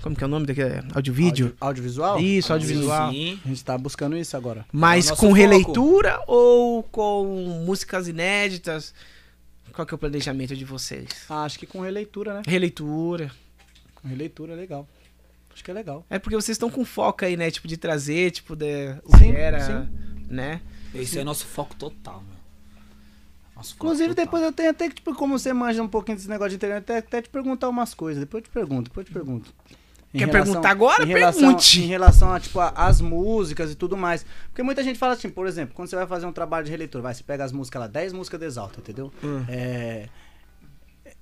[0.00, 0.76] Como que é o nome daquele?
[0.94, 1.46] Áudio-vídeo?
[1.46, 2.20] Audio- audiovisual?
[2.20, 3.10] Isso, audiovisual.
[3.10, 3.40] Sim.
[3.44, 4.64] A gente tá buscando isso agora.
[4.72, 5.32] Mas É com foco.
[5.32, 7.24] releitura ou com
[7.66, 8.94] músicas inéditas?
[9.72, 11.08] Qual que é o planejamento de vocês?
[11.28, 12.42] Ah, acho que com releitura, né?
[12.46, 13.30] Releitura.
[13.96, 14.88] Com releitura legal.
[15.58, 16.06] Acho que é legal.
[16.08, 17.50] É porque vocês estão com foco aí, né?
[17.50, 19.88] Tipo, de trazer, tipo, de, o Sim, que era, sim.
[20.30, 20.60] né?
[20.94, 22.36] Esse é o nosso foco total, meu.
[23.56, 24.24] Nosso foco Inclusive, total.
[24.24, 26.78] depois eu tenho até que, tipo, como você manja um pouquinho desse negócio de internet,
[26.84, 28.20] até, até te perguntar umas coisas.
[28.20, 29.52] Depois eu te pergunto, depois eu te pergunto.
[30.14, 31.02] Em Quer perguntar agora?
[31.02, 31.82] em relação, Pergunte.
[31.82, 34.24] Em relação a, tipo, a- as músicas e tudo mais.
[34.46, 37.02] Porque muita gente fala assim, por exemplo, quando você vai fazer um trabalho de releitura,
[37.02, 39.12] vai, você pega as músicas lá, 10 músicas de exalta, entendeu?
[39.24, 39.44] Hum.
[39.48, 40.08] É,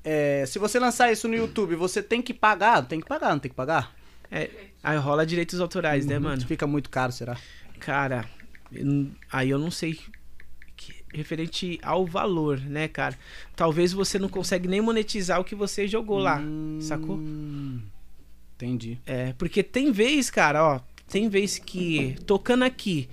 [0.04, 3.38] é, se você lançar isso no YouTube, você tem que pagar, tem que pagar, não
[3.40, 3.92] tem que pagar?
[4.30, 4.50] É,
[4.82, 6.22] aí rola direitos autorais, né, Uhum.
[6.22, 6.46] mano?
[6.46, 7.36] Fica muito caro, será?
[7.78, 8.24] Cara,
[8.72, 9.98] eu aí eu não sei
[10.76, 13.18] que- referente ao valor, né, cara?
[13.54, 16.40] Talvez você não consegue nem monetizar o que você jogou lá,
[16.80, 17.16] sacou?
[17.16, 17.80] Hum,
[18.54, 18.98] Entendi.
[19.04, 20.80] É, porque tem vez, cara, ó,
[21.10, 23.06] tem vez que tocando aqui,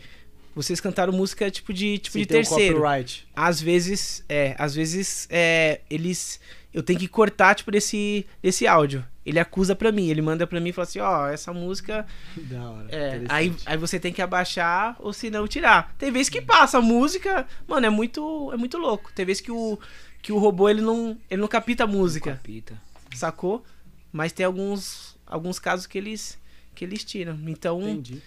[0.56, 2.76] vocês cantaram música tipo de tipo Sim, de terceiro.
[2.77, 3.27] copyright.
[3.35, 6.40] Às vezes, é, às vezes é, eles
[6.73, 9.06] eu tenho que cortar tipo desse desse áudio.
[9.25, 12.05] Ele acusa pra mim, ele manda pra mim e fala assim, ó, essa música
[12.35, 12.87] Da hora.
[12.91, 15.95] é, aí, aí você tem que abaixar ou se não tirar.
[15.97, 19.11] Tem vezes que passa a música, mano, é muito é muito louco.
[19.13, 19.79] Tem vezes que o
[20.21, 22.79] que o robô ele não ele não capita a música, Pita.
[23.15, 23.63] sacou?
[24.11, 26.37] Mas tem alguns alguns casos que eles
[26.75, 27.39] que eles tiram.
[27.47, 28.21] Então, Entendi.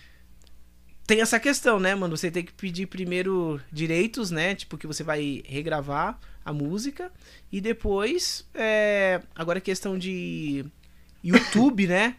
[1.06, 2.16] tem essa questão, né, mano?
[2.16, 4.55] Você tem que pedir primeiro direitos, né?
[4.55, 7.12] Tipo, que você vai regravar a música.
[7.51, 9.20] E depois, é...
[9.35, 10.64] agora a questão de
[11.28, 12.16] YouTube, né?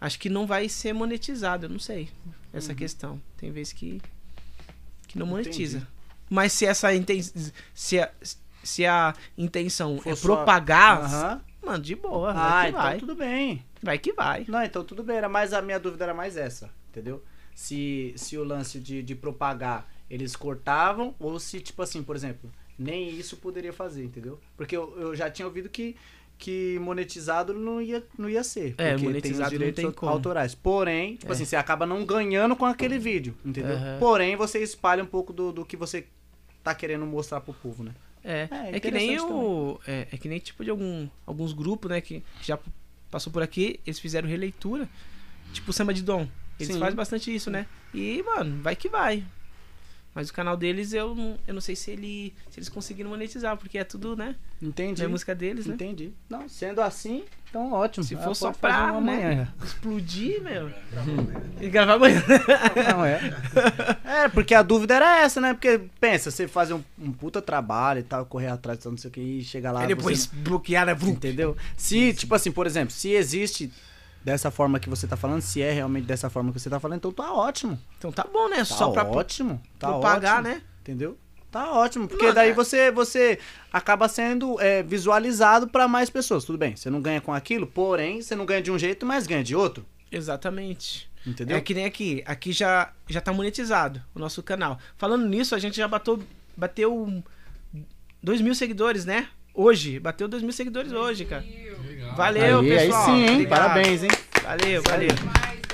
[0.00, 2.08] Acho que não vai ser monetizado, eu não sei.
[2.52, 3.20] Essa questão.
[3.36, 4.00] Tem vezes que,
[5.08, 5.78] que não monetiza.
[5.78, 5.92] Entendi.
[6.28, 7.22] Mas se essa inten...
[7.74, 8.10] se, a...
[8.62, 11.42] se a intenção For é só- propagar, Aham.
[11.64, 12.30] mano, de boa.
[12.30, 12.98] Ah, vai que então vai.
[12.98, 13.64] tudo bem.
[13.82, 14.44] Vai que vai.
[14.48, 15.16] Não, então tudo bem.
[15.16, 17.22] Era mais a minha dúvida era mais essa, entendeu?
[17.54, 22.50] Se, se o lance de, de propagar eles cortavam ou se, tipo assim, por exemplo,
[22.78, 24.40] nem isso poderia fazer, entendeu?
[24.56, 25.96] Porque eu, eu já tinha ouvido que,
[26.38, 28.74] que monetizado não ia, não ia ser.
[28.78, 30.12] É, porque monetizado tem não os direitos tem como.
[30.12, 30.54] autorais.
[30.54, 31.34] Porém, tipo É.
[31.34, 33.74] assim, você acaba não ganhando com aquele vídeo, entendeu?
[33.76, 33.96] Aham.
[33.98, 36.06] Porém, você espalha um pouco do, do que você
[36.62, 37.92] tá querendo mostrar pro povo, né?
[38.22, 39.78] É, É, é, que nem o.
[39.86, 42.58] É, é que nem tipo de algum, alguns grupos, né, que já
[43.10, 44.88] passou por aqui, eles fizeram releitura.
[45.52, 46.26] Tipo o Samba de Dom.
[46.58, 46.80] Eles Sim.
[46.80, 47.66] fazem bastante isso, né?
[47.94, 49.22] E, mano, vai que vai.
[50.16, 53.54] Mas o canal deles eu não, eu não sei se, ele, se eles conseguiram monetizar,
[53.54, 54.34] porque é tudo, né?
[54.62, 55.04] Entendi.
[55.04, 55.74] É música deles, né?
[55.74, 56.10] Entendi.
[56.26, 58.02] Não, sendo assim, então ótimo.
[58.02, 60.72] Se Ela for só pra né, explodir, meu.
[61.60, 62.22] E gravar amanhã.
[62.88, 63.20] Não, é.
[64.06, 65.52] É, porque a dúvida era essa, né?
[65.52, 69.10] Porque, pensa, você fazer um, um puta trabalho e tal, correr atrás, tal, não sei
[69.10, 69.82] o que, e chegar lá.
[69.82, 70.96] Aí depois você bloquear, né?
[71.02, 71.54] Entendeu?
[71.76, 73.70] Se, tipo assim, por exemplo, se existe
[74.26, 76.98] dessa forma que você tá falando, se é realmente dessa forma que você tá falando,
[76.98, 77.78] então tá ótimo.
[77.96, 78.56] Então tá bom, né?
[78.56, 79.62] Tá Só pra ótimo.
[79.78, 80.62] Tá propagar, ótimo, né?
[80.80, 81.16] Entendeu?
[81.48, 83.38] Tá ótimo, porque Mano, daí você, você
[83.72, 86.44] acaba sendo é, visualizado pra mais pessoas.
[86.44, 89.28] Tudo bem, você não ganha com aquilo, porém, você não ganha de um jeito, mas
[89.28, 89.86] ganha de outro.
[90.10, 91.08] Exatamente.
[91.24, 91.56] Entendeu?
[91.56, 92.24] É que nem aqui.
[92.26, 94.76] Aqui já, já tá monetizado o nosso canal.
[94.96, 96.20] Falando nisso, a gente já bateu,
[96.56, 97.22] bateu
[98.20, 99.28] 2 mil seguidores, né?
[99.56, 99.98] Hoje.
[99.98, 101.44] Bateu 2 mil seguidores hoje, cara.
[102.16, 103.04] Valeu, Aí, aí pessoal.
[103.06, 103.30] sim, hein?
[103.34, 103.58] Obrigado.
[103.60, 104.10] Parabéns, hein?
[104.42, 105.08] Valeu, valeu.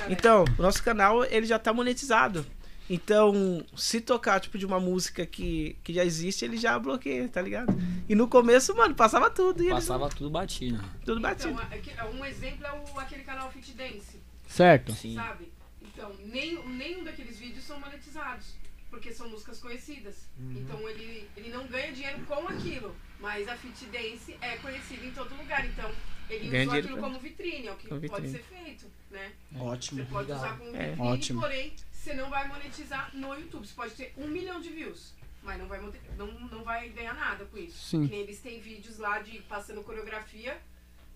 [0.09, 2.45] Então, o nosso canal, ele já tá monetizado.
[2.89, 7.41] Então, se tocar, tipo, de uma música que, que já existe, ele já bloqueia, tá
[7.41, 7.73] ligado?
[8.09, 9.61] E no começo, mano, passava tudo.
[9.63, 10.83] E eles- Passava tudo batido.
[11.05, 11.51] tudo batido.
[11.53, 14.19] Então, aqui- um exemplo é o, aquele canal Fit Dance.
[14.47, 14.91] Certo.
[14.91, 15.15] Sim.
[15.15, 15.51] Sabe?
[15.81, 18.47] Então, nem, nenhum daqueles vídeos são monetizados.
[18.89, 20.27] Porque são músicas conhecidas.
[20.39, 22.95] Então ele, ele não ganha dinheiro com aquilo.
[23.23, 25.65] Mas a Fit Dance é conhecida em todo lugar.
[25.65, 25.89] Então,
[26.29, 28.29] ele Ganha usou aquilo pra- como vitrine, é o que pode vitrine.
[28.33, 29.31] ser feito, né?
[29.57, 30.03] Ótimo.
[30.03, 30.89] Você pode usar como É.
[30.89, 31.39] vitrine, Ótimo.
[31.39, 33.65] porém, você não vai monetizar no YouTube.
[33.65, 35.79] Você pode ter um milhão de views, mas não vai,
[36.17, 37.77] não, não vai ganhar nada com isso.
[37.91, 38.05] Sim.
[38.07, 40.59] Que nem eles têm vídeos lá de passando coreografia,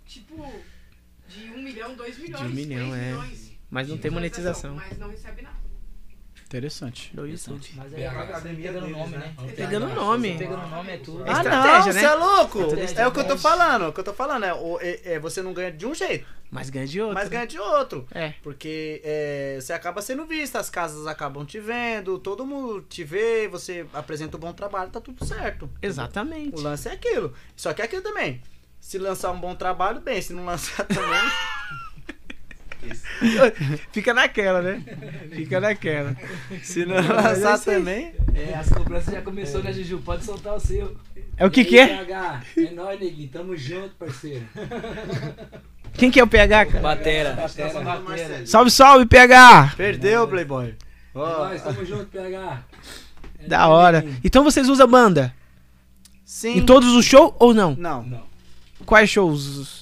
[0.05, 0.35] tipo,
[1.27, 3.11] de um milhão, dois milhões, De um milhão, três é.
[3.11, 3.51] milhões.
[3.69, 4.75] Mas não tem monetização.
[4.75, 5.57] Mas não recebe nada.
[6.47, 7.11] Interessante.
[7.75, 9.33] Mas aí acaba pegando o nome, né?
[9.55, 10.37] Pegando o nome.
[10.37, 11.25] Pegando o nome é tudo.
[11.27, 11.91] É Ah, não, né?
[11.93, 12.59] você é louco!
[12.61, 14.43] Estratégia, É o que eu tô falando, é o que eu tô falando.
[14.45, 17.15] É, o- é- é, você não ganha de um jeito, Mas ganha de outro.
[17.15, 18.07] mas ganha de outro.
[18.11, 18.33] É.
[18.41, 23.47] Porque é, você acaba sendo visto, as casas acabam te vendo, todo mundo te vê,
[23.49, 25.69] você apresenta um bom trabalho, tá tudo certo.
[25.81, 26.55] Exatamente.
[26.57, 27.33] O lance é aquilo.
[27.57, 28.41] Só que é aquilo também.
[28.79, 30.21] Se lançar um bom trabalho, bem.
[30.21, 31.03] Se não lançar também.
[33.91, 34.81] Fica naquela, né?
[35.31, 36.15] Fica naquela.
[36.63, 37.59] Se não é lançar aí.
[37.61, 38.13] também.
[38.35, 39.99] É, as cobranças já começou, né, Juju?
[39.99, 40.95] Pode soltar o seu.
[41.37, 41.87] É o que aí, que é?
[41.87, 42.41] PH?
[42.57, 43.29] É nóis, neguinho.
[43.29, 44.45] Tamo junto, parceiro.
[45.93, 46.79] Quem que é o PH, cara?
[46.81, 47.33] Batera.
[47.33, 48.45] Batera, batera.
[48.45, 49.73] Salve, salve, PH!
[49.75, 50.69] Perdeu, Playboy.
[50.69, 50.75] É
[51.17, 52.63] Ó, nóis, tamo junto, PH.
[53.39, 54.01] É Da hora.
[54.01, 54.21] neguinho.
[54.23, 55.33] Então vocês usam banda?
[56.25, 56.57] Sim.
[56.59, 57.75] Em todos os shows ou não?
[57.75, 58.03] Não.
[58.03, 58.23] Não.
[58.85, 59.76] Quais shows?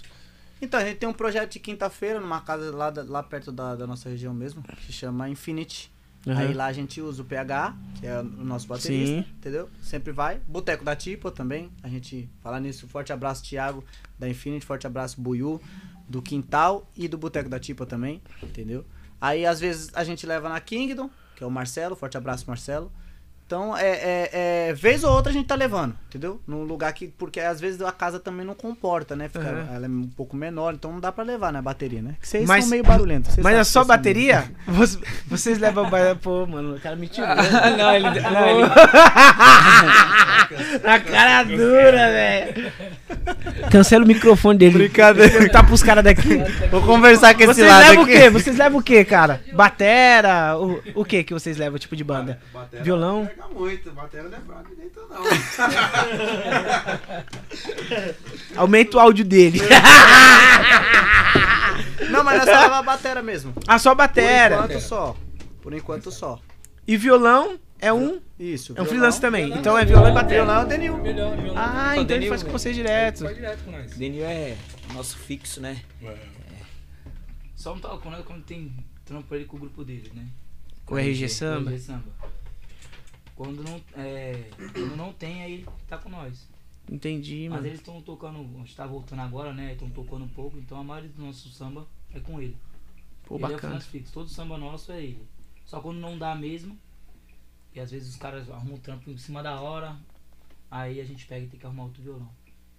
[0.65, 3.85] Então, a gente tem um projeto de quinta-feira numa casa lá, lá perto da, da
[3.85, 5.91] nossa região mesmo, que chama Infinity.
[6.27, 6.39] Aham.
[6.39, 9.25] Aí lá a gente usa o PH, que é o nosso baterista, Sim.
[9.37, 9.69] entendeu?
[9.83, 10.41] Sempre vai.
[10.47, 11.71] Boteco da Tipa também.
[11.83, 12.87] A gente fala nisso.
[12.87, 13.83] Forte abraço, Thiago,
[14.17, 14.65] da Infinity.
[14.65, 15.61] Forte abraço, Buiu,
[16.09, 18.83] do Quintal e do Boteco da Tipa também, entendeu?
[19.21, 21.95] Aí às vezes a gente leva na Kingdom, que é o Marcelo.
[21.95, 22.91] Forte abraço, Marcelo.
[23.47, 24.29] Então, é, é,
[24.69, 26.41] é, vez ou outra a gente tá levando, entendeu?
[26.47, 27.09] Num lugar que.
[27.09, 29.29] Porque às vezes a casa também não comporta, né?
[29.29, 29.67] Fica, Aham.
[29.71, 31.59] Ela é um pouco menor, então não dá pra levar, né?
[31.59, 32.15] A bateria, né?
[32.19, 33.35] Que vocês Mas- são meio barulhentos.
[33.35, 34.45] vocês Mas é só vocês bateria?
[34.67, 35.87] Vocês, vocês levam.
[36.23, 37.29] Pô, mano, o cara me tirou.
[37.77, 38.19] não, ele.
[38.19, 38.69] Não, ele...
[40.83, 42.71] Na cara dura, velho.
[43.71, 44.77] Cancela o microfone dele.
[44.77, 45.49] Brincadeira.
[45.51, 46.37] Tá pros caras daqui.
[46.71, 48.29] Vou conversar com esse Vocês lado levam o quê?
[48.29, 49.41] Vocês levam o quê, cara?
[49.53, 50.57] Batera?
[50.57, 52.39] O, o que que vocês levam, tipo de banda?
[52.53, 53.29] Batera Violão?
[53.35, 55.23] Pega muito, batera não é fraco dentro não.
[58.55, 59.59] Aumenta o áudio dele.
[62.09, 63.53] Não, mas nós só leva a batera mesmo.
[63.67, 64.57] ah, só batera.
[64.57, 65.15] Por enquanto só.
[65.61, 66.39] Por enquanto só.
[66.87, 68.21] E violão é um.
[68.39, 68.71] Isso.
[68.71, 68.89] É um violão.
[68.89, 69.51] freelance também.
[69.51, 70.43] Então é violão e batera.
[70.43, 70.97] Violão é o Denil.
[70.97, 71.55] Melhor, melhor.
[71.57, 73.23] Ah, então ele Denil, faz com vocês direto.
[73.23, 73.91] Faz direto com nós.
[73.97, 74.55] Denil é
[74.93, 75.81] nosso fixo, né?
[77.55, 78.71] Só não toca com nós quando tem
[79.03, 80.25] trampo ele com o grupo dele, né?
[80.85, 81.71] Com o RG Samba.
[81.71, 82.03] RG Samba.
[83.35, 84.43] Quando não, é,
[84.73, 86.47] quando não tem, aí ele tá com nós.
[86.89, 87.67] Entendi, Mas mano.
[87.67, 89.73] eles estão tocando, a gente tá voltando agora, né?
[89.73, 92.55] Estão tocando um pouco, então a maioria do nosso samba é com ele.
[93.25, 93.59] Pô, ele é o bacana.
[93.59, 95.27] freelance fixo, todo samba nosso é ele.
[95.65, 96.77] Só quando não dá mesmo,
[97.73, 99.97] e às vezes os caras arrumam o trampo em cima da hora,
[100.71, 102.29] aí a gente pega e tem que arrumar outro violão.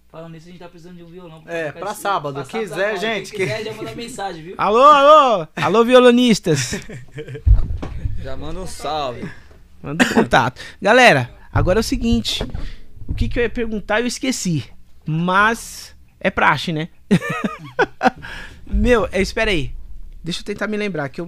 [0.09, 1.43] Falando nisso, a gente tá precisando de um violão.
[1.45, 2.33] É, tocar pra esse- sábado.
[2.35, 4.55] pra Quiser, sábado, gente, Quem quiser, que- já manda mensagem, viu?
[4.57, 5.47] Alô, alô!
[5.55, 6.71] Alô, violonistas!
[8.23, 9.29] Já manda um salve.
[9.81, 10.61] Manda um contato.
[10.81, 12.43] Galera, agora é o seguinte.
[13.07, 14.65] O que, que eu ia perguntar eu esqueci.
[15.05, 16.89] Mas É praxe, né?
[18.65, 19.71] Meu, é, espera aí.
[20.23, 21.27] Deixa eu tentar me lembrar que eu,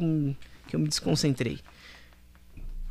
[0.68, 1.60] que eu me desconcentrei.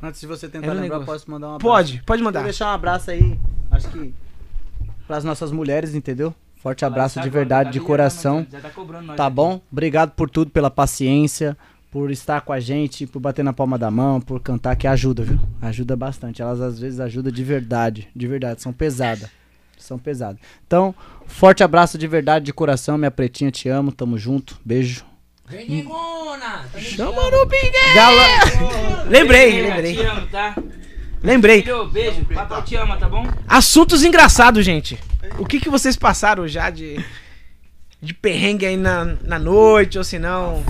[0.01, 1.13] Antes de você tentar Era um lembrar, negócio.
[1.13, 1.67] posso mandar um abraço?
[1.71, 2.39] Pode, pode mandar.
[2.39, 3.37] Quero deixar um abraço aí,
[3.69, 4.13] acho que
[5.05, 6.33] pras nossas mulheres, entendeu?
[6.55, 8.45] Forte abraço tá de agora, verdade, tá de ligado, coração.
[8.45, 9.61] tá cobrando nós Tá bom?
[9.71, 11.57] Obrigado por tudo, pela paciência,
[11.91, 15.23] por estar com a gente, por bater na palma da mão, por cantar, que ajuda,
[15.23, 15.39] viu?
[15.61, 16.41] Ajuda bastante.
[16.41, 19.29] Elas às vezes ajudam de verdade, de verdade, são pesadas.
[19.77, 20.39] São pesadas.
[20.67, 20.93] Então,
[21.25, 24.59] forte abraço de verdade, de coração, minha pretinha, te amo, tamo junto.
[24.63, 25.05] Beijo.
[25.47, 26.65] Vem, Ningona!
[26.77, 29.09] Chama no Pinguém!
[29.09, 29.95] Lembrei, Beijo, lembrei.
[29.95, 30.55] Te amo, tá?
[31.23, 31.61] Lembrei.
[31.63, 32.25] Filho, beijo.
[32.25, 33.25] Papai te ama, tá bom?
[33.47, 34.99] Assuntos engraçados, gente.
[35.39, 37.03] O que, que vocês passaram já de,
[38.01, 40.63] de perrengue aí na, na noite, ou se não.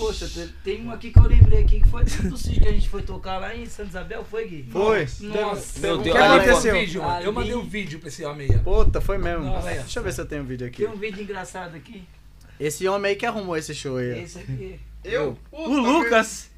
[0.00, 2.72] Poxa, te- tem um aqui que eu lembrei aqui que foi do sítio que a
[2.72, 4.66] gente foi tocar lá em Santa Isabel, foi, Gui?
[4.70, 5.06] Foi.
[5.20, 5.78] Nossa.
[5.80, 6.74] Meu O Deus, que olha, aconteceu?
[6.74, 8.56] Eu, vídeo, eu mandei um vídeo pra esse homem aí.
[8.56, 8.62] ó.
[8.62, 9.44] Puta, foi mesmo.
[9.44, 9.68] Nossa.
[9.70, 10.78] Deixa eu ver se eu tenho um vídeo aqui.
[10.84, 12.02] Tem um vídeo engraçado aqui.
[12.58, 14.22] Esse homem aí que arrumou esse show aí.
[14.22, 14.80] Esse aqui.
[15.04, 15.38] Eu?
[15.52, 16.50] O Lucas.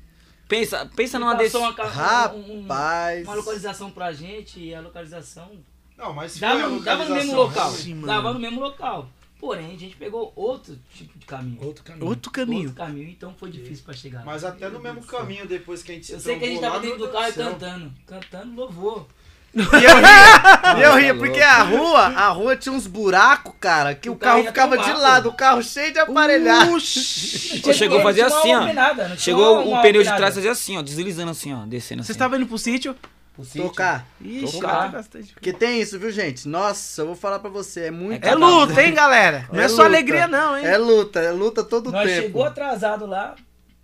[0.48, 1.56] Pensa, pensa numa desse.
[1.56, 3.26] uma, ca- um- um- Rapaz.
[3.26, 5.50] uma localização pra gente e a localização
[5.96, 7.70] Não, mas dava, dava no mesmo local.
[7.72, 8.06] mano.
[8.06, 9.08] Dava no mesmo local.
[9.42, 11.58] Porém, a gente pegou outro tipo de caminho.
[11.64, 12.06] Outro caminho.
[12.06, 12.68] Outro caminho.
[12.68, 14.24] Outro caminho, então foi difícil pra chegar.
[14.24, 16.60] Mas até no mesmo caminho, depois que a gente se Eu sei que a gente
[16.60, 17.92] tava dentro do carro e cantando.
[18.06, 19.08] Cantando louvor.
[19.54, 23.52] E eu ria, e eu ria tá porque a rua, a rua tinha uns buracos,
[23.60, 26.78] cara, que o, O carro ficava de lado, o carro cheio de aparelhagem.
[26.78, 28.58] Chegou a fazer Não tinha assim, ó.
[28.60, 32.00] almenada, não tinha Chegou o pneu de trás fazia assim, ó, deslizando assim, ó, descendo
[32.00, 32.06] assim.
[32.06, 32.96] Vocês estavam indo pro sítio?
[33.32, 33.62] Pro sítio.
[33.62, 34.06] Tocar.
[34.20, 34.92] Ixi, Tocar.
[35.32, 36.46] Porque tem isso, viu, gente?
[36.46, 38.24] Nossa, eu vou falar pra você, é muito.
[38.24, 39.48] É luta, hein, galera?
[39.50, 40.66] Não é, É só alegria, não, hein?
[40.66, 42.22] É luta, é luta todo Nós tempo.
[42.22, 43.34] chegou atrasado lá,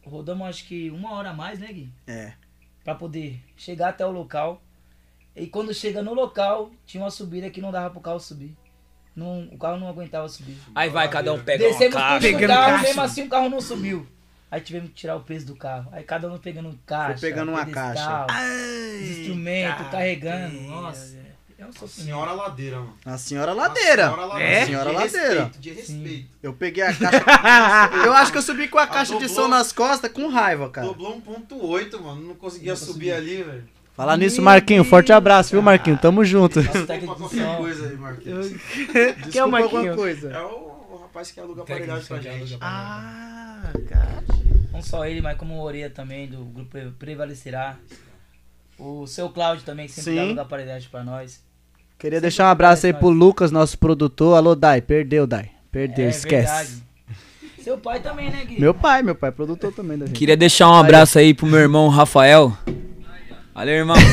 [0.05, 1.91] rodamos acho que uma hora a mais, né, Gui?
[2.07, 2.33] É.
[2.85, 4.63] Pra poder chegar até o local.
[5.35, 8.55] E quando chega no local, tinha uma subida que não dava pro carro subir.
[9.17, 10.57] Não, o carro não aguentava subir.
[10.75, 12.21] Aí vai, cada um pega Descemos tudo caixa.
[12.21, 14.07] Pegando carro, mesmo assim o carro não subiu.
[14.51, 15.89] Aí tivemos que tirar o peso do carro.
[15.93, 17.19] Aí cada um pegando caixa.
[17.19, 20.61] Foi pegando uma pedestal, os instrumentos, carregando.
[20.63, 21.19] Nossa.
[21.59, 22.05] É um sofrimento.
[22.05, 22.95] Senhora ladeira, mano.
[23.05, 24.07] A senhora ladeira.
[24.07, 24.53] A senhora ladeira.
[24.53, 24.63] É?
[24.63, 25.29] A senhora de ladeira.
[25.29, 26.29] Respeito, de respeito.
[26.41, 27.21] Eu peguei a caixa.
[28.07, 30.87] eu acho que eu subi com a caixa de som nas costas com raiva, cara.
[30.87, 32.29] Dobrou 1.8, mano.
[32.29, 33.65] Não conseguia subir ali, velho.
[33.93, 35.99] Falar nisso, Marquinho, forte abraço, viu, Marquinho?
[35.99, 36.63] Tamo junto.
[36.63, 38.53] Desculpa qualquer coisa aí, Marquinhos.
[38.93, 39.79] Quem é o Desculpa Marquinho?
[39.81, 40.33] alguma coisa.
[40.33, 42.59] É o, o rapaz que aluga aparelhagem pra de gente.
[42.61, 44.38] Ah, cara.
[44.79, 47.77] Não só ele, mas como o Oreia também, do grupo Prevalecerá.
[48.79, 50.17] O seu Cláudio também, que sempre Sim.
[50.17, 51.43] dá lugar aparelhagem pra nós.
[51.99, 54.37] Queria deixar um abraço aí pro Lucas, nosso produtor.
[54.37, 54.81] Alô, Dai.
[54.81, 55.51] Perdeu, Dai.
[55.73, 56.47] Perdeu, É esquece.
[56.47, 56.85] verdade.
[57.61, 58.61] Seu pai também, né, Gui?
[58.61, 60.17] Meu pai, meu pai, é produtor também da gente.
[60.17, 62.57] Queria deixar um abraço aí pro meu irmão Rafael.
[63.53, 63.97] Valeu, irmão.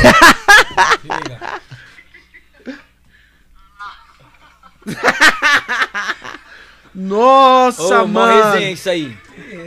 [6.96, 8.52] Nossa, Ô, mó mano.
[8.54, 9.18] resenha isso aí.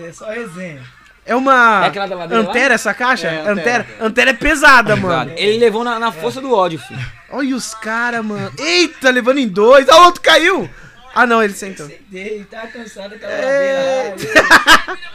[0.06, 0.82] É só resenha.
[1.26, 1.84] É uma.
[1.84, 2.48] É aquela da ladeira lá?
[2.50, 3.28] Antera essa caixa?
[3.28, 3.86] É, Antera.
[4.00, 5.30] Antera é pesada, mano.
[5.36, 7.04] Ele levou na, na força do ódio, filho.
[7.30, 8.50] Olha os caras, mano.
[8.58, 9.86] Eita, levando em dois.
[9.90, 10.70] Ah, o outro caiu.
[11.14, 11.86] Ah, não, ele sentou.
[12.10, 14.08] Ele tá cansado daquela É.
[14.10, 14.98] ladeira.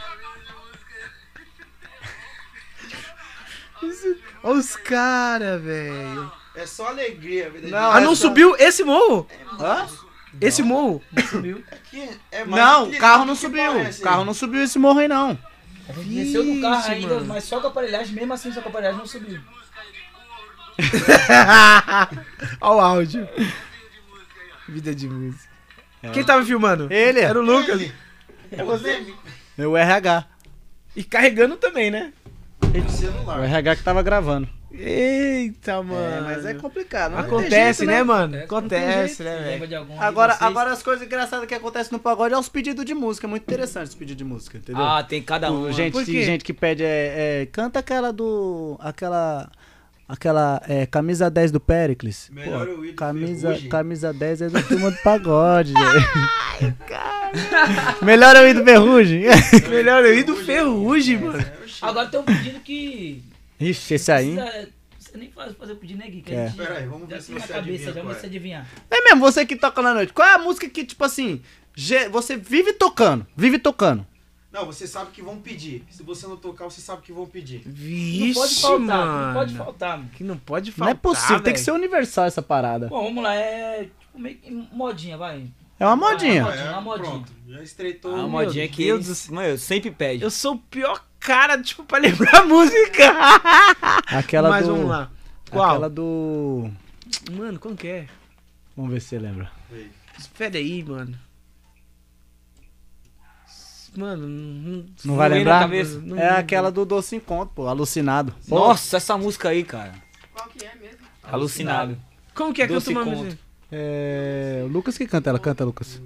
[4.42, 6.30] Olha os caras, velho.
[6.54, 9.26] É só alegria, vida Não, Ah, é não só- subiu esse morro?
[9.58, 9.86] Hã?
[10.40, 11.02] Esse morro?
[11.30, 11.62] Subiu.
[11.90, 13.72] que é mais Não, o carro não subiu.
[13.80, 15.38] O carro não subiu esse morro aí, não.
[15.88, 17.26] A gente desceu do carro Vixe, ainda, mano.
[17.26, 19.40] mas só com a aparelhagem, mesmo assim só com a aparelhagem não subiu.
[22.60, 23.28] Olha o áudio.
[24.68, 25.48] Vida de música.
[26.12, 26.92] Quem tava filmando?
[26.92, 27.20] Ele.
[27.20, 27.90] Era o Lucas.
[28.50, 29.04] É você,
[29.56, 30.24] Meu RH.
[30.96, 32.12] E carregando também, né?
[32.62, 33.42] o O celular.
[33.44, 34.48] RH que tava gravando.
[34.76, 36.16] Eita, mano.
[36.16, 37.12] É, mas é complicado.
[37.12, 38.36] não tem Acontece, jeito, né, mano?
[38.38, 39.86] Acontece, Acontece, né, velho?
[39.98, 43.26] Agora, agora as coisas engraçadas que acontecem no pagode é os pedidos de música.
[43.26, 44.82] É muito interessante os pedidos de música, entendeu?
[44.82, 45.72] Ah, tem cada um.
[45.72, 49.50] gente, tem gente que pede é, é, canta aquela do aquela
[50.08, 52.28] aquela é, camisa 10 do Pericles.
[52.32, 55.72] Melhor eu ir do camisa camisa 10 é do turma do pagode.
[56.60, 56.74] velho.
[58.02, 59.24] Melhor eu ir do Ferrugem.
[59.68, 61.44] Melhor eu ir do Ferrugem, mano.
[61.82, 63.22] Agora tem um pedido que.
[63.60, 64.34] Ixi, esse aí.
[64.36, 64.68] precisa-
[64.98, 66.10] Você nem faz fazer o pedido, né?
[66.10, 66.44] Que É.
[66.44, 67.58] a gente Pera aí, vamos ver se você cabeça,
[67.90, 68.28] adivinha já se é.
[68.28, 68.66] adivinhar.
[68.90, 70.12] É mesmo, você que toca na noite.
[70.12, 71.40] Qual é a música que, tipo assim,
[72.10, 74.04] você vive tocando, vive tocando?
[74.50, 75.84] Não, você sabe que vão pedir.
[75.90, 77.62] Se você não tocar, você sabe que vão pedir.
[77.66, 79.26] Vixe, não pode faltar, mano.
[79.26, 80.10] não pode faltar, mano.
[80.14, 82.86] Que não pode Não faltar, é possível, tem que ser universal essa parada.
[82.88, 85.46] Bom, vamos lá, é tipo meio que modinha, vai.
[85.78, 86.42] É uma modinha.
[86.42, 87.10] Uma modinha, uma modinha.
[87.10, 88.12] Pronto, já estreitou.
[88.14, 89.34] Ah, uma modinha que Deus ele, do céu.
[89.34, 90.22] mano, sempre pede.
[90.22, 93.02] Eu sou o pior cara, tipo, pra lembrar a música.
[94.06, 94.72] Aquela Mas do.
[94.74, 95.10] vamos lá.
[95.50, 95.70] Qual?
[95.70, 96.70] Aquela do.
[97.32, 98.06] Mano, como que é?
[98.76, 99.50] Vamos ver se você lembra.
[100.18, 101.18] Espera aí, mano.
[103.96, 105.68] Mano, não, Não vai lembrar?
[106.02, 108.34] Não- É aquela do Doce Encontro, pô, alucinado.
[108.48, 109.94] Pô, Nossa, essa música aí, cara.
[110.32, 110.98] Qual que é mesmo?
[111.22, 111.96] Alucinado.
[112.34, 112.90] Como que é que eu tô.
[113.70, 114.62] É.
[114.64, 116.00] O Lucas que canta, ela canta, Lucas.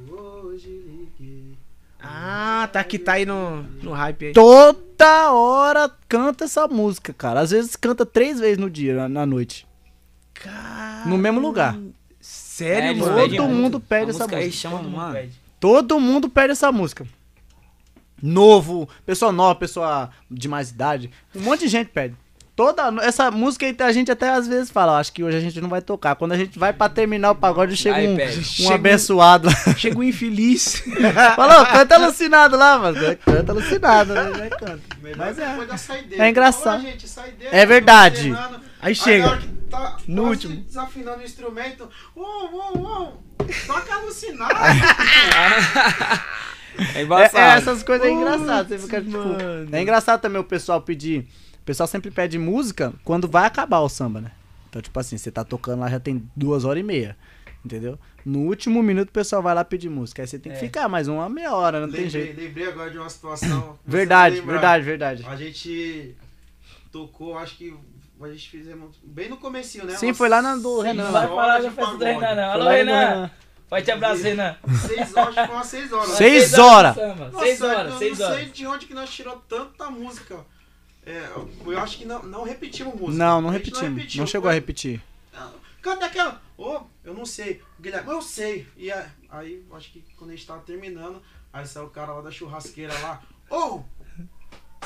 [2.11, 4.33] Ah, tá que tá aí no, no hype aí.
[4.33, 7.41] Toda hora canta essa música, cara.
[7.41, 9.67] Às vezes canta três vezes no dia, na, na noite.
[11.07, 11.79] No mesmo lugar.
[12.21, 13.29] Sério, É, mano?
[13.29, 14.69] Todo mundo pede essa música aí música.
[14.69, 15.31] chama, mano.
[15.61, 17.07] Todo mundo pede essa música.
[18.21, 21.11] Novo, pessoa nova, pessoa de mais idade.
[21.35, 22.17] Um monte de gente pede.
[22.59, 25.41] Toda essa música aí a gente até às vezes fala, "Ó, acho que hoje a
[25.41, 26.17] gente não vai tocar.
[26.17, 29.49] Quando a gente vai pra terminar o pagode, chega Aí um, um Chega abençoado.
[29.77, 30.83] Chega um infeliz.
[31.37, 32.99] Falou, canta alucinado lá, mano.
[33.25, 34.51] Canta alucinado, né?
[34.51, 34.81] Canta.
[35.17, 35.57] Mas é.
[36.19, 36.81] É engraçado.
[36.83, 38.31] Fala, gente, saideira, É verdade.
[38.31, 38.61] tô treinando.
[38.83, 39.39] Aí chega.
[39.71, 40.57] tá No último.
[40.57, 41.89] desafinando o instrumento.
[42.17, 43.23] Uou, uou, uou.
[43.69, 44.53] Toca alucinado.
[46.95, 47.39] É É, embaçado.
[47.39, 48.69] é, essas coisas é engraçadas.
[48.69, 49.69] Você fica, tipo, mano.
[49.73, 51.27] é engraçado também o pessoal pedir.
[51.69, 54.31] O pessoal sempre pede música quando vai acabar o samba, né?
[54.71, 57.15] Então, tipo assim, você tá tocando lá já tem duas horas e meia.
[57.63, 57.99] Entendeu?
[58.25, 60.23] No último minuto o pessoal vai lá pedir música.
[60.23, 62.41] Aí você tem que ficar mais uma meia hora, não tem lembrei, jeito.
[62.41, 63.79] lembrei agora de uma situação.
[63.87, 65.27] Verdade, vai verdade, verdade.
[65.29, 66.17] A gente
[66.91, 67.77] tocou, acho que
[68.19, 69.95] a gente fizemos bem no comecinho, né?
[69.95, 71.11] Sim, Umas foi lá na do Renan.
[71.11, 72.05] Vai horas falar de da festa do.
[72.05, 72.53] Renan, não.
[72.53, 73.31] Foi Alô, Renan.
[73.69, 74.57] Forte abraço, Renan.
[74.87, 76.11] Seis horas, acho que foi umas seis horas.
[76.13, 76.97] Seis horas.
[76.97, 78.53] Nossa, Seis horas, eu seis não sei horas.
[78.55, 80.37] de onde que nós tirou tanta música.
[81.11, 81.27] É,
[81.67, 83.17] eu acho que não, não repetimos música.
[83.25, 83.83] Não, não A repetimos.
[83.83, 84.27] Não, repetiu.
[84.27, 85.03] chegou a Foi- repetir.
[85.81, 86.43] Canta aquela.
[86.57, 87.63] Ô, eu não sei.
[87.81, 88.67] Guilherme, eu sei.
[88.77, 91.23] E a- aí, acho que quando a gente tava terminando,
[91.53, 93.23] aí saiu o cara lá da churrasqueira lá.
[93.49, 93.83] Ô,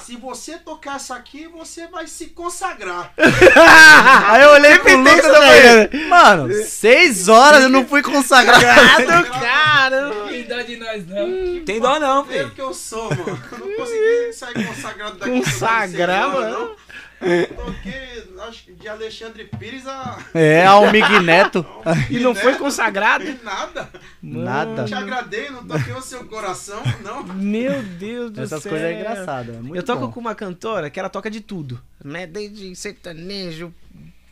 [0.01, 3.13] se você tocar essa aqui, você vai se consagrar.
[4.29, 8.65] Aí eu olhei pro Lucas e isso falei, mano, seis horas eu não fui consagrado.
[9.41, 11.65] Cara, Tem dó de nós, não.
[11.65, 12.51] Tem dó não, Eu filho.
[12.51, 13.43] que eu sou, mano.
[13.53, 15.31] Eu não consegui sair consagrado daqui.
[15.43, 16.77] Consagrar, mano?
[17.23, 17.67] Não.
[17.67, 20.19] Toquei, acho que de Alexandre Pires a.
[20.35, 21.65] É, Almig Neto.
[22.11, 23.25] E não foi consagrado?
[23.43, 23.89] Nada.
[24.23, 24.85] Nada.
[24.85, 27.23] Te agradei, não toquei o seu coração, não.
[27.25, 28.71] Meu Deus do Essas céu.
[28.71, 29.53] coisas é engraçado.
[29.53, 30.13] É eu toco bom.
[30.13, 32.27] com uma cantora que ela toca de tudo, né?
[32.27, 33.73] Desde sertanejo,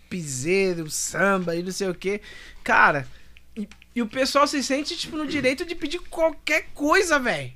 [0.09, 2.21] piseiro, samba e não sei o que.
[2.65, 3.07] Cara,
[3.57, 7.53] e, e o pessoal se sente, tipo, no direito de pedir qualquer coisa, velho.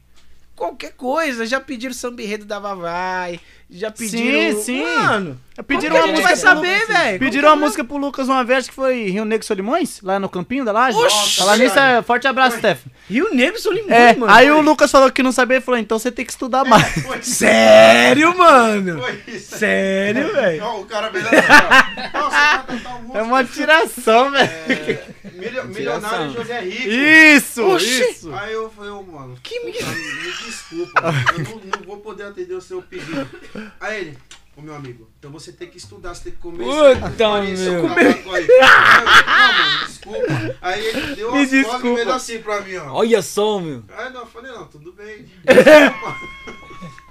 [0.57, 1.45] Qualquer coisa.
[1.47, 4.61] Já pediram samba enredo da Vavai, já pediram...
[4.63, 4.85] sim.
[4.85, 6.97] Mano, Pediram como uma que a gente música vai pro saber, Lucas.
[7.05, 7.19] velho?
[7.19, 10.65] Pediram uma música pro Lucas uma vez que foi Rio Negro Solimões, lá no campinho
[10.65, 10.97] da laje.
[10.97, 11.37] Oxi!
[11.39, 12.83] Falar nisso, é, forte abraço, Steph.
[13.11, 14.33] Rio Negro Solimões, É, mano.
[14.33, 16.87] aí o Lucas falou que não sabia e falou, então você tem que estudar mais.
[17.03, 17.35] Foi isso.
[17.35, 19.01] Sério, mano?
[19.01, 19.59] Foi isso.
[19.59, 20.63] Sério, velho?
[20.65, 21.19] Ó, o cara assim,
[23.03, 23.19] música.
[23.19, 25.14] É uma tiração, velho.
[25.35, 26.89] Milio- milionário José Rico.
[26.89, 28.11] Isso, Oxi!
[28.11, 28.35] isso.
[28.35, 31.03] Aí eu falei, ô, mano, Que me, me desculpa,
[31.33, 33.29] eu não, não vou poder atender o seu pedido.
[33.81, 34.19] Aí ele,
[34.57, 37.73] ô meu amigo, então você tem que estudar, você tem que comer Puta, farinha, seu
[37.83, 37.89] meu.
[37.95, 38.47] cavaco aí.
[38.51, 38.61] Aí eu,
[39.29, 40.57] Não, mano, desculpa.
[40.63, 41.97] Aí ele deu Me umas costas e desculpa.
[41.97, 42.93] fez assim pra mim, ó.
[42.95, 43.83] Olha só, meu.
[43.97, 45.27] Aí não, eu falei, não, tudo bem.
[45.45, 46.17] Desculpa.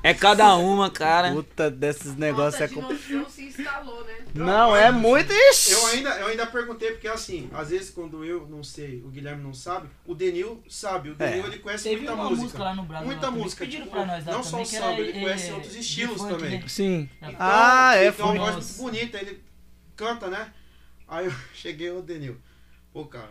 [0.06, 1.32] É cada uma, cara.
[1.32, 3.30] Puta desses negócios é complicado.
[3.30, 4.13] se instalou, né?
[4.34, 5.32] Não, é muito.
[5.32, 5.72] Ixi.
[5.74, 9.44] Eu ainda, eu ainda perguntei, porque assim, às vezes quando eu não sei, o Guilherme
[9.44, 11.12] não sabe, o Denil sabe.
[11.12, 11.48] O Denil É.
[11.48, 12.42] ele conhece Teve muita uma música.
[12.44, 13.06] música lá no Brasil.
[13.08, 15.74] Muita lá música, Pediram tipo, pra nós não só o samba, ele é, conhece outros
[15.74, 16.60] de estilos funk, também.
[16.60, 16.64] né?
[16.68, 17.10] Sim.
[17.22, 19.44] Então, Ah, é, ele tem uma voz muito bonita, ele
[19.96, 20.52] canta, né?
[21.08, 22.38] Aí eu cheguei, ô Denil,
[22.92, 23.30] pô, cara,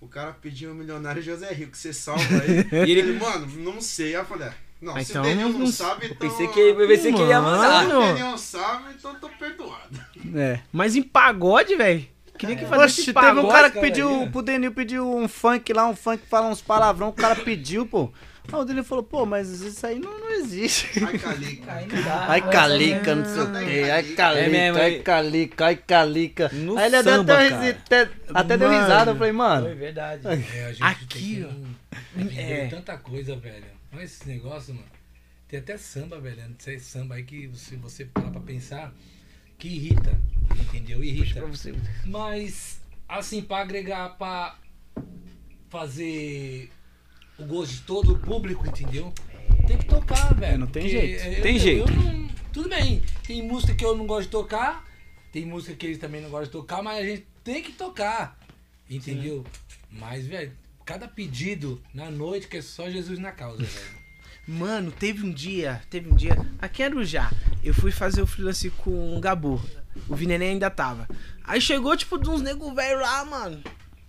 [0.00, 2.66] o cara pediu um milionário José Rico, você salva aí.
[2.86, 4.08] e ele, mano, não sei.
[4.08, 6.16] Aí eu falei, ah, não, Ah, se então o Denil não- sabe, então...
[6.28, 7.86] Pensei que, eu pensei que ele ia mandar.
[7.86, 10.00] Se o Denil não sabe, então eu tô perdoado.
[10.34, 10.60] É.
[10.72, 12.04] Mas em pagode, velho.
[12.38, 13.34] Queria que fazesse Oxe, pagode.
[13.36, 14.28] teve um cara que cara, pediu, né?
[14.32, 17.86] pro Denil pediu um funk lá, um funk que fala uns palavrão, o cara pediu,
[17.86, 18.10] pô.
[18.52, 20.90] Aí o Denil falou, pô, mas isso aí não, não existe.
[21.04, 21.72] Ai, calica.
[21.72, 22.26] Aí não dá.
[22.28, 23.82] Ai, calica, não sei o quê.
[23.84, 26.50] Ai, É calica, mesmo, ai, é- calica, ai, calica.
[26.52, 27.68] No Aí ele deu samba, até, cara.
[27.70, 29.10] até, até deu risada.
[29.12, 29.76] Eu falei, Foi mano.
[29.76, 30.26] verdade.
[30.26, 32.66] É, a gente Aqui, tem que aprender É.
[32.66, 33.64] tanta coisa, velho.
[33.92, 34.86] Olha esse negócio, mano.
[35.48, 36.48] Tem até samba, velho.
[36.48, 38.94] Não sei samba aí que se você parar pra pensar,
[39.58, 40.18] que irrita.
[40.60, 41.04] Entendeu?
[41.04, 41.40] Irrita.
[41.40, 41.74] Pra você.
[42.06, 44.58] Mas, assim, pra agregar, pra
[45.68, 46.70] fazer
[47.38, 49.12] o gosto de todo o público, entendeu?
[49.66, 50.54] Tem que tocar, velho.
[50.54, 51.22] É, não tem jeito.
[51.24, 51.90] eu- Tem eu- jeito.
[51.90, 53.02] eu não- tudo bem.
[53.26, 54.86] Tem música que eu não gosto de tocar,
[55.32, 58.38] tem música que eles também não gostam de tocar, mas a gente tem que tocar.
[58.90, 59.44] Entendeu?
[59.90, 60.52] Mas, velho,
[60.84, 64.02] cada pedido na noite que é só Jesus na causa, velho.
[64.46, 67.30] Mano, teve um dia, teve um dia, aqui em Arujá,
[67.62, 69.62] eu fui fazer o freelance com o Gabu.
[70.08, 71.08] O Vineném ainda tava.
[71.44, 73.62] Aí chegou, tipo, de uns nego velho lá, mano.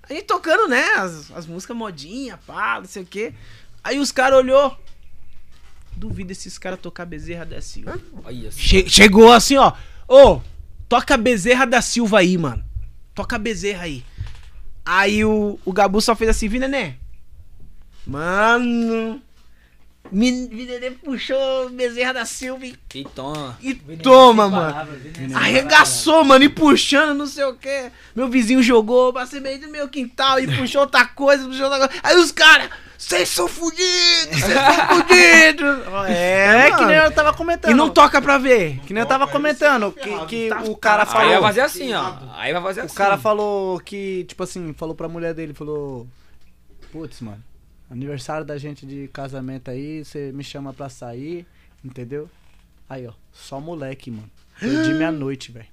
[0.09, 3.33] Aí tocando, né, as, as músicas modinha, pá, não sei o quê.
[3.83, 4.77] Aí os caras olhou.
[5.95, 7.99] Duvido esses caras tocar Bezerra da Silva.
[8.23, 8.57] Olha só.
[8.59, 9.73] Che- chegou assim, ó.
[10.07, 10.41] Ô,
[10.89, 12.63] toca Bezerra da Silva aí, mano.
[13.13, 14.03] Toca Bezerra aí.
[14.85, 16.97] Aí o, o Gabu só fez assim, vi, neném.
[18.05, 19.21] Mano.
[20.11, 23.57] Me, vi, neném puxou Bezerra da Silva e, E toma.
[23.61, 24.97] e toma, mano.
[25.33, 27.89] Arregaçou, mano, e puxando, não sei o que.
[28.15, 32.01] Meu vizinho jogou, passei meio do meu quintal e puxou outra coisa, puxou outra coisa.
[32.03, 35.83] Aí os caras, vocês são fudidos, vocês são fudidos.
[36.09, 37.71] É, que nem eu tava comentando.
[37.71, 38.79] E não toca pra ver.
[38.81, 41.29] Que nem eu tava comentando, que, que o cara Aí falou.
[41.29, 42.13] vai fazer assim, ó.
[42.35, 42.93] Aí vai fazer assim.
[42.93, 46.07] O cara falou que, tipo assim, falou pra mulher dele, falou.
[46.91, 47.43] Putz, mano,
[47.89, 51.45] aniversário da gente de casamento aí, você me chama pra sair,
[51.83, 52.29] entendeu?
[52.89, 54.29] Aí, ó, só moleque, mano.
[54.59, 55.65] Perdi minha noite, velho.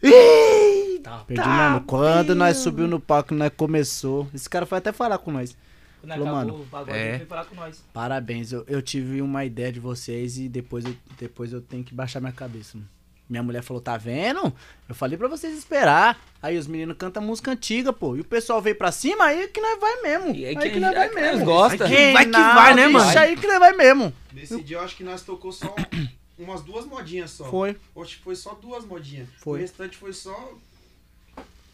[1.02, 1.18] Tá.
[1.26, 1.84] Perdi minha noite.
[1.86, 4.28] Quando nós subiu no palco, nós começou.
[4.34, 5.56] Esse cara foi até falar com nós.
[6.00, 7.08] Quando Falou, acabou mano, o é.
[7.08, 7.84] ele veio falar com nós.
[7.92, 11.94] Parabéns, eu, eu tive uma ideia de vocês e depois eu, depois eu tenho que
[11.94, 12.78] baixar minha cabeça.
[12.78, 12.88] mano.
[13.28, 14.52] Minha mulher falou, tá vendo?
[14.88, 16.20] Eu falei pra vocês esperar.
[16.42, 18.16] Aí os meninos cantam música antiga, pô.
[18.16, 20.34] E o pessoal veio pra cima, aí que nós vai mesmo.
[20.34, 21.44] E aí aí que, que- nós vai aí que nós mesmo.
[21.44, 21.84] gosta.
[21.84, 23.18] Aí Vai que não, vai, né, deixa mano?
[23.20, 24.12] aí que nós vai mesmo.
[24.32, 25.72] Nesse dia eu acho que nós tocou só
[26.36, 27.44] umas duas modinhas só.
[27.44, 27.76] Foi.
[27.96, 29.28] Acho que foi só duas modinhas.
[29.38, 29.58] Foi.
[29.58, 30.54] O restante foi só.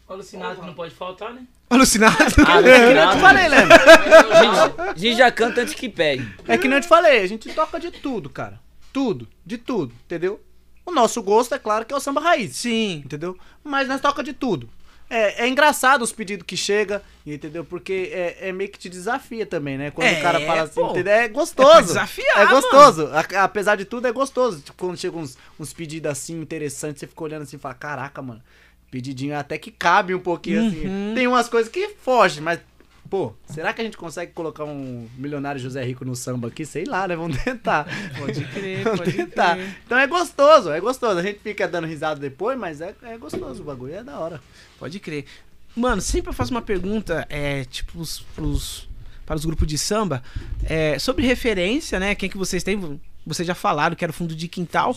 [0.09, 1.43] Alucinado que não pode faltar, né?
[1.69, 2.15] Alucinado.
[2.47, 3.43] Ah, É que nem eu te falei.
[3.49, 6.27] Gente, a gente já canta antes que pede.
[6.47, 8.59] É que nem eu te falei, a gente toca de tudo, cara.
[8.93, 10.39] Tudo, de tudo, entendeu?
[10.85, 12.55] O nosso gosto, é claro, que é o samba raiz.
[12.55, 13.01] Sim.
[13.05, 13.37] entendeu?
[13.63, 14.69] Mas nós toca de tudo.
[15.09, 17.63] É, é engraçado os pedidos que chega, entendeu?
[17.63, 19.91] Porque é, é meio que te desafia também, né?
[19.91, 20.91] Quando É, o cara fala assim, pô.
[20.91, 21.13] entendeu?
[21.13, 21.69] É É gostoso.
[21.69, 23.09] pra desafiar, É gostoso.
[23.13, 24.61] A- apesar de tudo, é gostoso.
[24.61, 28.21] Tipo, quando chega uns, uns pedidos assim interessantes, você fica olhando assim e fala, caraca,
[28.21, 28.41] mano,
[28.91, 30.67] pedidinho até que cabe um pouquinho Uhum.
[30.67, 31.13] assim.
[31.15, 32.59] Tem umas coisas que fogem, mas.
[33.09, 36.65] Pô, será que a gente consegue colocar um milionário José Rico no samba aqui?
[36.65, 37.15] Sei lá, né?
[37.15, 37.87] Vamos tentar.
[38.19, 39.55] Pode crer, Vamos pode tentar.
[39.55, 39.77] crer.
[39.85, 41.17] Então é gostoso, é gostoso.
[41.17, 44.41] A gente fica dando risada depois, mas é, é gostoso o bagulho, é da hora.
[44.77, 45.23] Pode crer.
[45.73, 48.89] Mano, sempre eu faço uma pergunta, é, tipo, os, pros,
[49.25, 50.21] para os grupos de samba,
[50.65, 52.13] é, sobre referência, né?
[52.13, 52.99] Quem que vocês têm?
[53.27, 54.95] Vocês já falaram que era o fundo de quintal.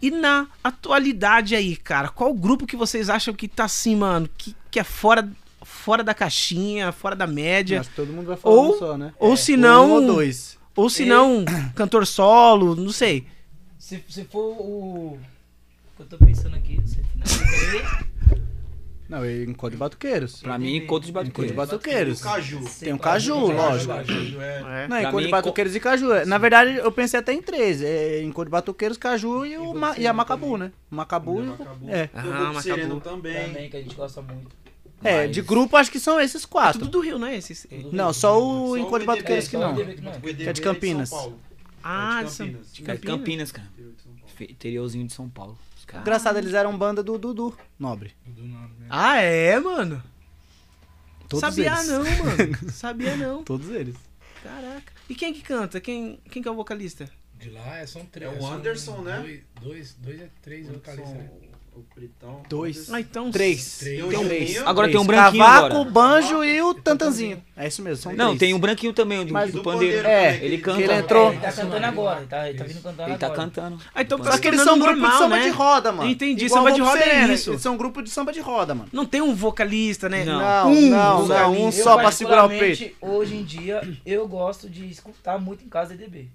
[0.00, 4.54] E na atualidade aí, cara, qual grupo que vocês acham que tá assim, mano, que,
[4.70, 5.28] que é fora,
[5.62, 7.80] fora da caixinha, fora da média?
[7.82, 9.12] Que todo mundo vai falar Ou, um só, né?
[9.18, 9.88] ou É, se não.
[9.88, 10.58] um ou dois.
[10.74, 11.44] Ou se não,
[11.74, 13.26] cantor solo, não sei.
[13.78, 15.18] Se, se for o.
[15.98, 16.80] Eu tô pensando aqui.
[16.86, 18.11] Se, Não,
[19.26, 20.40] e encontro de batuqueiros.
[20.42, 22.20] Pra mim, encontro de Encontro de batuqueiros.
[22.20, 22.20] batuqueiros.
[22.20, 22.78] O Caju.
[22.80, 23.92] Tem o caju, lógico.
[23.94, 24.84] Caju é.
[24.84, 24.88] É.
[24.88, 26.12] Não, encontro de batuqueiros e caju.
[26.12, 27.82] É, Na verdade, eu pensei até em três.
[27.82, 30.72] É, encontro de batuqueiros, caju e, o ma- e a macabu, né?
[30.90, 31.50] O macabu e o...
[31.50, 31.88] Macabu.
[31.90, 32.08] É.
[32.14, 32.62] Ah, Tem Macabu.
[32.62, 33.46] Sereno também.
[33.46, 34.62] também, que a gente gosta muito.
[35.04, 36.78] É, de grupo acho que são esses É quatro.
[36.80, 37.36] tudo do Rio, né?
[37.36, 39.74] Esses, Não, só o Só encontro de o batuqueiros que não.
[39.74, 40.12] Que não.
[40.46, 41.10] É de Campinas.
[41.82, 42.72] Ah, É de Campinas.
[42.72, 43.50] de Cara, Campinas.
[43.52, 43.68] Cara.
[44.40, 45.58] Interiorzinho de São Paulo.
[45.92, 46.00] Caras.
[46.00, 48.14] Engraçado, eles eram banda do Dudu Nobre.
[48.26, 48.86] Do nome, né?
[48.88, 50.02] Ah, é, mano?
[51.28, 51.88] Todos Sabia eles.
[51.88, 52.58] não, mano.
[52.72, 53.44] Sabia não.
[53.44, 53.96] Todos eles.
[54.42, 54.92] Caraca.
[55.08, 55.80] E quem que canta?
[55.80, 57.08] Quem, quem que é o vocalista?
[57.38, 58.32] De lá é, são três.
[58.32, 59.20] É o são Anderson, né?
[59.20, 61.14] Dois, dois, dois é três vocalistas.
[61.14, 61.30] né?
[61.74, 61.82] O.
[62.48, 62.92] Dois.
[62.92, 63.30] Ah, então.
[63.30, 63.78] Três.
[63.78, 63.96] Três.
[63.98, 64.58] Tem o Tem um três.
[64.58, 64.90] Agora Três.
[64.92, 65.90] tem um branquinho Cavaco, agora.
[65.90, 67.42] banjo e o tantanzinho.
[67.56, 68.38] É isso mesmo, são Não, três.
[68.40, 69.96] tem um branquinho também, o do, Mas do pandeiro.
[70.02, 70.82] pandeiro É, ele canta.
[70.82, 71.30] ele entrou.
[71.32, 73.42] Ele tá cantando agora, ele tá, ele tá vindo cantando Ele tá agora.
[73.42, 73.78] cantando.
[73.94, 75.42] Ah, então Só que eles se são um grupo de normal, samba né?
[75.44, 76.10] de roda, mano.
[76.10, 77.50] Entendi, Igual samba de roda é isso.
[77.52, 78.88] Eles são um grupo de samba de roda, mano.
[78.92, 80.24] Não tem um vocalista, né?
[80.24, 80.40] Não.
[80.40, 82.94] Não, Um não, não, um só pra segurar o peito.
[83.00, 86.28] Hoje em dia, eu gosto de escutar muito em casa EDB.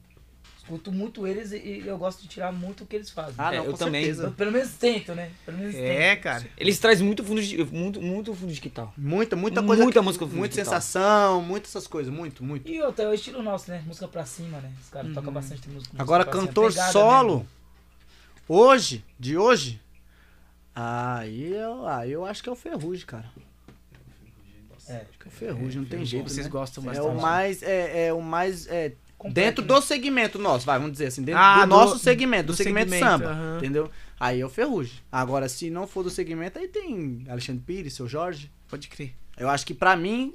[0.68, 3.36] Escuto muito eles e, eu gosto de tirar muito o que eles fazem.
[3.38, 4.06] Ah, É, não, eu com também.
[4.06, 5.32] Eu, pelo menos tento, né?
[5.46, 6.24] Pelo menos É, tento.
[6.24, 6.46] cara.
[6.58, 8.94] Eles trazem muito fundo de, muito, muito fundo de quintal.
[8.98, 9.82] Muita, muita coisa.
[9.84, 10.66] Muita que- música Muita musical.
[10.66, 12.14] sensação, muitas essas coisas.
[12.14, 12.68] Muito, muito.
[12.70, 13.82] E outra, é o estilo nosso, né?
[13.88, 14.70] Música pra cima, né?
[14.84, 15.96] Os caras tocam bastante música.
[15.98, 16.48] Agora, música cima.
[16.48, 17.46] cantor Pegada, solo, né?
[18.50, 19.80] hoje, de hoje,
[20.76, 23.32] aí eu, aí eu acho que é o Ferrugem, cara.
[24.90, 24.98] É.
[24.98, 26.52] Acho que é o Ferrugem, não tem jeito, Vocês né?
[26.52, 27.08] gostam É bastante.
[27.08, 28.94] o mais, é, é o mais, é,
[29.32, 32.54] dentro do segmento nosso, vai, vamos dizer assim, dentro Ah, do, do- nosso segmento, do,
[32.54, 33.90] do segmento, segmento, samba, entendeu?
[34.20, 34.94] Aí é o Ferrugem.
[35.12, 38.52] Agora, se não for do segmento, aí tem Alexandre Pires, seu Jorge.
[38.68, 39.14] Pode crer.
[39.38, 40.34] Eu acho que pra mim,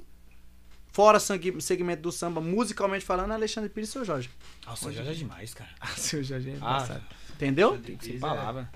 [0.91, 4.29] fora segmento do samba, musicalmente falando, é Alexandre Pires e seu Jorge.
[4.65, 5.69] Nossa, já é demais, cara.
[5.79, 7.03] Ah, seu Jorge é Ah, embaçado.
[7.35, 7.77] Entendeu?
[7.79, 8.69] tem que ser palavra.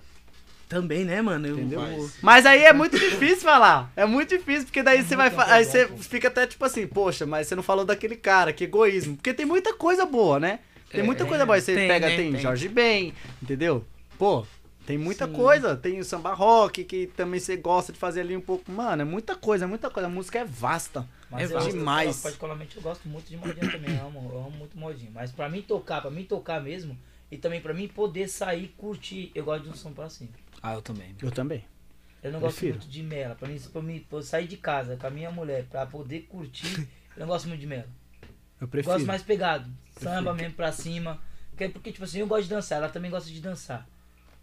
[0.69, 1.47] Também, né, mano?
[1.47, 1.81] Eu, Entendeu?
[1.81, 3.91] eu- Mas aí é muito difícil falar.
[3.95, 5.31] É muito difícil, porque daí você vai.
[5.47, 9.15] Aí você fica até tipo assim, poxa, mas você não falou daquele cara, que egoísmo.
[9.15, 10.59] Porque tem muita coisa boa, né?
[10.91, 11.55] Tem muita coisa boa.
[11.55, 12.15] Aí você tem, pega, né?
[12.17, 12.41] tem, Tem.
[12.41, 13.85] Jorge Ben, entendeu?
[14.19, 14.45] Pô,
[14.85, 15.33] tem muita Sim.
[15.33, 15.75] coisa.
[15.75, 18.69] Tem o samba rock, que também você gosta de fazer ali um pouco.
[18.69, 20.07] Mano, é muita coisa, é muita coisa.
[20.07, 21.07] A música é vasta.
[21.31, 22.17] Mas É eu, demais.
[22.17, 23.97] Eu, particularmente eu gosto muito de modinha também.
[23.97, 25.11] Eu amo, eu amo muito modinha.
[25.13, 26.97] Mas pra mim tocar, pra mim tocar mesmo,
[27.29, 30.29] e também pra mim poder sair, curtir, eu gosto de um som pra cima.
[30.61, 31.15] Ah, eu também.
[31.21, 31.63] Eu também.
[32.23, 32.77] Eu não gosto Prefiro.
[32.79, 33.35] muito de mela.
[33.35, 36.21] Pra mim, pra mim pra eu sair de casa com a minha mulher pra poder
[36.23, 37.87] curtir, eu não gosto muito de mela.
[38.59, 38.93] Eu prefiro.
[38.95, 39.69] Gosto mais pegado.
[39.99, 40.35] Samba Prefiro.
[40.35, 41.21] mesmo pra cima.
[41.51, 43.87] Porque, porque, tipo assim, eu gosto de dançar, ela também gosta de dançar.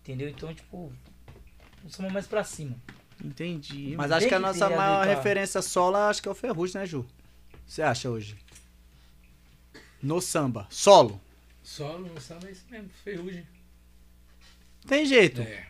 [0.03, 0.29] Entendeu?
[0.29, 0.93] Então, tipo,
[1.85, 2.77] um samba mais pra cima.
[3.25, 3.95] Entendi.
[3.97, 6.87] Mas acho que a nossa maior a- referência solo acho que é o Ferrugem, né,
[6.87, 7.07] Ju?
[7.67, 8.37] Você acha hoje?
[10.03, 10.67] No samba.
[10.71, 11.21] Solo.
[11.63, 13.47] Solo no samba é isso mesmo, ferrugem.
[14.87, 15.41] Tem jeito.
[15.41, 15.67] É.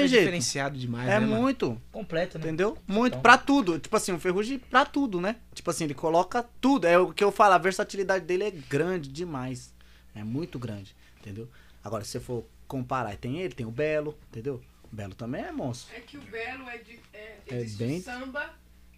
[0.00, 0.22] Tem jeito.
[0.22, 1.42] diferenciado demais, É né, mano?
[1.42, 1.80] muito.
[1.92, 2.44] Completo, né?
[2.46, 2.76] Entendeu?
[2.86, 3.12] Muito.
[3.14, 3.20] Então.
[3.22, 3.78] Pra tudo.
[3.78, 5.36] Tipo assim, o Ferrugem pra tudo, né?
[5.54, 6.86] Tipo assim, ele coloca tudo.
[6.86, 9.74] É o que eu falo, a versatilidade dele é grande demais.
[10.14, 10.94] É muito grande.
[11.20, 11.48] Entendeu?
[11.84, 14.60] Agora, se você for comparar, tem ele, tem o Belo, entendeu?
[14.92, 15.94] O Belo também é monstro.
[15.94, 16.98] É que o Belo é de.
[17.12, 18.50] É, É bem- samba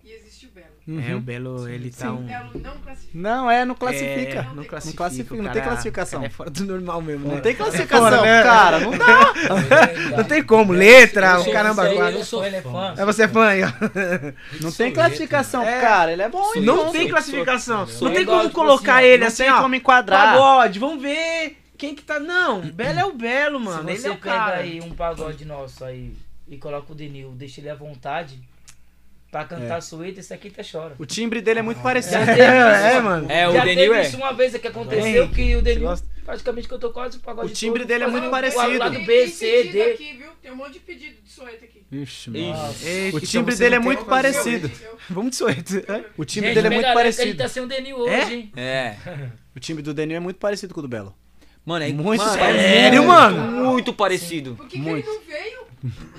[0.09, 0.67] e existe o Belo.
[0.89, 1.19] É, Uhum.
[1.19, 2.27] o Belo, ele tá O um...
[2.27, 3.11] Belo não classifica.
[3.19, 4.11] Não, é, não classifica.
[4.39, 4.97] É, não não classifica.
[4.97, 6.19] classifica, não tem cara- classificação.
[6.19, 7.41] o cara É fora do normal mesmo, Não né?
[7.43, 8.43] tem É classificação, fora, né?
[8.43, 8.81] cara.
[8.81, 10.17] Não dá.
[10.17, 10.73] não tem como.
[10.73, 11.91] Letra, o sou- caramba.
[11.95, 12.19] quatro.
[12.19, 12.95] eu sou ele é fã.
[12.97, 13.69] É você fã aí, ó.
[14.63, 16.13] Não tem classificação, cara.
[16.13, 16.63] Ele é bom, hein?
[16.63, 17.87] Não Não tem sou- classificação.
[17.87, 19.63] sou- Não tem igual, como tipo colocar assim, ó, ele não assim, tem ó.
[19.63, 20.33] como enquadrar.
[20.35, 22.19] Pagode, vamos ver quem que tá.
[22.19, 23.85] Não, Belo é o Belo, mano.
[23.85, 24.57] Se Ele você é o pega cara.
[24.59, 26.13] aí um pagode nosso aí
[26.49, 28.41] e coloca o Denil, deixa ele à vontade
[29.31, 29.81] pra cantar É.
[29.81, 30.95] suíte, esse aqui até chora.
[30.99, 32.15] O timbre dele é muito parecido.
[32.25, 33.31] Já teve isso, é, mano.
[33.31, 34.03] É, o Já Denil teve é.
[34.07, 35.89] isso uma vez que aconteceu Henrique, que o Denil
[36.25, 38.79] praticamente cantou quase o pagode O timbre todo, dele é muito o parecido.
[38.79, 39.83] lado Tem- B, C, D.
[39.83, 40.29] aqui, viu?
[40.43, 41.79] Tem um monte de pedido de suéter aqui.
[41.91, 42.31] Ixi, Ixi.
[42.31, 42.75] mano.
[42.85, 44.71] Eita, O então timbre você dele é não muito parecido.
[45.09, 45.85] Vamos de suéter.
[45.89, 46.05] é?
[46.19, 47.27] O timbre Gente, dele é muito que A parecido.
[47.29, 48.33] gente tá sem o Denil hoje, É?
[48.33, 48.53] hein?
[48.57, 48.97] É.
[49.57, 51.13] O time do Denil é muito parecido com o do Belo.
[51.67, 52.45] Mano, é Muito mano, parecido.
[52.45, 53.65] é Sério, mano?
[53.73, 54.55] Muito parecido.
[54.55, 55.68] Por que, que ele não veio?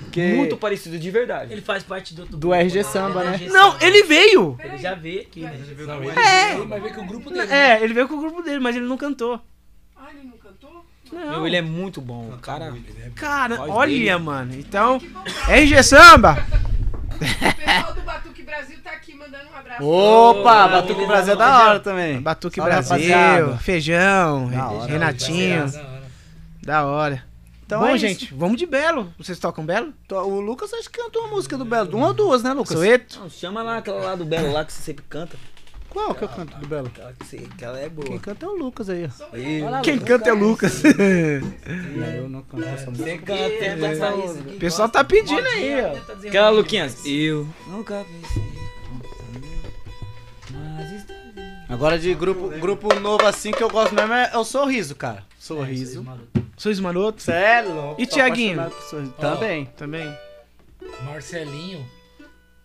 [0.00, 1.52] Porque Muito parecido de verdade.
[1.52, 2.24] Ele faz parte do...
[2.24, 3.38] Do RG Samba, né?
[3.50, 4.56] Não, ele veio.
[4.62, 5.52] Ele já veio aqui, né?
[5.86, 6.54] Não, ele, É.
[6.54, 7.52] ele vai ver que o grupo dele.
[7.52, 9.40] É, ele veio com o grupo dele, mas ele não cantou.
[9.96, 10.84] Ah, ele não cantou?
[11.12, 12.32] Meu, ele é muito bom.
[12.40, 12.72] Cara,
[13.14, 14.16] Cara, Voz olha, dele.
[14.18, 14.54] mano.
[14.54, 15.00] Então,
[15.48, 16.42] RG Samba.
[17.12, 19.84] O pessoal do Batuque Brasil tá aqui mandando um abraço.
[19.84, 22.20] Opa, Ô, Batuque Brasil é da hora também.
[22.22, 23.58] Batuque Salve, Brasil, rapaziada.
[23.58, 24.90] Feijão, Da hora.
[24.90, 25.66] Renatinho.
[25.70, 26.00] Da hora.
[26.62, 27.29] Da hora.
[27.70, 28.36] Então Bom, é gente, isso.
[28.36, 29.14] vamos de Belo.
[29.16, 29.94] Vocês tocam Belo?
[30.10, 31.96] O Lucas acho que cantou uma música do Belo.
[31.96, 32.76] Uma ou duas, né, Lucas?
[32.76, 33.20] Soeto?
[33.20, 35.36] não, chama lá aquela lá do Belo lá que você sempre canta.
[35.88, 36.88] Qual que eu canto do Belo?
[36.88, 38.08] Aquela que, você, que ela é boa.
[38.08, 39.08] Quem canta é o Lucas aí.
[39.84, 40.82] Quem canta é o Lucas.
[40.84, 43.08] Eu não canto essa música.
[43.08, 44.50] Você canta, É, essa música.
[44.50, 46.26] O pessoal tá pedindo aí, ó.
[46.26, 46.50] Aquela.
[46.50, 47.06] Luquinhas.
[47.06, 48.69] Eu nunca pensei.
[51.70, 55.22] Agora de grupo, grupo novo assim que eu gosto mesmo é, é o Sorriso, cara.
[55.38, 56.04] Sorriso.
[56.56, 57.22] Sois Maroto?
[57.22, 58.00] Cê é louco.
[58.02, 58.60] E tô Tiaguinho?
[58.60, 59.14] apaixonado por Sorriso.
[59.16, 59.20] Ó.
[59.20, 59.64] Também.
[59.76, 60.14] Também.
[61.04, 61.86] Marcelinho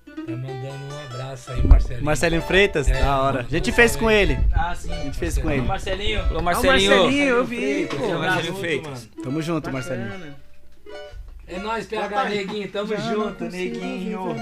[0.06, 2.06] tá mandando um abraço aí, Marcelinho.
[2.06, 2.88] Marcelinho Freitas?
[2.90, 3.40] É, da hora.
[3.42, 4.38] A gente fez com ele.
[4.54, 4.92] Ah, sim.
[4.92, 5.62] A gente fez com ele.
[5.62, 6.22] Marcelinho.
[6.22, 6.92] Alô, Ah, o Marcelinho.
[6.92, 7.96] Marcelinho, eu vi, pô.
[7.98, 9.10] Marcelinho Marcelinho Freitas.
[9.24, 10.10] Tamo junto, Marcelinho.
[10.10, 10.46] Bacana.
[11.48, 14.36] É nóis, PH Neguinho, tamo junto, Neguinho.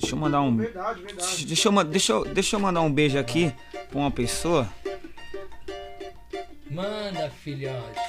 [0.00, 0.56] Deixa eu mandar um.
[0.56, 1.46] Verdade, verdade.
[1.46, 3.52] Deixa eu, deixa, eu, deixa eu mandar um beijo aqui
[3.90, 4.66] pra uma pessoa.
[6.70, 8.00] Manda, filhote.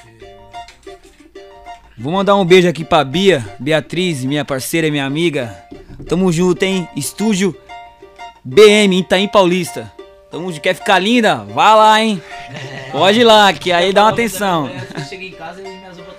[1.98, 5.54] Vou mandar um beijo aqui pra Bia, Beatriz, minha parceira, minha amiga.
[6.08, 6.88] Tamo junto, hein?
[6.96, 7.54] Estúdio
[8.42, 9.92] BM, Itaim Paulista.
[10.30, 10.62] Tamo junto.
[10.62, 11.44] Quer ficar linda?
[11.44, 12.22] Vá lá, hein?
[12.90, 14.70] Pode ir lá, que aí dá uma atenção.
[14.96, 16.11] Eu chego em casa e minhas roupas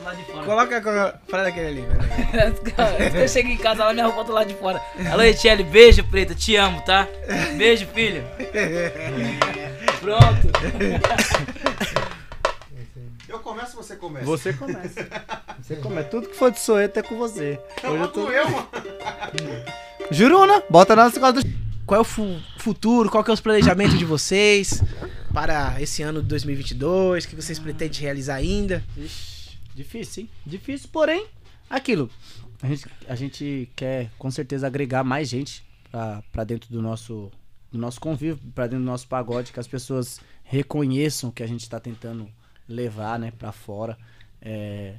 [0.45, 1.21] Coloca, coloca.
[1.27, 3.13] Fala daquele ali, velho.
[3.21, 4.81] Eu chego em casa, lá minha roupa do lado de fora.
[5.11, 7.07] Alô, Etiele, beijo, preta, te amo, tá?
[7.57, 8.23] Beijo, filho.
[10.01, 10.47] Pronto.
[13.27, 14.25] Eu começo ou você começa?
[14.25, 15.07] Você começa.
[15.61, 16.09] Você começa.
[16.09, 17.59] Tudo que for de Soeto é com você.
[17.83, 18.29] Hoje eu tô...
[18.29, 18.67] eu, mano.
[20.11, 21.63] Juruna, bota na nossa costas do...
[21.85, 23.09] Qual é o fu- futuro?
[23.09, 24.81] Qual que é os planejamentos de vocês
[25.33, 27.25] para esse ano de 2022?
[27.25, 28.83] O que vocês pretendem realizar ainda?
[28.95, 29.32] Ixi,
[29.75, 30.29] difícil, hein?
[30.45, 31.27] Difícil, porém,
[31.69, 32.09] aquilo.
[32.61, 37.29] A gente, a gente quer com certeza agregar mais gente pra, pra dentro do nosso,
[37.71, 41.47] do nosso convívio, pra dentro do nosso pagode, que as pessoas reconheçam o que a
[41.47, 42.29] gente tá tentando
[42.67, 43.97] levar, né, pra fora.
[44.41, 44.95] É,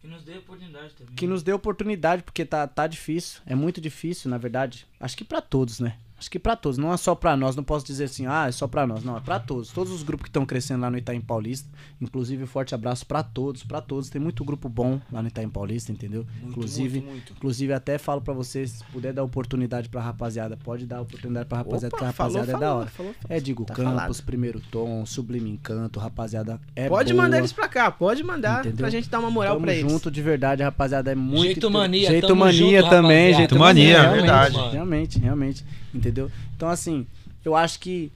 [0.00, 1.14] Que nos dê oportunidade também.
[1.14, 3.40] que nos dê oportunidade, porque tá, tá difícil.
[3.46, 4.86] É muito difícil, na verdade.
[5.00, 5.96] Acho que pra todos, né?
[6.22, 6.78] Acho que pra todos.
[6.78, 7.56] Não é só pra nós.
[7.56, 9.02] Não posso dizer assim, ah, é só pra nós.
[9.02, 9.70] Não, é pra todos.
[9.72, 11.68] Todos os grupos que estão crescendo lá no Itaim Paulista.
[12.00, 14.08] Inclusive, um forte abraço pra todos, pra todos.
[14.08, 16.24] Tem muito grupo bom lá no Itaim Paulista, entendeu?
[16.46, 17.32] inclusive, muito, muito.
[17.32, 21.58] inclusive até falo pra vocês, se puder dar oportunidade pra rapaziada, pode dar oportunidade pra
[21.58, 22.90] rapaziada, Opa, porque a rapaziada falou, é da falou, hora.
[22.90, 23.14] falou.
[23.28, 24.22] É Digo Tá Campos, falado.
[24.22, 27.24] Primeiro Tom, Sublime Encanto, rapaziada é pode boa.
[27.24, 28.76] mandar eles pra cá, pode mandar Entendeu?
[28.78, 29.90] pra gente dar uma moral pra eles.
[29.90, 31.10] junto de verdade, rapaziada.
[31.10, 31.42] É muito.
[31.42, 33.36] Jeito mania, Jeito mania junto, também, rapaziada.
[33.38, 34.56] jeito Mania, realmente, verdade.
[34.70, 35.64] Realmente, realmente.
[35.94, 36.30] Entendeu?
[36.56, 37.06] Então, assim,
[37.44, 38.10] eu acho que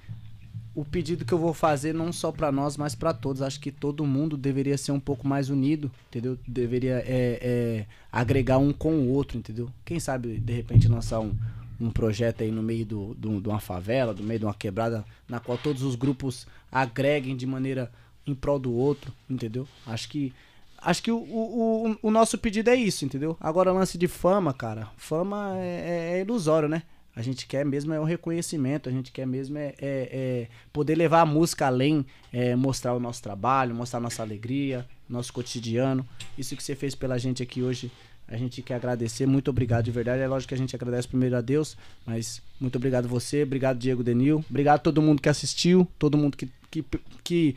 [0.74, 3.40] o pedido que eu vou fazer não só pra nós, mas pra todos.
[3.40, 6.39] Acho que todo mundo deveria ser um pouco mais unido, entendeu?
[6.47, 9.70] Deveria é, é, agregar um com o outro, entendeu?
[9.85, 11.35] Quem sabe, de repente, lançar um,
[11.81, 15.03] um projeto aí no meio do, do- de uma favela, no meio de uma quebrada,
[15.28, 17.90] na qual todos os grupos agreguem de maneira
[18.27, 19.66] em prol do outro, entendeu?
[19.86, 20.32] Acho que
[20.78, 23.35] acho que o, o, o, o nosso pedido é isso, entendeu?
[23.40, 26.82] Agora, lance de fama, cara, fama é, é- é ilusório, né?
[27.17, 30.95] A gente quer mesmo é um reconhecimento, a gente quer mesmo é, é- é poder
[30.97, 36.07] levar a música além, é, mostrar o nosso trabalho, mostrar nossa alegria, nosso cotidiano.
[36.37, 37.91] Isso que você fez pela gente aqui hoje,
[38.29, 39.25] a gente quer agradecer.
[39.25, 40.21] Muito obrigado de verdade.
[40.21, 41.75] É lógico que a gente agradece primeiro a Deus,
[42.05, 46.37] mas muito obrigado você, obrigado Diego Denil, obrigado a todo mundo que assistiu, todo mundo
[46.37, 46.85] que, que,
[47.25, 47.57] que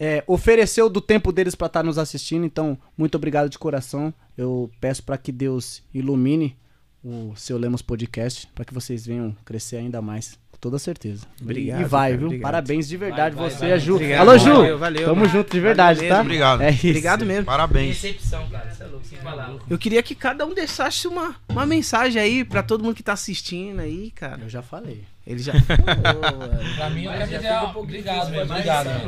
[0.00, 2.46] é, ofereceu do tempo deles para estar nos assistindo.
[2.46, 4.14] Então, muito obrigado de coração.
[4.34, 6.56] Eu peço para que Deus ilumine
[7.04, 10.38] o seu Lemos Podcast para que vocês venham crescer ainda mais.
[10.50, 11.24] Com toda certeza.
[11.40, 12.26] Obrigado, E vai, cara, viu?
[12.26, 12.42] obrigado.
[12.50, 13.72] Parabéns de verdade Vai, vai, você, vai.
[13.72, 13.94] a Ju.
[13.94, 14.54] Obrigado, Alô, Ju.
[14.54, 15.28] valeu, valeu, Tamo mano.
[15.32, 16.14] junto de Valeu verdade, mesmo.
[16.16, 16.20] tá?
[16.20, 16.60] Obrigado.
[16.62, 16.86] É isso.
[16.88, 17.44] Obrigado mesmo.
[17.44, 18.02] Parabéns.
[18.02, 18.70] Recepção, cara.
[18.74, 19.60] Você é louco, sem palavras.
[19.70, 23.12] Eu queria que cada um deixasse uma, uma mensagem aí pra todo mundo que tá
[23.12, 24.42] assistindo aí, cara.
[24.42, 25.04] Eu já falei.
[25.24, 26.30] Ele já falou,
[26.76, 28.48] Pra mim, Mas quero já fica um obrigado, difícil, velho.
[28.48, 29.00] mas Obrigado, é.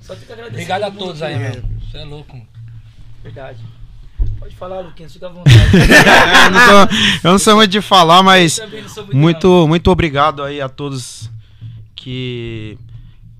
[0.00, 1.64] Só agradecer Obrigado a todos aí, velho.
[1.88, 2.46] Você é louco.
[3.22, 3.60] Verdade.
[4.38, 5.56] Pode falar, Luquinhas, fica à vontade.
[6.44, 10.60] eu, não sou, eu não sou muito de falar, mas muito muito, muito obrigado aí
[10.60, 11.30] a todos
[11.94, 12.78] que,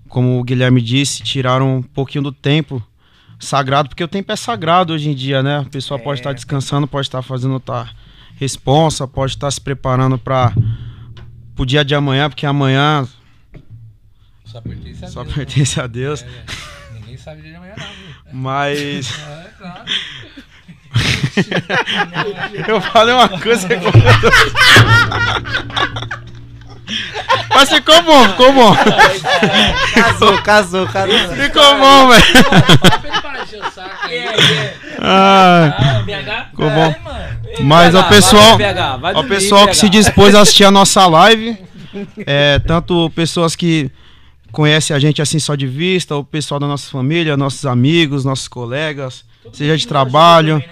[0.08, 2.82] como o Guilherme disse, tiraram um pouquinho do tempo
[3.38, 5.58] sagrado, porque o tempo é sagrado hoje em dia, né?
[5.58, 7.88] A pessoa pode estar descansando, pode estar fazendo outra
[8.36, 10.52] responsa, pode estar se preparando para
[11.58, 13.06] o dia de amanhã, porque amanhã
[14.44, 15.34] Só pertence a só Deus.
[15.34, 16.22] pertence a Deus.
[16.22, 16.44] É, velho.
[16.94, 18.32] Ninguém sabe de amanhã, não, viu?
[18.32, 19.10] Mas.
[19.18, 19.84] É, claro.
[22.68, 23.76] Eu falei uma coisa que
[27.54, 28.76] Mas ficou bom, ficou bom.
[29.94, 31.18] Casou, casou, casou.
[31.34, 32.24] Ficou bom, velho.
[35.00, 36.50] Ah, BH?
[36.50, 36.94] ficou bom.
[37.04, 37.36] mano.
[37.60, 38.58] Mas o pessoal,
[39.14, 41.56] o pessoal que se dispôs a assistir a nossa live,
[42.26, 43.90] é, tanto pessoas que
[44.52, 48.48] conhecem a gente assim só de vista, o pessoal da nossa família, nossos amigos, nossos
[48.48, 50.62] colegas, seja de trabalho.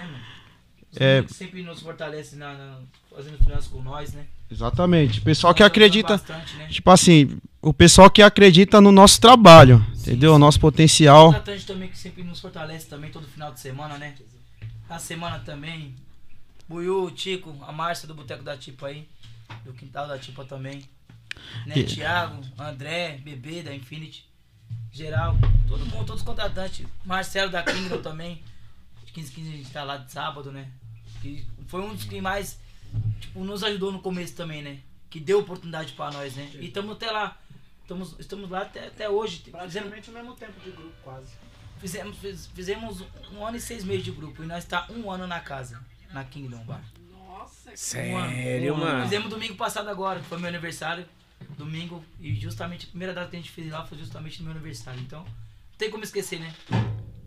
[0.99, 2.79] É, Que sempre nos fortalece na, na-
[3.15, 4.25] fazendo finanças com nós, né?
[4.51, 5.21] Exatamente.
[5.21, 6.67] Pessoal que acredita, bastante, né?
[6.67, 10.35] tipo assim, o pessoal que acredita no nosso trabalho, entendeu?
[10.35, 11.27] O nosso potencial.
[11.27, 14.13] Contratante também que sempre nos fortalece também todo final de semana, né?
[14.87, 15.95] Na semana também.
[16.69, 19.07] Buiu, Tico, a Márcia do Boteco da Tipa aí.
[19.63, 20.83] Do quintal da Tipa também.
[21.65, 21.73] Né?
[21.79, 24.25] E- Thiago, André, Bebê da Infinity.
[24.91, 26.85] Geral, todo mundo, todos os contratantes.
[27.03, 28.41] Marcelo da Kingdom também.
[29.05, 30.67] De 15 15 a gente tá lá de sábado, né?
[31.25, 32.59] Que foi um dos que mais
[33.19, 34.79] tipo, nos ajudou no começo também, né?
[35.09, 36.49] Que deu oportunidade pra nós, né?
[36.55, 37.37] E estamos até lá.
[37.81, 39.37] Estamos, estamos lá até, até hoje.
[39.37, 41.31] Fizemos, Praticamente o mesmo tempo de grupo, quase.
[41.79, 45.25] Fizemos, fiz- fizemos um ano e seis meses de grupo e nós tá um ano
[45.27, 45.83] na casa,
[46.13, 46.83] na Kingdom Bar.
[47.11, 48.85] Nossa, que Sério, Um ano.
[48.85, 49.03] mano?
[49.03, 51.05] Fizemos domingo passado agora, que foi meu aniversário.
[51.57, 52.03] Domingo.
[52.19, 54.99] E justamente a primeira data que a gente fez lá foi justamente no meu aniversário.
[55.01, 56.53] Então, não tem como esquecer, né?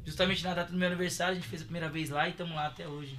[0.05, 2.55] Justamente na data do meu aniversário, a gente fez a primeira vez lá e estamos
[2.55, 3.17] lá até hoje.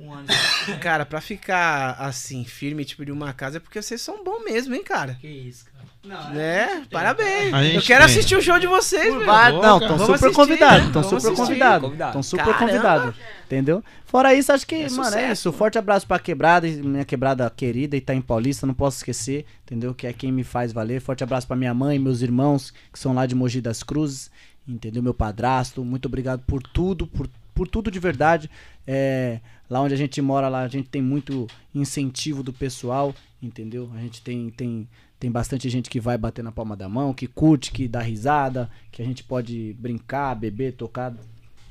[0.00, 0.26] Um ano.
[0.68, 0.76] né?
[0.80, 4.74] Cara, pra ficar assim, firme, tipo de uma casa, é porque vocês são bons mesmo,
[4.74, 5.16] hein, cara?
[5.20, 5.74] Que isso, cara.
[6.04, 6.84] Não, Né?
[6.90, 7.74] Parabéns.
[7.74, 8.12] Eu quero tem.
[8.12, 9.24] assistir o show de vocês, meu.
[9.24, 10.86] Vai, não, estão super assistir, convidados, né?
[10.86, 12.10] estão super convidados, Convidado.
[12.10, 13.14] estão super convidados,
[13.46, 13.82] entendeu?
[14.04, 15.50] Fora isso, acho que, É mano, é isso.
[15.50, 19.94] Forte abraço pra quebrada, minha quebrada querida, Itaim Paulista, não posso esquecer, entendeu?
[19.94, 21.00] Que é quem me faz valer.
[21.00, 24.30] Forte abraço pra minha mãe, meus irmãos, que são lá de Mogi das Cruzes,
[24.68, 25.02] entendeu?
[25.02, 28.50] Meu padrasto, muito obrigado por tudo, por, por tudo de verdade.
[28.86, 33.90] É, lá onde a gente mora, lá a gente tem muito incentivo do pessoal, entendeu?
[33.94, 34.88] A gente tem, tem,
[35.18, 38.70] tem bastante gente que vai bater na palma da mão, que curte, que dá risada,
[38.90, 41.14] que a gente pode brincar, beber, tocar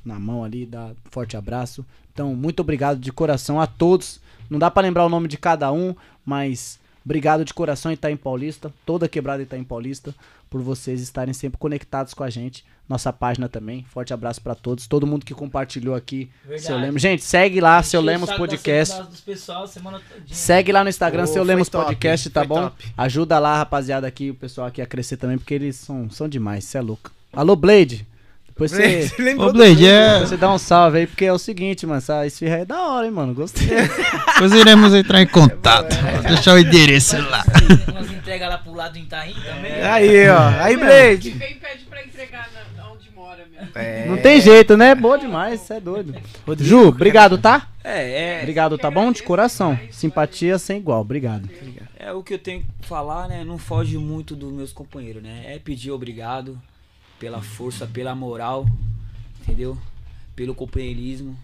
[0.03, 1.85] na mão ali, dar forte abraço.
[2.13, 4.19] Então, muito obrigado de coração a todos.
[4.49, 5.95] Não dá pra lembrar o nome de cada um,
[6.25, 10.13] mas obrigado de coração Itaim Paulista, toda quebrada Itaim Paulista,
[10.49, 12.63] por vocês estarem sempre conectados com a gente.
[12.87, 13.85] Nossa página também.
[13.89, 14.87] Forte abraço pra todos.
[14.87, 16.29] Todo mundo que compartilhou aqui.
[16.43, 16.67] Verdade.
[16.67, 17.01] Seu Lemos.
[17.01, 19.01] Gente, segue lá, Seu Lemos Podcast.
[19.25, 19.65] pessoal.
[20.27, 22.63] Segue lá no Instagram, Ô, Seu Lemos top, Podcast, tá bom?
[22.63, 22.85] top.
[22.97, 26.65] Ajuda lá, rapaziada, aqui, o pessoal aqui a crescer também, porque eles são, são demais,
[26.65, 27.09] cê é louco.
[27.31, 28.05] Alô, Blade.
[28.47, 29.07] Depois você.
[29.07, 30.19] Você Ô, Blade, é.
[30.19, 32.79] Você dá um salve aí, porque é o seguinte, mano, essa esfirra aí é da
[32.81, 33.33] hora, hein, mano.
[33.33, 33.67] Gostei.
[33.67, 35.95] Depois iremos entrar em contato.
[35.95, 37.43] Vou deixar o endereço lá.
[37.91, 39.81] Umas entregas lá pro lado do Itaim também.
[39.81, 40.49] Aí, ó.
[40.61, 41.29] Aí, Que Blade.
[41.31, 41.85] vem e pede
[43.75, 44.05] É.
[44.05, 44.93] Não tem jeito, né?
[44.95, 46.15] Boa demais, cê é doido.
[46.59, 47.69] Ju, obrigado, tá?
[47.83, 48.39] É, é.
[48.41, 49.11] Obrigado, tá bom?
[49.11, 49.77] De coração.
[49.91, 51.49] Simpatia sem igual, obrigado.
[51.97, 53.43] é o que eu tenho que falar, né?
[53.43, 55.43] Não foge muito dos meus companheiros, né?
[55.45, 56.59] É pedir obrigado
[57.19, 58.65] pela força, pela moral,
[59.41, 59.77] entendeu?
[60.35, 61.37] Pelo companheirismo,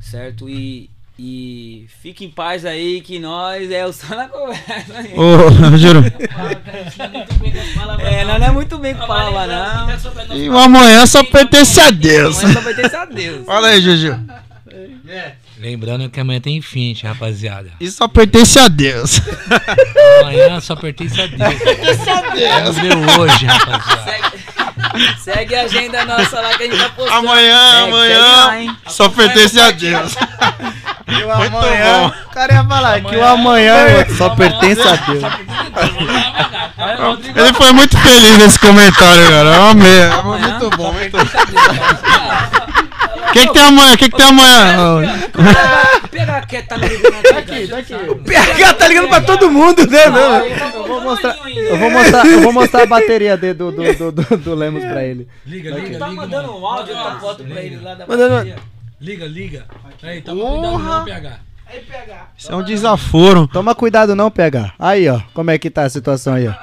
[0.00, 0.48] certo?
[0.48, 5.02] E, e fique em paz aí que nós é o só na conversa.
[5.02, 5.10] né?
[5.16, 6.04] Ô, juro.
[7.98, 10.36] É, nós não é muito bem com palavra, não.
[10.36, 12.38] E o amanhã só pertence a Deus.
[12.38, 13.44] Amanhã só pertence a Deus.
[13.44, 14.16] Fala aí, Juju.
[15.58, 17.72] Lembrando que amanhã tem Infinity, rapaziada.
[17.80, 19.20] E só pertence a Deus.
[20.20, 21.58] Amanhã só pertence a Deus.
[21.58, 22.78] Pertence a Deus.
[22.78, 24.04] Ver hoje, rapaziada.
[24.04, 27.18] Segue, segue a agenda nossa lá que a gente tá postando.
[27.18, 28.76] Amanhã, lá, amanhã, hein?
[28.86, 30.14] só pertence a Deus.
[31.08, 32.06] E o Muito amanhã, bom.
[32.08, 33.74] o cara ia falar que o amanhã
[34.16, 35.24] só pertence a Deus.
[37.34, 39.48] Ele foi muito feliz nesse comentário, cara.
[39.54, 40.00] Eu amei.
[40.00, 41.22] É Muito bom, muito bom.
[43.28, 43.94] O que, que tem amanhã?
[43.94, 45.30] O que, que tem amanhã?
[46.10, 47.06] Pega quieto, tá ligando
[47.38, 47.52] aqui.
[47.52, 47.94] Aqui, daqui.
[48.24, 50.06] PH tá ligando pra todo mundo, né?
[50.08, 50.22] meu?
[50.22, 54.12] Eu vou mostrar, eu vou mostrar, eu vou mostrar a bateria de- do, do, do,
[54.12, 55.28] do, do Lemos pra ele.
[55.46, 55.80] Liga, Aqui.
[55.86, 56.20] liga, Tá liga.
[56.22, 58.56] mandando um áudio, tá foto pra ele lá da bateria.
[59.00, 59.66] Liga, liga.
[60.02, 61.40] Aí, toma cuidado não, PH.
[62.36, 63.46] Isso é um desaforo.
[63.46, 64.74] Toma cuidado não, PH.
[64.78, 66.54] Aí, ó, como é que tá a situação aí, ó.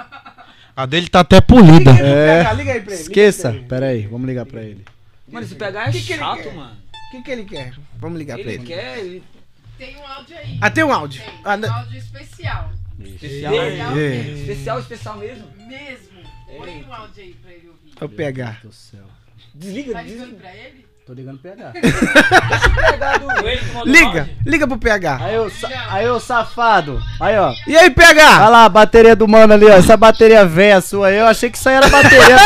[0.75, 1.91] A dele tá até polida.
[1.91, 2.53] É.
[2.53, 3.01] Liga aí pra ele.
[3.01, 3.53] Esqueça.
[3.69, 4.83] Pera aí, vamos ligar pra ele.
[5.31, 6.53] Mano, esse pegar é Que que ele chato, quer?
[6.53, 6.75] mano.
[7.07, 7.73] O que, que ele quer?
[7.97, 8.65] Vamos ligar pra Ele ele.
[8.65, 9.23] quer, ele...
[9.77, 10.57] Tem um áudio aí.
[10.61, 11.21] Ah, tem um áudio.
[11.23, 12.71] Tem, Ah, um não- áudio especial.
[12.99, 14.09] Especial, Especial É.
[14.09, 14.37] mesmo.
[14.37, 15.47] especial, especial mesmo.
[15.67, 16.19] Mesmo.
[16.57, 17.93] Põe um áudio aí pra ele ouvir.
[17.99, 18.59] Vou pegar.
[18.63, 19.01] Do céu.
[19.53, 20.25] Desliga, Tá desliga.
[20.25, 20.84] ligando pra ele?
[21.05, 21.73] Tô ligando pro PH.
[23.19, 23.27] Do
[23.85, 25.19] Liga, liga pro PH.
[25.21, 25.51] Aí, ô,
[25.89, 26.99] aí, ô safado.
[27.21, 27.53] Aí, ó.
[27.67, 28.49] E aí, Olha PH?
[28.49, 29.73] lá a bateria do mano ali, ó.
[29.73, 32.37] Essa bateria velha sua aí, eu achei que isso aí era bateria.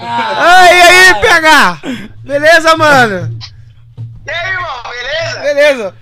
[0.00, 1.80] Ai, e aí, PH?
[2.22, 3.36] Beleza, mano?
[4.26, 5.40] E aí, irmão, beleza?
[5.40, 5.94] Beleza.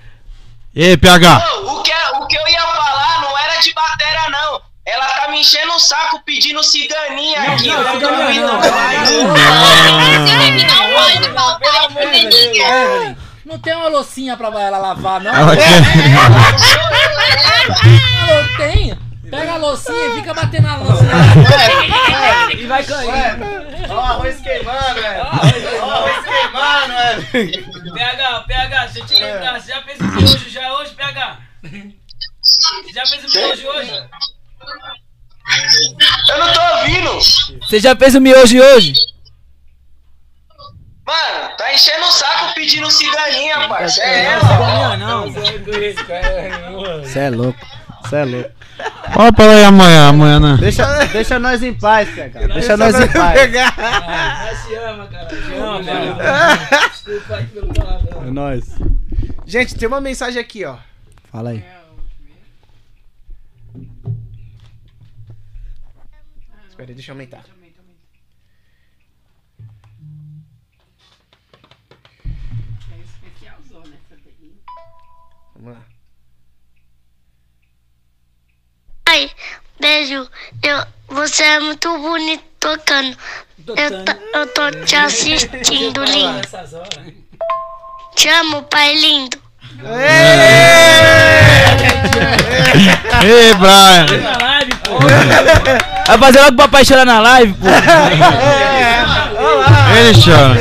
[0.74, 1.38] E aí, PH?
[1.62, 4.60] Ô, o, que, o que eu ia falar não era de bateria, não.
[4.86, 7.68] Ela tá me enchendo o saco pedindo ciganinha aqui.
[7.68, 8.60] não, eu tô ciganinha ouvindo não.
[8.60, 9.10] mais.
[13.46, 15.34] Não tem uma loucinha pra ela lavar, não?
[15.34, 15.80] Ela quer-
[18.26, 18.98] Não tem.
[19.30, 21.10] Pega a loucinha e fica batendo na loucinha.
[22.56, 23.10] E vai cair.
[23.90, 25.22] Ó, arroz queimando, velho.
[25.82, 26.94] Ó, arroz queimando,
[27.32, 27.92] velho.
[27.94, 29.60] PH, PH, deixa eu te lembrar.
[29.60, 31.38] Você já fez o miojo já hoje, PH?
[32.42, 34.02] Você já fez o miojo hoje?
[36.28, 37.60] Eu não tô ouvindo.
[37.60, 38.94] Você já fez o miojo hoje?
[41.06, 44.02] Mano, tá enchendo o saco pedindo ciganinha, parça.
[44.02, 44.96] É ela.
[44.96, 45.32] Não, não.
[47.02, 47.58] Você é louco.
[48.02, 48.50] Você é louco.
[49.12, 50.56] Fala pra aí amanhã, amanhã, né?
[50.58, 52.46] Deixa, deixa nós em paz, PH.
[52.48, 53.40] Deixa nós em paz.
[53.40, 53.74] Pegar.
[53.78, 55.28] Ah, se ama, cara.
[55.28, 55.84] Se ama,
[56.16, 56.88] cara.
[56.90, 58.22] Desculpa aí pelo palavrão.
[58.26, 58.64] É nóis.
[59.46, 60.76] Gente, tem uma mensagem aqui, ó.
[61.30, 61.64] Fala aí.
[66.84, 67.44] Espera aí, deixa eu aumentar.
[72.92, 74.52] É especialzona essa daí.
[75.56, 75.86] Vamos lá.
[79.08, 79.30] Ai,
[79.80, 80.30] beijo.
[80.62, 83.16] Eu, você é muito bonito tocando.
[83.66, 86.42] Eu, eu tô te assistindo, lindo.
[88.14, 89.43] Te amo, pai lindo.
[93.22, 94.06] Ei, Brian.
[94.22, 94.98] Na live, pô.
[96.06, 97.66] Vai fazer logo o papai chorar na live, pô.
[99.98, 100.60] Ele chora.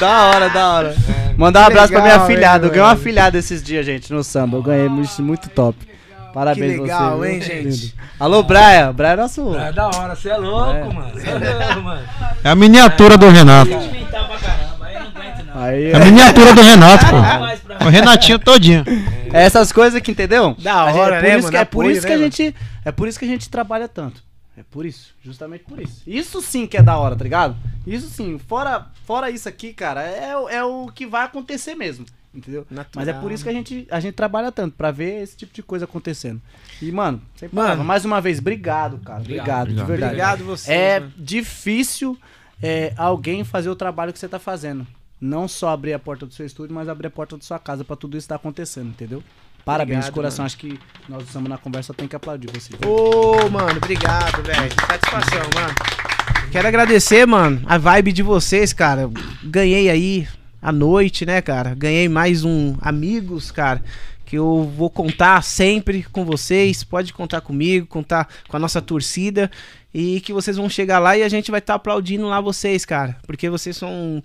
[0.00, 0.94] Da hora, da hora.
[1.36, 2.64] Mandar um abraço pra minha legal, afilhada.
[2.64, 3.00] hein, Eu ganhei uma mano?
[3.00, 4.56] afilhada esses dias, gente, no samba.
[4.56, 5.76] Eu ganhei muito, muito top.
[6.32, 7.14] Parabéns Que legal, você.
[7.16, 7.24] viu?
[7.34, 7.62] hein, gente?
[7.64, 7.92] Lindo.
[8.18, 8.92] Alô, Brian.
[8.92, 9.56] Brian é nosso.
[9.56, 11.10] É da hora, você é louco, mano.
[11.14, 12.02] Você é louco, mano.
[12.42, 13.70] É a miniatura do Renato.
[14.38, 14.84] Pra caramba.
[14.86, 15.62] Aí eu não aguento, não.
[15.62, 17.84] Aí, É a miniatura do Renato, pô.
[17.86, 18.84] O Renatinho todinho.
[19.32, 20.54] É essas coisas que, entendeu?
[20.60, 21.50] Da A gente- hora, é por né, isso mano?
[21.50, 22.30] que, é por Apoio, isso que né, a mano?
[22.32, 22.54] gente
[22.84, 24.22] É por isso que a gente trabalha tanto.
[24.56, 26.02] É por isso, justamente por isso.
[26.06, 27.56] Isso sim que é da hora, tá ligado?
[27.84, 32.06] Isso sim, fora, fora isso aqui, cara, é, o- é o que vai acontecer mesmo.
[32.32, 32.66] Entendeu?
[32.96, 35.54] Mas é por isso que a gente, a gente trabalha tanto, pra ver esse tipo
[35.54, 36.40] de coisa acontecendo.
[36.82, 37.84] E, mano, sem Mano.
[37.84, 39.20] mais uma vez, obrigado, cara.
[39.20, 39.86] Obrigado, de Obrigado.
[39.86, 40.12] verdade.
[40.14, 41.12] Obrigado vocês, É mano.
[41.16, 42.18] difícil
[42.62, 44.86] é, alguém fazer o trabalho que você tá fazendo.
[45.20, 47.84] Não só abrir a porta do seu estúdio, mas abrir a porta da sua casa
[47.84, 49.22] pra tudo isso tá acontecendo, entendeu?
[49.64, 50.42] Parabéns, Obrigado, de coração.
[50.42, 50.46] mano.
[50.46, 50.78] Acho que
[51.08, 52.72] nós Samba na Conversa tem que aplaudir você.
[52.86, 54.72] Ô, mano, obrigado, velho.
[54.86, 55.74] Satisfação, mano.
[56.52, 59.10] Quero agradecer, mano, a vibe de vocês, cara.
[59.42, 60.28] Ganhei aí
[60.60, 61.74] a noite, né, cara?
[61.74, 63.82] Ganhei mais um amigos, cara,
[64.26, 66.84] que eu vou contar sempre com vocês.
[66.84, 69.50] Pode contar comigo, contar com a nossa torcida
[69.94, 73.16] e que vocês vão chegar lá e a gente vai estar aplaudindo lá vocês, cara,
[73.26, 74.22] porque vocês são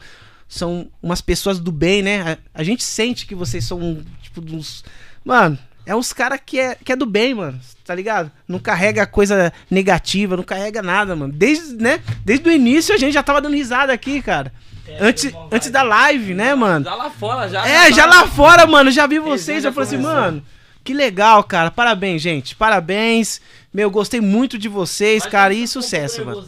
[0.47, 2.39] são umas pessoas do bem, né?
[2.55, 4.83] A, a gente sente que vocês são tipo uns,
[5.23, 7.59] mano, é uns cara que é que é do bem, mano.
[7.85, 8.31] Tá ligado?
[8.47, 11.31] Não carrega coisa negativa, não carrega nada, mano.
[11.31, 11.99] Desde, né?
[12.25, 14.51] Desde o início a gente já tava dando risada aqui, cara.
[14.99, 16.85] antes, antes da live, né, mano?
[16.85, 17.67] Já lá fora, já.
[17.67, 20.43] É, já lá fora, mano, já vi vocês, eu falei assim, mano,
[20.83, 21.69] que legal, cara.
[21.69, 22.55] Parabéns, gente.
[22.55, 23.39] Parabéns.
[23.73, 26.45] Meu, gostei muito de vocês, cara, e sucesso, mano.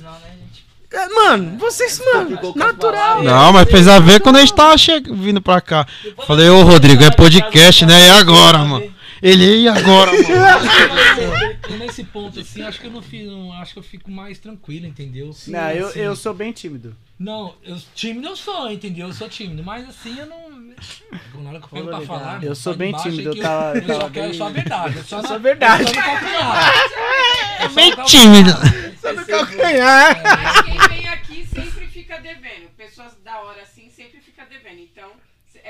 [0.94, 3.24] É, Mano, vocês, mano, natural.
[3.24, 5.00] Não, mas fez a ver quando a gente tava che...
[5.00, 5.88] vindo pra cá.
[6.28, 8.08] Falei, ô Rodrigo, é podcast, né?
[8.08, 8.94] E agora, mano?
[9.24, 11.51] Ele, e agora, mano?
[11.72, 13.28] Eu, nesse ponto, assim, acho que eu não fiz.
[13.28, 15.32] Não, acho que eu fico mais tranquilo, entendeu?
[15.34, 16.96] Sim, Não, eu, assim, eu sou bem tímido.
[17.20, 19.08] Não, eu, tímido eu sou, entendeu?
[19.08, 20.50] Eu sou tímido, mas assim eu não.
[21.42, 22.44] Na hora que eu pego pra falar.
[22.44, 24.98] Eu sou bem tímido, é que eu tava- eu, tava só quero só a verdade.
[24.98, 25.84] Eu só, na- a verdade.
[25.86, 26.02] eu só.
[27.62, 28.52] É Eu bem tímido.
[29.00, 30.22] Só no calcanhar.
[30.24, 32.70] Mas quem vem aqui sempre fica devendo.
[32.76, 34.80] Pessoas da hora assim sempre fica devendo.
[34.82, 35.12] Então,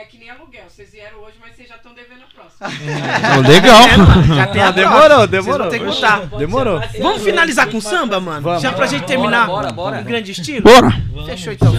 [0.01, 0.63] é que nem aluguel.
[0.67, 2.67] Vocês vieram hoje, mas vocês já estão devendo a próxima.
[3.47, 3.83] Legal.
[3.87, 5.27] É, mano, já tem a Ah, demorou, próxima.
[5.27, 5.57] demorou.
[5.59, 6.25] Vão ter que contar.
[6.37, 6.81] Demorou.
[6.99, 8.41] Vamos finalizar com samba, mano?
[8.41, 8.61] Vamos.
[8.61, 10.01] Já pra gente terminar bora, bora.
[10.01, 10.63] em grande estilo?
[10.63, 10.91] Bora.
[11.25, 11.71] Fechou então.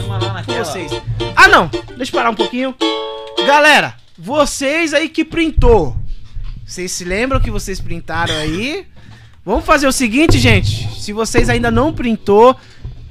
[0.47, 0.93] Com vocês.
[1.35, 1.69] Ah, não.
[1.97, 2.74] Deixa eu parar um pouquinho.
[3.47, 5.97] Galera, vocês aí que printou.
[6.65, 8.86] Vocês se lembram que vocês printaram aí?
[9.44, 10.89] Vamos fazer o seguinte, gente.
[11.01, 12.57] Se vocês ainda não printou,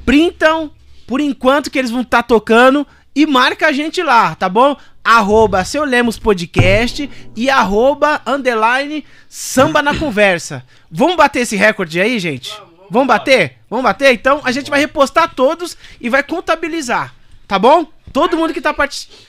[0.06, 0.72] printam
[1.06, 4.76] por enquanto que eles vão estar tocando e marca a gente lá, tá bom?
[5.04, 10.64] Arroba Seu Lemos Podcast e arroba underline samba na conversa.
[10.90, 12.54] Vamos bater esse recorde aí, gente?
[12.90, 13.58] Vamos bater?
[13.70, 14.14] Vamos bater?
[14.14, 17.14] Então a gente vai repostar todos e vai contabilizar,
[17.48, 17.86] tá bom?
[18.12, 19.20] Todo mundo que tá participando.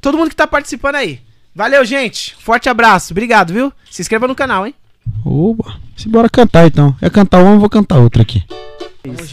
[0.00, 1.20] Todo mundo que tá participando aí.
[1.54, 2.34] Valeu, gente.
[2.40, 3.12] Forte abraço.
[3.12, 3.72] Obrigado, viu?
[3.90, 4.74] Se inscreva no canal, hein?
[5.24, 6.96] Opa, se bora cantar então.
[7.00, 8.42] É cantar uma, vou cantar outra aqui.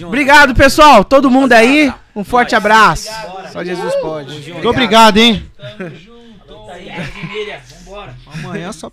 [0.06, 1.04] Obrigado, pessoal.
[1.04, 1.94] Todo mundo aí.
[2.20, 3.10] Um forte abraço.
[3.54, 4.52] Só Jesus pode.
[4.52, 5.50] Muito obrigado, hein?
[5.58, 6.92] Tá aí,
[7.32, 8.14] Miriam, vambora.
[8.28, 8.92] Amanhã só.